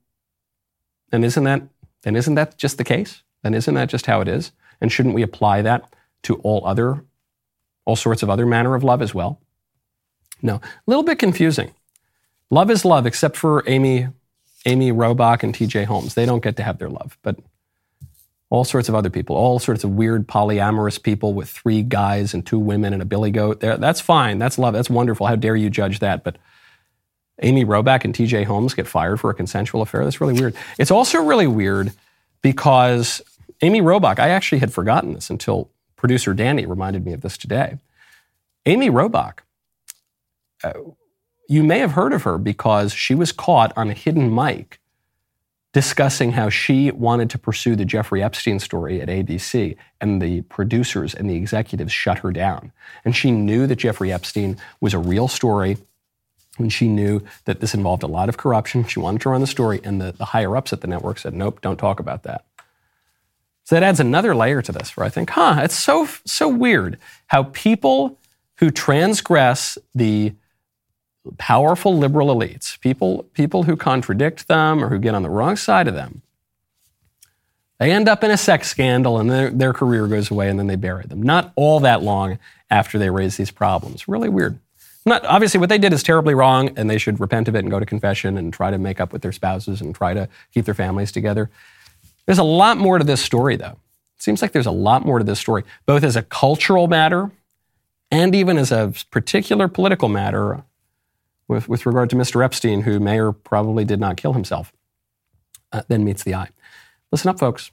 then 1.11 1.25
isn't 1.25 1.45
that 1.45 1.63
then 2.03 2.17
isn't 2.17 2.35
that 2.35 2.57
just 2.57 2.79
the 2.79 2.85
case? 2.85 3.23
Then 3.43 3.55
isn't 3.55 3.75
that 3.75 3.89
just 3.89 4.07
how 4.07 4.21
it 4.21 4.29
is? 4.29 4.53
And 4.81 4.91
shouldn't 4.91 5.15
we 5.15 5.23
apply 5.23 5.63
that 5.63 5.93
to 6.23 6.37
all 6.37 6.67
other, 6.67 7.05
all 7.85 7.97
sorts 7.97 8.23
of 8.23 8.31
other 8.31 8.47
manner 8.47 8.75
of 8.75 8.85
love 8.85 9.03
as 9.03 9.15
well? 9.15 9.41
No, 10.43 10.55
a 10.55 10.61
little 10.87 11.03
bit 11.03 11.19
confusing. 11.19 11.75
Love 12.51 12.71
is 12.71 12.85
love, 12.85 13.07
except 13.07 13.37
for 13.37 13.63
Amy, 13.67 14.09
Amy 14.65 14.91
Robach 14.91 15.43
and 15.43 15.55
T.J. 15.55 15.85
Holmes. 15.85 16.15
They 16.15 16.27
don't 16.27 16.43
get 16.43 16.57
to 16.57 16.63
have 16.63 16.79
their 16.79 16.89
love, 16.89 17.19
but 17.23 17.37
all 18.51 18.65
sorts 18.65 18.89
of 18.89 18.97
other 18.97 19.11
people, 19.11 19.37
all 19.37 19.61
sorts 19.61 19.85
of 19.85 19.91
weird 19.91 20.27
polyamorous 20.27 21.01
people 21.01 21.33
with 21.33 21.49
three 21.49 21.83
guys 21.83 22.35
and 22.35 22.45
two 22.45 22.59
women 22.59 22.93
and 22.93 23.01
a 23.01 23.05
billy 23.05 23.31
goat. 23.31 23.61
There, 23.61 23.77
that's 23.77 24.01
fine. 24.01 24.39
That's 24.39 24.59
love. 24.59 24.75
That's 24.75 24.91
wonderful. 24.91 25.27
How 25.29 25.37
dare 25.37 25.55
you 25.55 25.71
judge 25.71 26.01
that? 26.01 26.25
But 26.25 26.37
Amy 27.43 27.65
Robach 27.65 28.05
and 28.05 28.13
TJ 28.13 28.45
Holmes 28.45 28.75
get 28.75 28.89
fired 28.89 29.21
for 29.21 29.31
a 29.31 29.35
consensual 29.35 29.83
affair. 29.83 30.05
That's 30.05 30.21
really 30.21 30.39
weird. 30.39 30.57
It's 30.79 30.91
also 30.91 31.23
really 31.23 31.47
weird 31.47 31.93
because 32.43 33.23
Amy 33.63 33.81
Robach, 33.81 34.19
I 34.19 34.31
actually 34.31 34.59
had 34.59 34.73
forgotten 34.73 35.15
this 35.15 35.31
until 35.31 35.71
producer 35.97 36.35
Danny 36.35 36.67
reminded 36.67 37.07
me 37.07 37.13
of 37.13 37.21
this 37.21 37.39
today. 37.39 37.79
Amy 38.67 38.91
Robach, 38.91 39.39
uh, 40.65 40.73
you 41.49 41.63
may 41.63 41.79
have 41.79 41.93
heard 41.93 42.13
of 42.13 42.25
her 42.25 42.37
because 42.37 42.93
she 42.93 43.15
was 43.15 43.31
caught 43.33 43.73
on 43.77 43.91
a 43.91 43.95
hidden 43.95 44.35
mic 44.35 44.80
discussing 45.73 46.33
how 46.33 46.49
she 46.49 46.91
wanted 46.91 47.31
to 47.31 47.39
pursue 47.39 47.77
the 47.77 47.85
Jeffrey 47.85 48.23
Epstein 48.23 48.59
story 48.59 49.01
at 49.01 49.09
ABC, 49.09 49.77
and 50.01 50.21
the 50.21 50.43
producers 50.43 51.15
and 51.15 51.31
the 51.31 51.37
executives 51.37 51.93
shut 51.93 52.19
her 52.19 52.33
down. 52.33 52.73
And 53.05 53.15
she 53.15 53.31
knew 53.31 53.67
that 53.69 53.77
Jeffrey 53.77 54.13
Epstein 54.13 54.57
was 54.81 54.95
a 54.95 54.99
real 54.99 55.29
story 55.29 55.79
And 56.59 56.73
she 56.73 56.89
knew 56.89 57.23
that 57.47 57.61
this 57.61 57.75
involved 57.75 58.03
a 58.03 58.09
lot 58.09 58.29
of 58.29 58.37
corruption. 58.37 58.85
She 58.85 59.01
wanted 59.01 59.23
to 59.23 59.31
run 59.31 59.41
the 59.41 59.47
story, 59.47 59.81
and 59.85 60.01
the, 60.01 60.13
the 60.13 60.27
higher 60.27 60.57
ups 60.57 60.73
at 60.73 60.81
the 60.83 60.87
network 60.89 61.19
said, 61.19 61.35
nope, 61.35 61.61
don't 61.63 61.79
talk 61.79 62.01
about 62.01 62.25
that. 62.25 62.45
So 63.65 63.77
that 63.77 63.83
adds 63.83 64.01
another 64.01 64.35
layer 64.35 64.63
to 64.63 64.73
this 64.73 64.97
where 64.97 65.07
I 65.07 65.11
think, 65.11 65.31
huh, 65.31 65.61
it's 65.63 65.79
so, 65.79 66.09
so 66.25 66.49
weird 66.49 66.99
how 67.29 67.45
people 67.45 68.19
who 68.57 68.71
transgress 68.71 69.79
the 69.95 70.35
powerful 71.39 71.97
liberal 71.97 72.35
elites, 72.35 72.79
people, 72.81 73.25
people 73.35 73.65
who 73.65 73.77
contradict 73.77 74.49
them 74.49 74.83
or 74.83 74.89
who 74.89 74.99
get 74.99 75.15
on 75.15 75.23
the 75.23 75.31
wrong 75.31 75.57
side 75.57 75.89
of 75.89 75.95
them, 75.95 76.23
they 77.79 77.93
end 77.93 78.09
up 78.09 78.23
in 78.23 78.31
a 78.31 78.37
sex 78.37 78.69
scandal 78.69 79.19
and 79.19 79.31
their, 79.31 79.51
their 79.51 79.73
career 79.73 80.07
goes 80.07 80.31
away 80.31 80.49
and 80.49 80.59
then 80.59 80.67
they 80.67 80.77
bury 80.77 81.05
them. 81.05 81.23
Not 81.23 81.53
all 81.57 81.81
that 81.81 82.03
long 82.03 82.39
after 82.71 82.99
they 82.99 83.11
raise 83.11 83.37
these 83.37 83.51
problems. 83.51 84.07
Really 84.07 84.29
weird. 84.29 84.59
Not 85.07 85.25
obviously 85.25 85.59
what 85.59 85.71
they 85.71 85.79
did 85.79 85.95
is 85.95 86.03
terribly 86.03 86.35
wrong, 86.35 86.71
and 86.77 86.91
they 86.91 86.99
should 86.99 87.21
repent 87.21 87.49
of 87.49 87.57
it 87.57 87.61
and 87.61 87.71
go 87.71 87.81
to 87.81 87.87
confession 87.87 88.37
and 88.37 88.53
try 88.53 88.71
to 88.71 88.77
make 88.77 89.01
up 89.01 89.13
with 89.13 89.23
their 89.23 89.33
spouses 89.33 89.81
and 89.81 89.95
try 89.95 90.13
to 90.13 90.29
keep 90.53 90.67
their 90.67 90.75
families 90.75 91.11
together. 91.11 91.51
There's 92.27 92.39
a 92.39 92.45
lot 92.45 92.77
more 92.77 92.99
to 92.99 93.05
this 93.05 93.23
story, 93.23 93.57
though. 93.57 93.79
It 94.17 94.23
seems 94.23 94.43
like 94.43 94.53
there's 94.53 94.67
a 94.67 94.71
lot 94.71 95.07
more 95.07 95.19
to 95.19 95.25
this 95.25 95.41
story, 95.41 95.65
both 95.87 96.05
as 96.05 96.17
a 96.17 96.23
cultural 96.23 96.87
matter 96.87 97.31
and 98.11 98.35
even 98.35 98.59
as 98.59 98.71
a 98.71 98.93
particular 99.11 99.69
political 99.69 100.09
matter 100.09 100.63
with, 101.51 101.69
with 101.69 101.85
regard 101.85 102.09
to 102.11 102.17
Mr. 102.17 102.45
Epstein, 102.45 102.83
who 102.83 103.01
may 103.01 103.21
or 103.21 103.33
probably 103.33 103.85
did 103.85 104.01
not 104.01 104.17
kill 104.17 104.33
himself, 104.33 104.73
uh, 105.73 105.83
then 105.89 106.05
meets 106.05 106.23
the 106.23 106.35
eye. 106.35 106.49
Listen 107.11 107.29
up, 107.29 107.39
folks. 107.39 107.73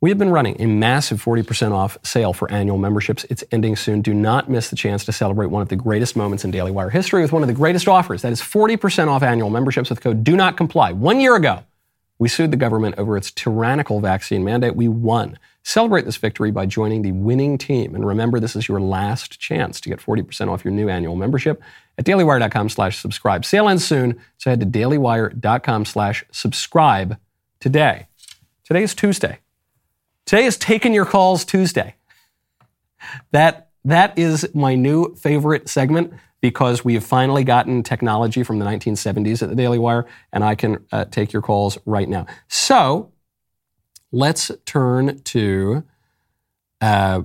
We 0.00 0.10
have 0.10 0.18
been 0.18 0.30
running 0.30 0.60
a 0.60 0.66
massive 0.66 1.22
40% 1.22 1.70
off 1.70 1.96
sale 2.02 2.32
for 2.32 2.50
annual 2.50 2.76
memberships. 2.76 3.24
It's 3.30 3.44
ending 3.52 3.76
soon. 3.76 4.02
Do 4.02 4.12
not 4.12 4.50
miss 4.50 4.68
the 4.68 4.74
chance 4.74 5.04
to 5.04 5.12
celebrate 5.12 5.46
one 5.46 5.62
of 5.62 5.68
the 5.68 5.76
greatest 5.76 6.16
moments 6.16 6.44
in 6.44 6.50
Daily 6.50 6.72
Wire 6.72 6.90
history 6.90 7.22
with 7.22 7.30
one 7.30 7.42
of 7.42 7.46
the 7.46 7.54
greatest 7.54 7.86
offers. 7.86 8.22
That 8.22 8.32
is 8.32 8.40
40% 8.40 9.06
off 9.06 9.22
annual 9.22 9.48
memberships 9.48 9.88
with 9.88 10.00
code 10.00 10.24
Do 10.24 10.34
Not 10.34 10.56
Comply. 10.56 10.90
One 10.90 11.20
year 11.20 11.36
ago, 11.36 11.62
we 12.22 12.28
sued 12.28 12.52
the 12.52 12.56
government 12.56 12.94
over 12.98 13.16
its 13.16 13.32
tyrannical 13.32 13.98
vaccine 13.98 14.44
mandate. 14.44 14.76
We 14.76 14.86
won. 14.86 15.40
Celebrate 15.64 16.04
this 16.04 16.18
victory 16.18 16.52
by 16.52 16.66
joining 16.66 17.02
the 17.02 17.10
winning 17.10 17.58
team. 17.58 17.96
And 17.96 18.06
remember, 18.06 18.38
this 18.38 18.54
is 18.54 18.68
your 18.68 18.80
last 18.80 19.40
chance 19.40 19.80
to 19.80 19.88
get 19.88 19.98
40% 19.98 20.48
off 20.48 20.64
your 20.64 20.70
new 20.70 20.88
annual 20.88 21.16
membership 21.16 21.60
at 21.98 22.04
dailywire.com 22.04 22.68
slash 22.68 23.00
subscribe. 23.00 23.44
Sale 23.44 23.68
ends 23.68 23.84
soon, 23.84 24.20
so 24.38 24.50
head 24.50 24.60
to 24.60 24.66
dailywire.com 24.66 25.84
slash 25.84 26.24
subscribe 26.30 27.18
today. 27.58 28.06
Today 28.62 28.84
is 28.84 28.94
Tuesday. 28.94 29.40
Today 30.24 30.44
is 30.44 30.56
Taking 30.56 30.94
Your 30.94 31.06
Calls 31.06 31.44
Tuesday. 31.44 31.96
That, 33.32 33.70
that 33.84 34.16
is 34.16 34.48
my 34.54 34.76
new 34.76 35.16
favorite 35.16 35.68
segment 35.68 36.12
because 36.42 36.84
we 36.84 36.94
have 36.94 37.04
finally 37.04 37.44
gotten 37.44 37.82
technology 37.82 38.42
from 38.42 38.58
the 38.58 38.66
1970s 38.66 39.42
at 39.42 39.48
the 39.48 39.54
Daily 39.54 39.78
Wire, 39.78 40.04
and 40.32 40.44
I 40.44 40.54
can 40.54 40.84
uh, 40.92 41.06
take 41.06 41.32
your 41.32 41.40
calls 41.40 41.78
right 41.86 42.08
now. 42.08 42.26
So 42.48 43.12
let's 44.10 44.50
turn 44.66 45.20
to 45.20 45.84
uh, 46.82 47.22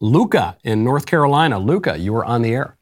Luca 0.00 0.56
in 0.64 0.82
North 0.82 1.06
Carolina. 1.06 1.58
Luca, 1.58 1.98
you 1.98 2.16
are 2.16 2.24
on 2.24 2.42
the 2.42 2.52
air. 2.52 2.76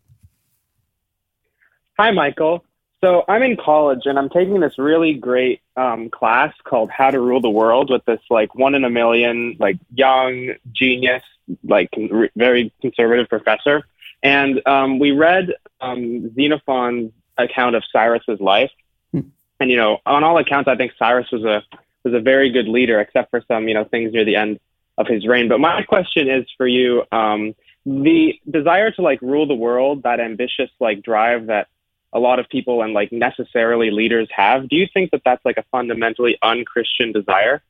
Hi, 1.99 2.12
Michael. 2.12 2.64
So 3.01 3.25
I'm 3.29 3.43
in 3.43 3.57
college 3.57 4.03
and 4.07 4.18
I'm 4.18 4.31
taking 4.31 4.61
this 4.61 4.79
really 4.79 5.12
great 5.12 5.61
um, 5.77 6.09
class 6.09 6.55
called 6.64 6.91
How 6.91 7.11
to 7.11 7.20
Rule 7.20 7.41
the 7.41 7.51
World 7.51 7.91
with 7.91 8.05
this 8.07 8.20
like 8.31 8.55
one 8.55 8.75
in 8.75 8.85
a 8.85 8.91
million, 8.91 9.57
like 9.59 9.77
young 9.93 10.55
genius, 10.72 11.22
like 11.64 11.91
very 12.35 12.72
conservative 12.81 13.29
professor. 13.29 13.85
And 14.25 14.66
um, 14.66 14.99
we 14.99 15.12
read 15.12 15.55
um, 15.83 16.35
Xenophon's 16.35 17.12
account 17.37 17.77
of 17.77 17.85
Cyrus's 17.93 18.41
life. 18.41 18.70
Hmm. 19.12 19.20
And 19.61 19.70
you 19.70 19.77
know, 19.77 19.99
on 20.07 20.25
all 20.25 20.39
accounts, 20.39 20.66
I 20.66 20.77
think 20.77 20.93
Cyrus 20.99 21.31
was 21.31 21.45
a 21.45 21.62
was 22.03 22.14
a 22.14 22.20
very 22.20 22.51
good 22.51 22.66
leader, 22.66 23.01
except 23.01 23.31
for 23.31 23.43
some 23.47 23.68
you 23.68 23.75
know 23.75 23.85
things 23.85 24.12
near 24.12 24.25
the 24.25 24.37
end 24.37 24.59
of 24.97 25.07
his 25.07 25.27
reign. 25.27 25.49
But 25.49 25.61
my 25.61 25.83
question 25.83 26.29
is 26.29 26.47
for 26.57 26.66
you: 26.66 27.05
um, 27.12 27.55
the 27.85 28.41
desire 28.51 28.91
to 28.93 29.03
like 29.03 29.20
rule 29.20 29.47
the 29.47 29.55
world, 29.55 30.03
that 30.05 30.20
ambitious 30.20 30.70
like 30.81 31.03
drive 31.03 31.47
that 31.47 31.68
a 32.14 32.18
lot 32.18 32.39
of 32.39 32.49
people 32.49 32.83
and 32.83 32.95
like 32.95 33.12
necessarily 33.12 33.91
leaders 33.91 34.29
have. 34.35 34.68
Do 34.68 34.77
you 34.77 34.87
think 34.95 35.11
that 35.11 35.22
that's 35.25 35.45
like 35.45 35.59
a 35.59 35.64
fundamentally 35.70 36.39
unchristian 36.43 37.12
desire? 37.12 37.62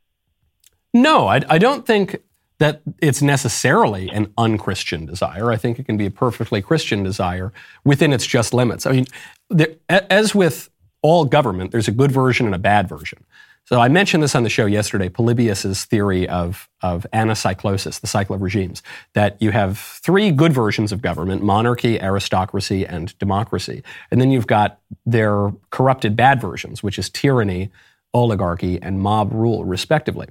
No, 0.92 1.26
I, 1.26 1.40
I 1.48 1.58
don't 1.58 1.84
think 1.84 2.22
that 2.58 2.82
it's 3.00 3.20
necessarily 3.20 4.08
an 4.10 4.32
unchristian 4.38 5.06
desire. 5.06 5.50
I 5.50 5.56
think 5.56 5.78
it 5.78 5.86
can 5.86 5.96
be 5.96 6.06
a 6.06 6.10
perfectly 6.10 6.62
Christian 6.62 7.02
desire 7.02 7.52
within 7.84 8.12
its 8.12 8.26
just 8.26 8.54
limits. 8.54 8.86
I 8.86 8.92
mean, 8.92 9.06
there, 9.50 9.74
as 9.88 10.34
with 10.34 10.70
all 11.02 11.24
government, 11.24 11.72
there's 11.72 11.88
a 11.88 11.92
good 11.92 12.12
version 12.12 12.46
and 12.46 12.54
a 12.54 12.58
bad 12.58 12.88
version. 12.88 13.24
So 13.66 13.80
I 13.80 13.88
mentioned 13.88 14.22
this 14.22 14.34
on 14.34 14.42
the 14.42 14.50
show 14.50 14.66
yesterday, 14.66 15.08
Polybius's 15.08 15.86
theory 15.86 16.28
of, 16.28 16.68
of 16.82 17.06
anacyclosis, 17.14 17.98
the 17.98 18.06
cycle 18.06 18.36
of 18.36 18.42
regimes, 18.42 18.82
that 19.14 19.40
you 19.40 19.52
have 19.52 19.78
three 19.78 20.30
good 20.30 20.52
versions 20.52 20.92
of 20.92 21.00
government, 21.00 21.42
monarchy, 21.42 21.98
aristocracy, 21.98 22.86
and 22.86 23.18
democracy. 23.18 23.82
And 24.10 24.20
then 24.20 24.30
you've 24.30 24.46
got 24.46 24.80
their 25.06 25.50
corrupted 25.70 26.14
bad 26.14 26.42
versions, 26.42 26.82
which 26.82 26.98
is 26.98 27.08
tyranny, 27.08 27.70
oligarchy, 28.12 28.80
and 28.82 29.00
mob 29.00 29.32
rule, 29.32 29.64
respectively. 29.64 30.28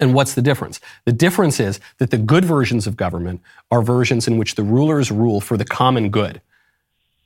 And 0.00 0.14
what's 0.14 0.34
the 0.34 0.42
difference? 0.42 0.80
The 1.04 1.12
difference 1.12 1.60
is 1.60 1.80
that 1.98 2.10
the 2.10 2.18
good 2.18 2.44
versions 2.44 2.86
of 2.86 2.96
government 2.96 3.40
are 3.70 3.82
versions 3.82 4.28
in 4.28 4.38
which 4.38 4.54
the 4.54 4.62
rulers 4.62 5.10
rule 5.10 5.40
for 5.40 5.56
the 5.56 5.64
common 5.64 6.10
good. 6.10 6.40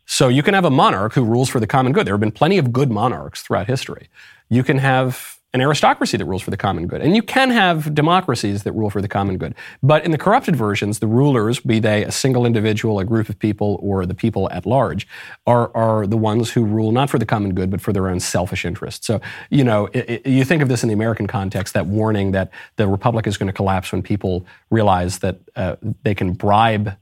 So 0.07 0.29
you 0.29 0.43
can 0.43 0.55
have 0.55 0.65
a 0.65 0.71
monarch 0.71 1.15
who 1.15 1.25
rules 1.25 1.49
for 1.49 1.61
the 1.61 1.67
common 1.67 1.93
good. 1.93 2.07
There 2.07 2.15
have 2.15 2.21
been 2.21 2.33
plenty 2.33 2.59
of 2.59 2.73
good 2.73 2.91
monarchs 2.91 3.43
throughout 3.43 3.67
history. 3.67 4.09
You 4.49 4.63
can 4.63 4.79
have 4.79 5.39
an 5.55 5.61
aristocracy 5.61 6.17
that 6.17 6.25
rules 6.25 6.41
for 6.41 6.51
the 6.51 6.57
common 6.57 6.87
good. 6.87 7.03
And 7.03 7.15
you 7.15 7.23
can 7.23 7.51
have 7.51 7.95
democracies 7.95 8.63
that 8.63 8.73
rule 8.73 8.89
for 8.89 9.03
the 9.03 9.09
common 9.09 9.37
good. 9.37 9.55
But 9.83 10.03
in 10.05 10.11
the 10.11 10.19
corrupted 10.19 10.57
versions, 10.57 11.01
the 11.01 11.07
rulers, 11.07 11.61
be 11.61 11.79
they 11.79 12.05
a 12.05 12.11
single 12.11 12.47
individual, 12.47 12.99
a 12.99 13.05
group 13.05 13.29
of 13.29 13.39
people, 13.39 13.79
or 13.83 14.07
the 14.07 14.15
people 14.15 14.51
at 14.51 14.65
large, 14.65 15.07
are, 15.47 15.71
are 15.77 16.07
the 16.07 16.17
ones 16.17 16.51
who 16.51 16.65
rule 16.65 16.91
not 16.91 17.11
for 17.11 17.19
the 17.19 17.27
common 17.27 17.55
good, 17.55 17.71
but 17.71 17.83
for 17.83 17.93
their 17.93 18.09
own 18.09 18.19
selfish 18.19 18.65
interests. 18.65 19.07
So, 19.07 19.21
you 19.51 19.63
know, 19.63 19.87
it, 19.93 20.25
it, 20.25 20.27
you 20.27 20.45
think 20.45 20.63
of 20.63 20.69
this 20.69 20.83
in 20.83 20.89
the 20.89 20.95
American 20.95 21.27
context, 21.27 21.75
that 21.75 21.87
warning 21.87 22.33
that 22.33 22.51
the 22.77 22.89
republic 22.89 23.27
is 23.27 23.37
going 23.37 23.49
to 23.49 23.53
collapse 23.53 23.93
when 23.93 24.03
people 24.03 24.47
realize 24.71 25.19
that 25.19 25.39
uh, 25.55 25.77
they 26.03 26.15
can 26.15 26.33
bribe 26.33 26.97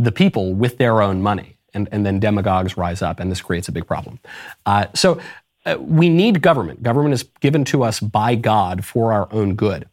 the 0.00 0.10
people 0.10 0.52
with 0.52 0.78
their 0.78 1.00
own 1.00 1.22
money. 1.22 1.54
And, 1.74 1.86
and, 1.92 2.04
then 2.04 2.18
demagogues 2.18 2.78
rise 2.78 3.02
up, 3.02 3.20
and 3.20 3.30
this 3.30 3.42
creates 3.42 3.68
a 3.68 3.72
big 3.72 3.86
problem. 3.86 4.18
Uh, 4.64 4.86
so 4.94 5.20
we 5.78 6.08
need 6.08 6.40
government. 6.42 6.82
Government 6.82 7.14
is 7.14 7.24
given 7.40 7.64
to 7.66 7.82
us 7.82 8.00
by 8.00 8.34
God 8.34 8.84
for 8.84 9.12
our 9.12 9.28
own 9.32 9.54
good. 9.54 9.88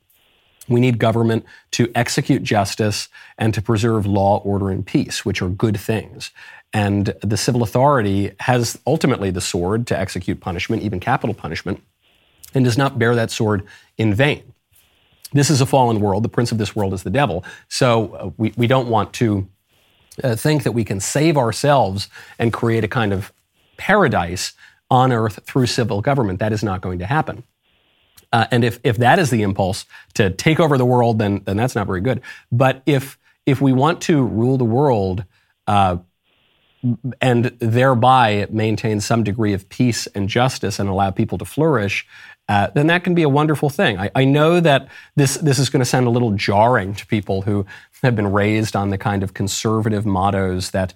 We 0.68 0.80
need 0.80 0.98
government 0.98 1.46
to 1.72 1.92
execute 1.94 2.44
justice 2.44 3.08
and 3.38 3.54
to 3.54 3.62
preserve 3.62 4.06
law, 4.06 4.40
order, 4.40 4.70
and 4.70 4.86
peace, 4.86 5.24
which 5.24 5.42
are 5.42 5.50
good 5.50 5.80
things. 5.80 6.32
And 6.74 7.14
the 7.22 7.38
civil 7.38 7.64
authority 7.64 8.32
has 8.40 8.80
ultimately 8.86 9.32
the 9.32 9.42
sword 9.42 9.88
to 9.88 9.98
execute 9.98 10.42
punishment, 10.42 10.82
even 10.82 11.00
capital 11.00 11.34
punishment, 11.34 11.82
and 12.54 12.66
does 12.66 12.78
not 12.78 12.98
bear 12.98 13.16
that 13.16 13.32
sword 13.32 13.66
in 13.98 14.14
vain. 14.14 14.54
This 15.34 15.50
is 15.50 15.62
a 15.62 15.66
fallen 15.66 16.00
world. 16.00 16.24
The 16.24 16.30
prince 16.30 16.52
of 16.52 16.58
this 16.58 16.76
world 16.76 16.94
is 16.94 17.04
the 17.04 17.10
devil. 17.10 17.44
So 17.68 18.16
uh, 18.16 18.30
we, 18.38 18.54
we 18.58 18.68
don't 18.68 18.88
want 18.88 19.14
to 19.14 19.48
uh, 20.24 20.36
think 20.36 20.64
that 20.64 20.72
we 20.72 20.84
can 20.84 21.00
save 21.00 21.38
ourselves 21.38 22.10
and 22.40 22.52
create 22.54 22.84
a 22.84 22.88
kind 22.88 23.14
of 23.14 23.32
paradise 23.78 24.54
on 24.90 25.12
earth 25.12 25.40
through 25.46 25.66
civil 25.68 26.02
government. 26.02 26.40
That 26.40 26.54
is 26.54 26.64
not 26.64 26.82
going 26.82 27.00
to 27.00 27.06
happen. 27.06 27.44
Uh, 28.32 28.46
and 28.52 28.64
if, 28.64 28.80
if 28.84 28.98
that 28.98 29.20
is 29.20 29.30
the 29.30 29.44
impulse 29.44 29.86
to 30.16 30.30
take 30.30 30.60
over 30.60 30.78
the 30.78 30.86
world, 30.86 31.20
then, 31.20 31.42
then 31.46 31.58
that's 31.58 31.76
not 31.76 31.88
very 31.88 32.02
good. 32.02 32.22
But 32.52 32.82
if, 32.86 33.18
if 33.46 33.62
we 33.62 33.72
want 33.72 34.02
to 34.02 34.24
rule 34.24 34.58
the 34.58 34.66
world 34.66 35.24
uh, 35.68 35.98
and 37.22 37.46
thereby 37.60 38.48
maintain 38.50 39.00
some 39.00 39.24
degree 39.24 39.54
of 39.54 39.70
peace 39.70 40.08
and 40.08 40.30
justice 40.30 40.80
and 40.80 40.90
allow 40.90 41.12
people 41.12 41.38
to 41.38 41.46
flourish, 41.46 42.06
uh, 42.48 42.68
then 42.76 42.88
that 42.88 43.04
can 43.04 43.16
be 43.16 43.24
a 43.24 43.30
wonderful 43.30 43.70
thing. 43.70 43.98
I, 43.98 44.12
I 44.14 44.26
know 44.26 44.60
that 44.60 44.88
this, 45.16 45.38
this 45.38 45.58
is 45.58 45.70
going 45.70 45.80
to 45.80 45.86
sound 45.86 46.06
a 46.06 46.12
little 46.12 46.32
jarring 46.32 46.94
to 46.96 47.08
people 47.08 47.42
who 47.42 47.66
have 48.04 48.16
been 48.16 48.32
raised 48.32 48.76
on 48.76 48.92
the 48.92 48.98
kind 48.98 49.24
of 49.24 49.34
conservative 49.34 50.06
mottos 50.06 50.72
that 50.72 50.94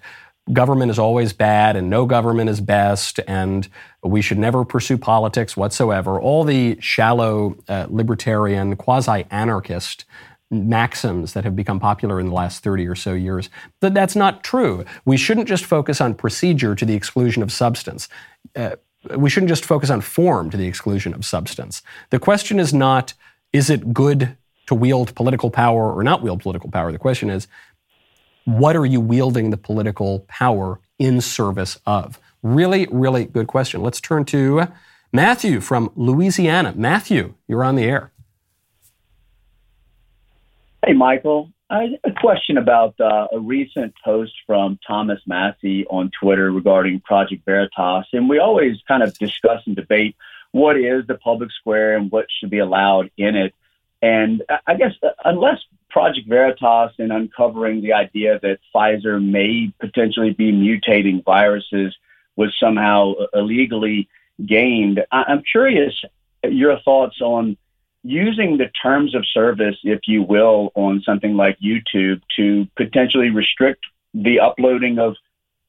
government 0.52 0.90
is 0.90 0.98
always 0.98 1.32
bad 1.32 1.76
and 1.76 1.88
no 1.88 2.06
government 2.06 2.50
is 2.50 2.60
best 2.60 3.20
and 3.28 3.68
we 4.02 4.22
should 4.22 4.38
never 4.38 4.64
pursue 4.64 4.98
politics 4.98 5.56
whatsoever. 5.56 6.20
All 6.20 6.44
the 6.44 6.78
shallow 6.80 7.56
uh, 7.68 7.86
libertarian, 7.88 8.76
quasi 8.76 9.26
anarchist 9.30 10.04
maxims 10.50 11.32
that 11.34 11.44
have 11.44 11.54
become 11.54 11.78
popular 11.78 12.18
in 12.18 12.26
the 12.26 12.34
last 12.34 12.62
30 12.64 12.86
or 12.88 12.96
so 12.96 13.12
years. 13.12 13.48
But 13.80 13.94
that's 13.94 14.16
not 14.16 14.42
true. 14.42 14.84
We 15.04 15.16
shouldn't 15.16 15.46
just 15.46 15.64
focus 15.64 16.00
on 16.00 16.14
procedure 16.14 16.74
to 16.74 16.84
the 16.84 16.94
exclusion 16.94 17.42
of 17.42 17.52
substance. 17.52 18.08
Uh, 18.56 18.76
we 19.16 19.30
shouldn't 19.30 19.48
just 19.48 19.64
focus 19.64 19.90
on 19.90 20.00
form 20.00 20.50
to 20.50 20.56
the 20.56 20.66
exclusion 20.66 21.14
of 21.14 21.24
substance. 21.24 21.82
The 22.10 22.18
question 22.18 22.58
is 22.58 22.74
not, 22.74 23.14
is 23.52 23.70
it 23.70 23.94
good 23.94 24.36
to 24.66 24.74
wield 24.74 25.14
political 25.14 25.50
power 25.50 25.92
or 25.92 26.02
not 26.02 26.22
wield 26.22 26.42
political 26.42 26.70
power? 26.70 26.92
The 26.92 26.98
question 26.98 27.30
is, 27.30 27.46
what 28.44 28.76
are 28.76 28.86
you 28.86 29.00
wielding 29.00 29.50
the 29.50 29.56
political 29.56 30.20
power 30.28 30.80
in 30.98 31.20
service 31.20 31.78
of? 31.86 32.18
Really, 32.42 32.86
really 32.90 33.24
good 33.26 33.46
question. 33.46 33.82
Let's 33.82 34.00
turn 34.00 34.24
to 34.26 34.68
Matthew 35.12 35.60
from 35.60 35.90
Louisiana. 35.96 36.72
Matthew, 36.76 37.34
you're 37.46 37.64
on 37.64 37.76
the 37.76 37.84
air. 37.84 38.12
Hey, 40.84 40.94
Michael. 40.94 41.52
A 41.70 42.12
question 42.20 42.58
about 42.58 42.98
uh, 42.98 43.28
a 43.32 43.38
recent 43.38 43.94
post 44.04 44.32
from 44.44 44.76
Thomas 44.84 45.20
Massie 45.24 45.86
on 45.86 46.10
Twitter 46.20 46.50
regarding 46.50 47.00
Project 47.00 47.44
Veritas. 47.44 48.06
And 48.12 48.28
we 48.28 48.40
always 48.40 48.78
kind 48.88 49.04
of 49.04 49.16
discuss 49.18 49.62
and 49.66 49.76
debate 49.76 50.16
what 50.50 50.76
is 50.76 51.06
the 51.06 51.14
public 51.14 51.52
square 51.52 51.96
and 51.96 52.10
what 52.10 52.26
should 52.28 52.50
be 52.50 52.58
allowed 52.58 53.12
in 53.16 53.36
it. 53.36 53.54
And 54.02 54.42
I 54.66 54.74
guess 54.74 54.94
uh, 55.00 55.10
unless 55.24 55.58
Project 55.90 56.28
Veritas 56.28 56.92
and 56.98 57.12
uncovering 57.12 57.82
the 57.82 57.92
idea 57.92 58.38
that 58.40 58.58
Pfizer 58.74 59.22
may 59.22 59.72
potentially 59.80 60.32
be 60.32 60.52
mutating 60.52 61.24
viruses 61.24 61.96
was 62.36 62.56
somehow 62.58 63.12
uh, 63.12 63.26
illegally 63.34 64.08
gained. 64.46 65.04
I'm 65.10 65.42
curious 65.42 65.94
your 66.42 66.80
thoughts 66.80 67.20
on 67.20 67.56
using 68.02 68.56
the 68.56 68.70
terms 68.82 69.14
of 69.14 69.26
service, 69.26 69.76
if 69.84 70.00
you 70.06 70.22
will, 70.22 70.72
on 70.74 71.02
something 71.02 71.36
like 71.36 71.58
YouTube 71.58 72.22
to 72.36 72.66
potentially 72.76 73.30
restrict 73.30 73.84
the 74.14 74.40
uploading 74.40 74.98
of 74.98 75.16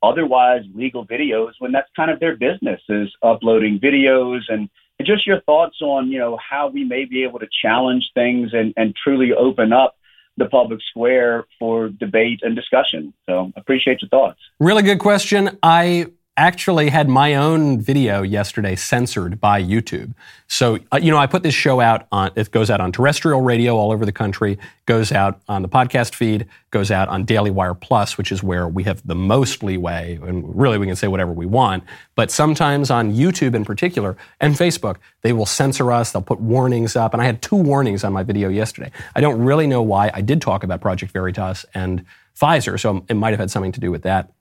otherwise 0.01 0.63
legal 0.74 1.05
videos 1.05 1.51
when 1.59 1.72
that's 1.72 1.89
kind 1.95 2.09
of 2.09 2.19
their 2.19 2.36
business 2.36 2.82
is 2.89 3.13
uploading 3.22 3.80
videos 3.80 4.41
and 4.49 4.69
just 5.03 5.26
your 5.28 5.41
thoughts 5.41 5.82
on 5.82 6.09
you 6.11 6.19
know 6.19 6.38
how 6.38 6.67
we 6.67 6.84
may 6.84 7.05
be 7.05 7.24
able 7.24 7.39
to 7.39 7.47
challenge 7.61 8.09
things 8.13 8.53
and, 8.53 8.74
and 8.78 8.95
truly 8.95 9.34
open 9.34 9.74
up 9.74 9.95
the 10.38 10.45
public 10.45 10.82
square 10.82 11.45
for 11.59 11.89
debate 11.89 12.39
and 12.43 12.55
discussion. 12.55 13.13
So 13.29 13.51
appreciate 13.55 14.01
your 14.01 14.09
thoughts. 14.09 14.39
Really 14.59 14.84
good 14.84 14.99
question. 14.99 15.57
I 15.61 16.07
actually 16.41 16.89
had 16.89 17.07
my 17.07 17.35
own 17.35 17.79
video 17.79 18.23
yesterday 18.23 18.75
censored 18.75 19.39
by 19.39 19.61
YouTube. 19.61 20.15
So, 20.47 20.79
uh, 20.91 20.97
you 20.99 21.11
know, 21.11 21.17
I 21.17 21.27
put 21.27 21.43
this 21.43 21.53
show 21.53 21.79
out 21.79 22.07
on, 22.11 22.31
it 22.35 22.49
goes 22.49 22.71
out 22.71 22.81
on 22.81 22.91
terrestrial 22.91 23.41
radio 23.41 23.75
all 23.77 23.91
over 23.91 24.07
the 24.07 24.11
country, 24.11 24.57
goes 24.87 25.11
out 25.11 25.39
on 25.47 25.61
the 25.61 25.69
podcast 25.69 26.15
feed, 26.15 26.47
goes 26.71 26.89
out 26.89 27.09
on 27.09 27.25
Daily 27.25 27.51
Wire 27.51 27.75
Plus, 27.75 28.17
which 28.17 28.31
is 28.31 28.41
where 28.41 28.67
we 28.67 28.81
have 28.85 29.05
the 29.05 29.13
most 29.13 29.61
leeway, 29.61 30.17
and 30.23 30.43
really 30.59 30.79
we 30.79 30.87
can 30.87 30.95
say 30.95 31.07
whatever 31.07 31.31
we 31.31 31.45
want. 31.45 31.83
But 32.15 32.31
sometimes 32.31 32.89
on 32.89 33.13
YouTube 33.13 33.53
in 33.53 33.63
particular, 33.63 34.17
and 34.39 34.55
Facebook, 34.55 34.95
they 35.21 35.33
will 35.33 35.45
censor 35.45 35.91
us, 35.91 36.11
they'll 36.11 36.23
put 36.23 36.41
warnings 36.41 36.95
up, 36.95 37.13
and 37.13 37.21
I 37.21 37.25
had 37.25 37.43
two 37.43 37.55
warnings 37.55 38.03
on 38.03 38.13
my 38.13 38.23
video 38.23 38.49
yesterday. 38.49 38.91
I 39.15 39.21
don't 39.21 39.39
really 39.39 39.67
know 39.67 39.83
why. 39.83 40.09
I 40.11 40.21
did 40.21 40.41
talk 40.41 40.63
about 40.63 40.81
Project 40.81 41.13
Veritas 41.13 41.67
and 41.75 42.03
Pfizer, 42.35 42.79
so 42.79 43.05
it 43.07 43.13
might 43.13 43.29
have 43.29 43.39
had 43.39 43.51
something 43.51 43.73
to 43.73 43.79
do 43.79 43.91
with 43.91 44.01
that. 44.01 44.31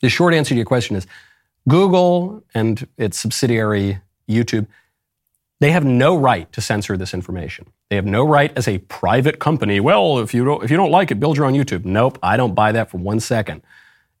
The 0.00 0.08
short 0.08 0.34
answer 0.34 0.50
to 0.50 0.56
your 0.56 0.64
question 0.64 0.96
is 0.96 1.06
Google 1.68 2.42
and 2.54 2.88
its 2.96 3.18
subsidiary 3.18 4.00
YouTube, 4.28 4.66
they 5.60 5.70
have 5.70 5.84
no 5.84 6.16
right 6.16 6.50
to 6.52 6.60
censor 6.60 6.96
this 6.96 7.14
information. 7.14 7.66
They 7.90 7.96
have 7.96 8.06
no 8.06 8.26
right 8.26 8.52
as 8.56 8.68
a 8.68 8.78
private 8.78 9.38
company. 9.38 9.80
Well, 9.80 10.18
if 10.18 10.32
you 10.32 10.44
don't, 10.44 10.64
if 10.64 10.70
you 10.70 10.76
don't 10.76 10.90
like 10.90 11.10
it, 11.10 11.20
build 11.20 11.36
your 11.36 11.46
own 11.46 11.54
YouTube. 11.54 11.84
Nope, 11.84 12.18
I 12.22 12.36
don't 12.36 12.54
buy 12.54 12.72
that 12.72 12.90
for 12.90 12.98
one 12.98 13.20
second. 13.20 13.62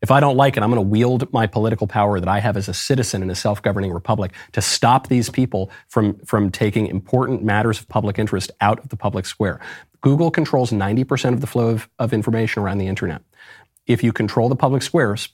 If 0.00 0.12
I 0.12 0.20
don't 0.20 0.36
like 0.36 0.56
it, 0.56 0.62
I'm 0.62 0.70
going 0.70 0.82
to 0.82 0.88
wield 0.88 1.32
my 1.32 1.46
political 1.46 1.88
power 1.88 2.20
that 2.20 2.28
I 2.28 2.38
have 2.38 2.56
as 2.56 2.68
a 2.68 2.74
citizen 2.74 3.20
in 3.22 3.30
a 3.30 3.34
self-governing 3.34 3.92
republic 3.92 4.32
to 4.52 4.62
stop 4.62 5.08
these 5.08 5.28
people 5.28 5.70
from, 5.88 6.18
from 6.20 6.50
taking 6.50 6.86
important 6.86 7.42
matters 7.42 7.80
of 7.80 7.88
public 7.88 8.16
interest 8.16 8.52
out 8.60 8.78
of 8.78 8.90
the 8.90 8.96
public 8.96 9.26
square. 9.26 9.58
Google 10.00 10.30
controls 10.30 10.70
90% 10.70 11.32
of 11.32 11.40
the 11.40 11.48
flow 11.48 11.70
of, 11.70 11.88
of 11.98 12.12
information 12.12 12.62
around 12.62 12.78
the 12.78 12.86
internet. 12.86 13.22
If 13.88 14.04
you 14.04 14.12
control 14.12 14.48
the 14.48 14.56
public 14.56 14.82
squares, 14.82 15.30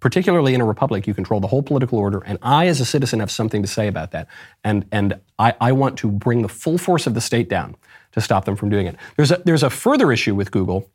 particularly 0.00 0.54
in 0.54 0.60
a 0.60 0.64
republic, 0.64 1.06
you 1.06 1.14
control 1.14 1.40
the 1.40 1.46
whole 1.48 1.62
political 1.62 1.98
order. 1.98 2.22
And 2.24 2.38
I, 2.42 2.66
as 2.66 2.80
a 2.80 2.84
citizen, 2.84 3.20
have 3.20 3.30
something 3.30 3.62
to 3.62 3.68
say 3.68 3.88
about 3.88 4.12
that. 4.12 4.28
And, 4.62 4.86
and 4.92 5.20
I, 5.38 5.54
I 5.60 5.72
want 5.72 5.98
to 5.98 6.10
bring 6.10 6.42
the 6.42 6.48
full 6.48 6.78
force 6.78 7.06
of 7.06 7.14
the 7.14 7.20
state 7.20 7.48
down 7.48 7.76
to 8.12 8.20
stop 8.20 8.44
them 8.44 8.56
from 8.56 8.70
doing 8.70 8.86
it. 8.86 8.96
There's 9.16 9.30
a, 9.30 9.42
there's 9.44 9.62
a 9.62 9.70
further 9.70 10.12
issue 10.12 10.34
with 10.34 10.50
Google 10.50 10.90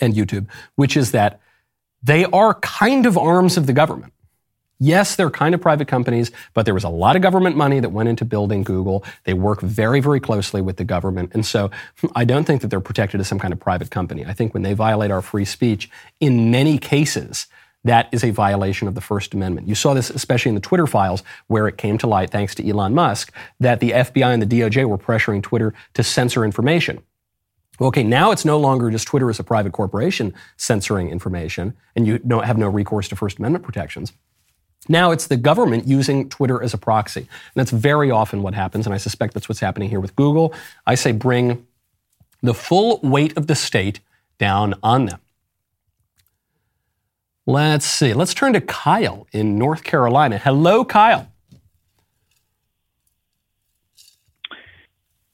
and 0.00 0.14
YouTube, 0.14 0.46
which 0.76 0.96
is 0.96 1.10
that 1.12 1.40
they 2.02 2.24
are 2.26 2.54
kind 2.54 3.06
of 3.06 3.18
arms 3.18 3.56
of 3.56 3.66
the 3.66 3.72
government. 3.72 4.12
Yes, 4.80 5.16
they're 5.16 5.30
kind 5.30 5.56
of 5.56 5.60
private 5.60 5.88
companies, 5.88 6.30
but 6.54 6.64
there 6.64 6.74
was 6.74 6.84
a 6.84 6.88
lot 6.88 7.16
of 7.16 7.22
government 7.22 7.56
money 7.56 7.80
that 7.80 7.88
went 7.88 8.08
into 8.08 8.24
building 8.24 8.62
Google. 8.62 9.04
They 9.24 9.34
work 9.34 9.60
very, 9.60 9.98
very 9.98 10.20
closely 10.20 10.60
with 10.60 10.76
the 10.76 10.84
government. 10.84 11.32
And 11.34 11.44
so 11.44 11.72
I 12.14 12.24
don't 12.24 12.44
think 12.44 12.62
that 12.62 12.68
they're 12.68 12.80
protected 12.80 13.20
as 13.20 13.26
some 13.26 13.40
kind 13.40 13.52
of 13.52 13.58
private 13.58 13.90
company. 13.90 14.24
I 14.24 14.32
think 14.32 14.54
when 14.54 14.62
they 14.62 14.74
violate 14.74 15.10
our 15.10 15.22
free 15.22 15.44
speech, 15.44 15.90
in 16.20 16.52
many 16.52 16.78
cases, 16.78 17.48
that 17.84 18.08
is 18.12 18.24
a 18.24 18.30
violation 18.30 18.88
of 18.88 18.94
the 18.94 19.00
First 19.00 19.34
Amendment. 19.34 19.68
You 19.68 19.74
saw 19.74 19.94
this 19.94 20.10
especially 20.10 20.50
in 20.50 20.54
the 20.54 20.60
Twitter 20.60 20.86
files, 20.86 21.22
where 21.46 21.68
it 21.68 21.78
came 21.78 21.98
to 21.98 22.06
light, 22.06 22.30
thanks 22.30 22.54
to 22.56 22.68
Elon 22.68 22.94
Musk, 22.94 23.32
that 23.60 23.80
the 23.80 23.90
FBI 23.90 24.32
and 24.32 24.42
the 24.42 24.60
DOJ 24.60 24.88
were 24.88 24.98
pressuring 24.98 25.42
Twitter 25.42 25.72
to 25.94 26.02
censor 26.02 26.44
information. 26.44 27.00
Okay, 27.80 28.02
now 28.02 28.32
it's 28.32 28.44
no 28.44 28.58
longer 28.58 28.90
just 28.90 29.06
Twitter 29.06 29.30
as 29.30 29.38
a 29.38 29.44
private 29.44 29.72
corporation 29.72 30.34
censoring 30.56 31.10
information, 31.10 31.76
and 31.94 32.06
you 32.06 32.18
don't 32.18 32.44
have 32.44 32.58
no 32.58 32.68
recourse 32.68 33.08
to 33.08 33.16
First 33.16 33.38
Amendment 33.38 33.64
protections. 33.64 34.12
Now 34.88 35.12
it's 35.12 35.26
the 35.26 35.36
government 35.36 35.86
using 35.86 36.28
Twitter 36.28 36.62
as 36.62 36.74
a 36.74 36.78
proxy. 36.78 37.20
And 37.20 37.28
that's 37.54 37.70
very 37.70 38.10
often 38.10 38.42
what 38.42 38.54
happens, 38.54 38.86
and 38.86 38.94
I 38.94 38.98
suspect 38.98 39.34
that's 39.34 39.48
what's 39.48 39.60
happening 39.60 39.88
here 39.90 40.00
with 40.00 40.16
Google. 40.16 40.54
I 40.86 40.96
say 40.96 41.12
bring 41.12 41.66
the 42.42 42.54
full 42.54 43.00
weight 43.02 43.36
of 43.36 43.46
the 43.46 43.54
state 43.54 44.00
down 44.38 44.74
on 44.82 45.06
them. 45.06 45.20
Let's 47.48 47.86
see. 47.86 48.12
Let's 48.12 48.34
turn 48.34 48.52
to 48.52 48.60
Kyle 48.60 49.26
in 49.32 49.56
North 49.56 49.82
Carolina. 49.82 50.36
Hello, 50.36 50.84
Kyle. 50.84 51.32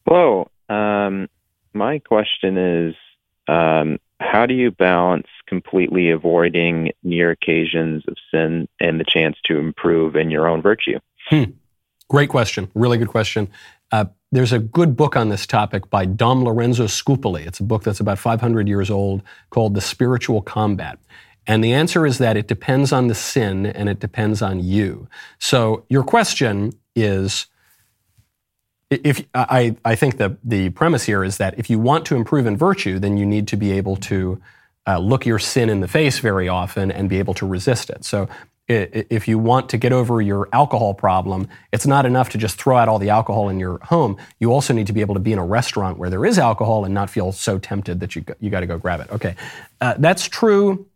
Hello. 0.06 0.48
Um, 0.68 1.28
my 1.72 1.98
question 1.98 2.56
is 2.56 2.94
um, 3.48 3.98
how 4.20 4.46
do 4.46 4.54
you 4.54 4.70
balance 4.70 5.26
completely 5.48 6.10
avoiding 6.10 6.92
near 7.02 7.32
occasions 7.32 8.04
of 8.06 8.14
sin 8.30 8.68
and 8.78 9.00
the 9.00 9.04
chance 9.04 9.36
to 9.46 9.58
improve 9.58 10.14
in 10.14 10.30
your 10.30 10.46
own 10.46 10.62
virtue? 10.62 11.00
Hmm. 11.30 11.50
Great 12.08 12.28
question. 12.28 12.70
Really 12.76 12.96
good 12.96 13.08
question. 13.08 13.48
Uh, 13.90 14.04
there's 14.30 14.52
a 14.52 14.60
good 14.60 14.96
book 14.96 15.16
on 15.16 15.30
this 15.30 15.48
topic 15.48 15.90
by 15.90 16.04
Dom 16.04 16.44
Lorenzo 16.44 16.84
Scupoli. 16.84 17.44
It's 17.44 17.58
a 17.58 17.64
book 17.64 17.82
that's 17.82 17.98
about 17.98 18.20
500 18.20 18.68
years 18.68 18.88
old 18.88 19.24
called 19.50 19.74
The 19.74 19.80
Spiritual 19.80 20.42
Combat. 20.42 21.00
And 21.46 21.62
the 21.62 21.72
answer 21.72 22.06
is 22.06 22.18
that 22.18 22.36
it 22.36 22.48
depends 22.48 22.92
on 22.92 23.08
the 23.08 23.14
sin 23.14 23.66
and 23.66 23.88
it 23.88 24.00
depends 24.00 24.40
on 24.42 24.62
you. 24.62 25.08
So 25.38 25.84
your 25.88 26.02
question 26.02 26.72
is 26.94 27.46
if 28.90 29.24
I, 29.34 29.76
I 29.84 29.94
think 29.94 30.18
the, 30.18 30.36
the 30.44 30.70
premise 30.70 31.04
here 31.04 31.24
is 31.24 31.38
that 31.38 31.58
if 31.58 31.68
you 31.68 31.78
want 31.78 32.06
to 32.06 32.16
improve 32.16 32.46
in 32.46 32.56
virtue, 32.56 32.98
then 32.98 33.16
you 33.16 33.26
need 33.26 33.48
to 33.48 33.56
be 33.56 33.72
able 33.72 33.96
to 33.96 34.40
uh, 34.86 34.98
look 34.98 35.26
your 35.26 35.38
sin 35.38 35.68
in 35.68 35.80
the 35.80 35.88
face 35.88 36.18
very 36.18 36.48
often 36.48 36.90
and 36.90 37.08
be 37.08 37.18
able 37.18 37.34
to 37.34 37.46
resist 37.46 37.90
it. 37.90 38.04
So 38.04 38.28
if 38.66 39.28
you 39.28 39.38
want 39.38 39.68
to 39.70 39.76
get 39.76 39.92
over 39.92 40.22
your 40.22 40.48
alcohol 40.54 40.94
problem, 40.94 41.48
it's 41.70 41.86
not 41.86 42.06
enough 42.06 42.30
to 42.30 42.38
just 42.38 42.58
throw 42.58 42.78
out 42.78 42.88
all 42.88 42.98
the 42.98 43.10
alcohol 43.10 43.50
in 43.50 43.60
your 43.60 43.78
home. 43.82 44.16
You 44.40 44.52
also 44.52 44.72
need 44.72 44.86
to 44.86 44.94
be 44.94 45.02
able 45.02 45.14
to 45.14 45.20
be 45.20 45.32
in 45.32 45.38
a 45.38 45.44
restaurant 45.44 45.98
where 45.98 46.08
there 46.08 46.24
is 46.24 46.38
alcohol 46.38 46.86
and 46.86 46.94
not 46.94 47.10
feel 47.10 47.30
so 47.32 47.58
tempted 47.58 48.00
that 48.00 48.16
you, 48.16 48.24
you 48.40 48.48
got 48.48 48.60
to 48.60 48.66
go 48.66 48.78
grab 48.78 49.00
it. 49.00 49.10
Okay. 49.10 49.34
Uh, 49.82 49.94
that's 49.98 50.26
true 50.28 50.86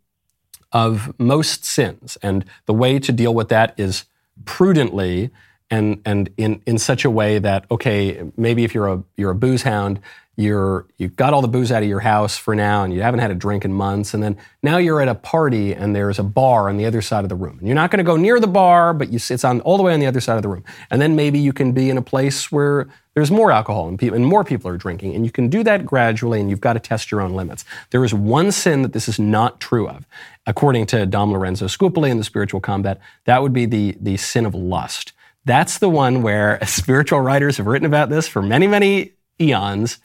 of 0.71 1.13
most 1.19 1.65
sins. 1.65 2.17
And 2.21 2.45
the 2.65 2.73
way 2.73 2.99
to 2.99 3.11
deal 3.11 3.33
with 3.33 3.49
that 3.49 3.73
is 3.77 4.05
prudently 4.45 5.31
and 5.71 6.01
and 6.05 6.29
in 6.37 6.61
in 6.65 6.77
such 6.77 7.05
a 7.05 7.09
way 7.09 7.39
that 7.39 7.65
okay, 7.69 8.23
maybe 8.37 8.63
if 8.63 8.73
you're 8.73 8.87
a 8.87 9.03
you're 9.17 9.31
a 9.31 9.35
booze 9.35 9.63
hound, 9.63 9.99
you're 10.35 10.87
you've 10.97 11.15
got 11.15 11.33
all 11.33 11.41
the 11.41 11.47
booze 11.47 11.71
out 11.71 11.83
of 11.83 11.89
your 11.89 11.99
house 11.99 12.37
for 12.37 12.55
now, 12.55 12.83
and 12.83 12.93
you 12.93 13.01
haven't 13.01 13.19
had 13.19 13.29
a 13.29 13.35
drink 13.35 13.65
in 13.65 13.73
months, 13.73 14.13
and 14.13 14.23
then 14.23 14.37
now 14.63 14.77
you're 14.77 15.01
at 15.01 15.07
a 15.07 15.15
party 15.15 15.73
and 15.73 15.95
there's 15.95 16.17
a 16.17 16.23
bar 16.23 16.69
on 16.69 16.77
the 16.77 16.85
other 16.85 17.01
side 17.01 17.23
of 17.23 17.29
the 17.29 17.35
room, 17.35 17.59
and 17.59 17.67
you're 17.67 17.75
not 17.75 17.91
going 17.91 17.97
to 17.97 18.03
go 18.03 18.15
near 18.15 18.39
the 18.39 18.47
bar, 18.47 18.93
but 18.93 19.11
you 19.11 19.17
it's 19.17 19.43
on 19.43 19.61
all 19.61 19.77
the 19.77 19.83
way 19.83 19.93
on 19.93 19.99
the 19.99 20.07
other 20.07 20.21
side 20.21 20.37
of 20.37 20.41
the 20.41 20.47
room, 20.47 20.63
and 20.89 21.01
then 21.01 21.15
maybe 21.15 21.37
you 21.37 21.53
can 21.53 21.71
be 21.71 21.89
in 21.89 21.97
a 21.97 22.01
place 22.01 22.51
where 22.51 22.87
there's 23.15 23.31
more 23.31 23.51
alcohol 23.51 23.89
and, 23.89 24.01
and 24.01 24.25
more 24.25 24.45
people 24.45 24.71
are 24.71 24.77
drinking, 24.77 25.13
and 25.13 25.25
you 25.25 25.31
can 25.31 25.49
do 25.49 25.63
that 25.63 25.85
gradually, 25.85 26.39
and 26.39 26.49
you've 26.49 26.61
got 26.61 26.73
to 26.73 26.79
test 26.79 27.11
your 27.11 27.21
own 27.21 27.33
limits. 27.33 27.65
There 27.89 28.05
is 28.05 28.13
one 28.13 28.51
sin 28.51 28.81
that 28.83 28.93
this 28.93 29.09
is 29.09 29.19
not 29.19 29.59
true 29.59 29.89
of, 29.89 30.07
according 30.49 30.83
to 30.87 31.05
Dom 31.05 31.31
Lorenzo 31.31 31.67
Scupoli 31.67 32.09
in 32.09 32.17
the 32.17 32.23
Spiritual 32.23 32.59
Combat. 32.59 32.99
That 33.25 33.43
would 33.43 33.53
be 33.53 33.65
the 33.65 33.95
the 34.01 34.17
sin 34.17 34.45
of 34.45 34.55
lust. 34.55 35.13
That's 35.45 35.77
the 35.77 35.89
one 35.89 36.21
where 36.23 36.59
spiritual 36.65 37.21
writers 37.21 37.57
have 37.57 37.67
written 37.67 37.85
about 37.85 38.09
this 38.09 38.27
for 38.27 38.41
many, 38.41 38.67
many 38.67 39.13
eons. 39.39 39.99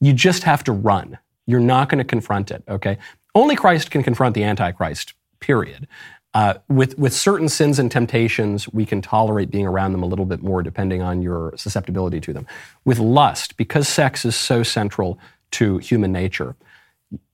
You 0.00 0.12
just 0.12 0.44
have 0.44 0.62
to 0.64 0.72
run. 0.72 1.18
You're 1.46 1.60
not 1.60 1.88
going 1.88 1.98
to 1.98 2.04
confront 2.04 2.50
it, 2.50 2.62
okay? 2.68 2.98
Only 3.34 3.56
Christ 3.56 3.90
can 3.90 4.02
confront 4.02 4.34
the 4.34 4.44
Antichrist, 4.44 5.14
period. 5.40 5.88
Uh, 6.34 6.54
with, 6.68 6.96
with 6.98 7.12
certain 7.12 7.48
sins 7.48 7.78
and 7.78 7.90
temptations, 7.90 8.68
we 8.68 8.86
can 8.86 9.02
tolerate 9.02 9.50
being 9.50 9.66
around 9.66 9.92
them 9.92 10.02
a 10.02 10.06
little 10.06 10.26
bit 10.26 10.42
more 10.42 10.62
depending 10.62 11.02
on 11.02 11.22
your 11.22 11.52
susceptibility 11.56 12.20
to 12.20 12.32
them. 12.32 12.46
With 12.84 12.98
lust, 12.98 13.56
because 13.56 13.88
sex 13.88 14.24
is 14.24 14.36
so 14.36 14.62
central 14.62 15.18
to 15.52 15.78
human 15.78 16.12
nature, 16.12 16.54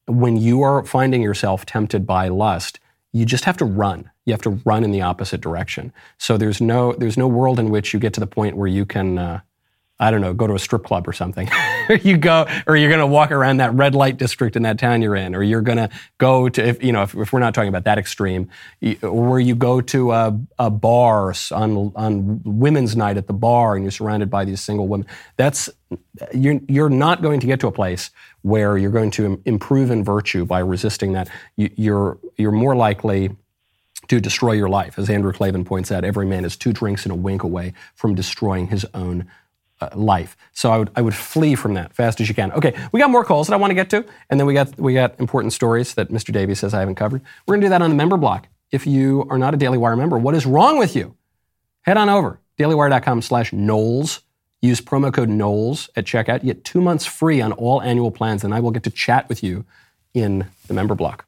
when 0.06 0.36
you 0.36 0.62
are 0.62 0.84
finding 0.84 1.22
yourself 1.22 1.64
tempted 1.66 2.06
by 2.06 2.28
lust, 2.28 2.80
you 3.12 3.24
just 3.24 3.44
have 3.44 3.56
to 3.58 3.64
run. 3.64 4.10
You 4.24 4.32
have 4.32 4.42
to 4.42 4.60
run 4.64 4.84
in 4.84 4.90
the 4.90 5.02
opposite 5.02 5.40
direction. 5.40 5.92
So 6.18 6.36
there's 6.36 6.60
no 6.60 6.92
there's 6.94 7.16
no 7.16 7.28
world 7.28 7.58
in 7.58 7.70
which 7.70 7.94
you 7.94 8.00
get 8.00 8.12
to 8.14 8.20
the 8.20 8.26
point 8.26 8.56
where 8.56 8.68
you 8.68 8.84
can 8.84 9.18
uh, 9.18 9.40
I 10.00 10.10
don't 10.10 10.20
know, 10.20 10.32
go 10.34 10.48
to 10.48 10.54
a 10.54 10.58
strip 10.58 10.84
club 10.84 11.06
or 11.06 11.12
something. 11.12 11.48
you 12.02 12.16
go, 12.16 12.46
or 12.66 12.76
you're 12.76 12.88
going 12.88 13.00
to 13.00 13.06
walk 13.06 13.30
around 13.30 13.58
that 13.58 13.72
red 13.74 13.94
light 13.94 14.16
district 14.16 14.56
in 14.56 14.64
that 14.64 14.76
town 14.76 15.02
you're 15.02 15.14
in, 15.14 15.36
or 15.36 15.42
you're 15.42 15.60
going 15.60 15.78
to 15.78 15.88
go 16.18 16.48
to, 16.48 16.66
if, 16.66 16.82
you 16.82 16.90
know, 16.90 17.02
if, 17.02 17.14
if, 17.14 17.32
we're 17.32 17.38
not 17.38 17.54
talking 17.54 17.68
about 17.68 17.84
that 17.84 17.96
extreme, 17.96 18.48
where 19.02 19.38
you 19.38 19.54
go 19.54 19.80
to 19.80 20.10
a, 20.10 20.40
a 20.58 20.68
bar 20.68 21.32
on, 21.52 21.92
on 21.94 22.42
women's 22.44 22.96
night 22.96 23.16
at 23.16 23.28
the 23.28 23.32
bar 23.32 23.76
and 23.76 23.84
you're 23.84 23.92
surrounded 23.92 24.30
by 24.30 24.44
these 24.44 24.60
single 24.60 24.88
women. 24.88 25.06
That's, 25.36 25.70
you're, 26.32 26.60
you're 26.68 26.90
not 26.90 27.22
going 27.22 27.38
to 27.38 27.46
get 27.46 27.60
to 27.60 27.68
a 27.68 27.72
place 27.72 28.10
where 28.42 28.76
you're 28.76 28.90
going 28.90 29.12
to 29.12 29.40
improve 29.44 29.92
in 29.92 30.02
virtue 30.02 30.44
by 30.44 30.58
resisting 30.58 31.12
that. 31.12 31.30
You, 31.54 31.70
you're, 31.76 32.18
you're 32.36 32.52
more 32.52 32.74
likely 32.74 33.30
to 34.08 34.20
destroy 34.20 34.52
your 34.52 34.68
life. 34.68 34.98
As 34.98 35.08
Andrew 35.08 35.32
Klavan 35.32 35.64
points 35.64 35.90
out, 35.92 36.04
every 36.04 36.26
man 36.26 36.44
is 36.44 36.56
two 36.56 36.72
drinks 36.72 37.04
and 37.04 37.12
a 37.12 37.14
wink 37.14 37.42
away 37.42 37.74
from 37.94 38.14
destroying 38.14 38.66
his 38.66 38.84
own 38.92 39.30
Uh, 39.84 39.96
life. 39.96 40.36
So 40.52 40.70
I 40.70 40.78
would, 40.78 40.90
I 40.96 41.02
would 41.02 41.14
flee 41.14 41.54
from 41.56 41.74
that 41.74 41.92
fast 41.92 42.20
as 42.20 42.28
you 42.28 42.34
can. 42.34 42.52
Okay, 42.52 42.74
we 42.92 43.00
got 43.00 43.10
more 43.10 43.24
calls 43.24 43.48
that 43.48 43.54
I 43.54 43.56
want 43.56 43.70
to 43.70 43.74
get 43.74 43.90
to, 43.90 44.04
and 44.30 44.40
then 44.40 44.46
we 44.46 44.54
got, 44.54 44.78
we 44.78 44.94
got 44.94 45.18
important 45.20 45.52
stories 45.52 45.94
that 45.94 46.10
Mr. 46.10 46.32
Davies 46.32 46.60
says 46.60 46.72
I 46.72 46.80
haven't 46.80 46.94
covered. 46.94 47.22
We're 47.46 47.56
to 47.56 47.62
do 47.62 47.68
that 47.68 47.82
on 47.82 47.90
the 47.90 47.96
member 47.96 48.16
block. 48.16 48.48
If 48.70 48.86
you 48.86 49.26
are 49.28 49.36
not 49.36 49.52
a 49.52 49.56
Daily 49.56 49.76
Wire 49.76 49.96
member, 49.96 50.16
what 50.16 50.34
is 50.34 50.46
wrong 50.46 50.78
with 50.78 50.96
you? 50.96 51.16
Head 51.82 51.96
on 51.96 52.08
over, 52.08 52.40
dailywire.com 52.58 53.22
slash 53.22 53.52
Knowles. 53.52 54.20
Use 54.62 54.80
promo 54.80 55.12
code 55.12 55.28
Knowles 55.28 55.90
at 55.96 56.06
checkout. 56.06 56.42
You 56.42 56.54
get 56.54 56.64
two 56.64 56.80
months 56.80 57.04
free 57.04 57.42
on 57.42 57.52
all 57.52 57.82
annual 57.82 58.10
plans, 58.10 58.42
and 58.42 58.54
I 58.54 58.60
will 58.60 58.70
get 58.70 58.84
to 58.84 58.90
chat 58.90 59.28
with 59.28 59.42
you 59.42 59.66
in 60.14 60.46
the 60.66 60.74
member 60.74 60.94
block. 60.94 61.26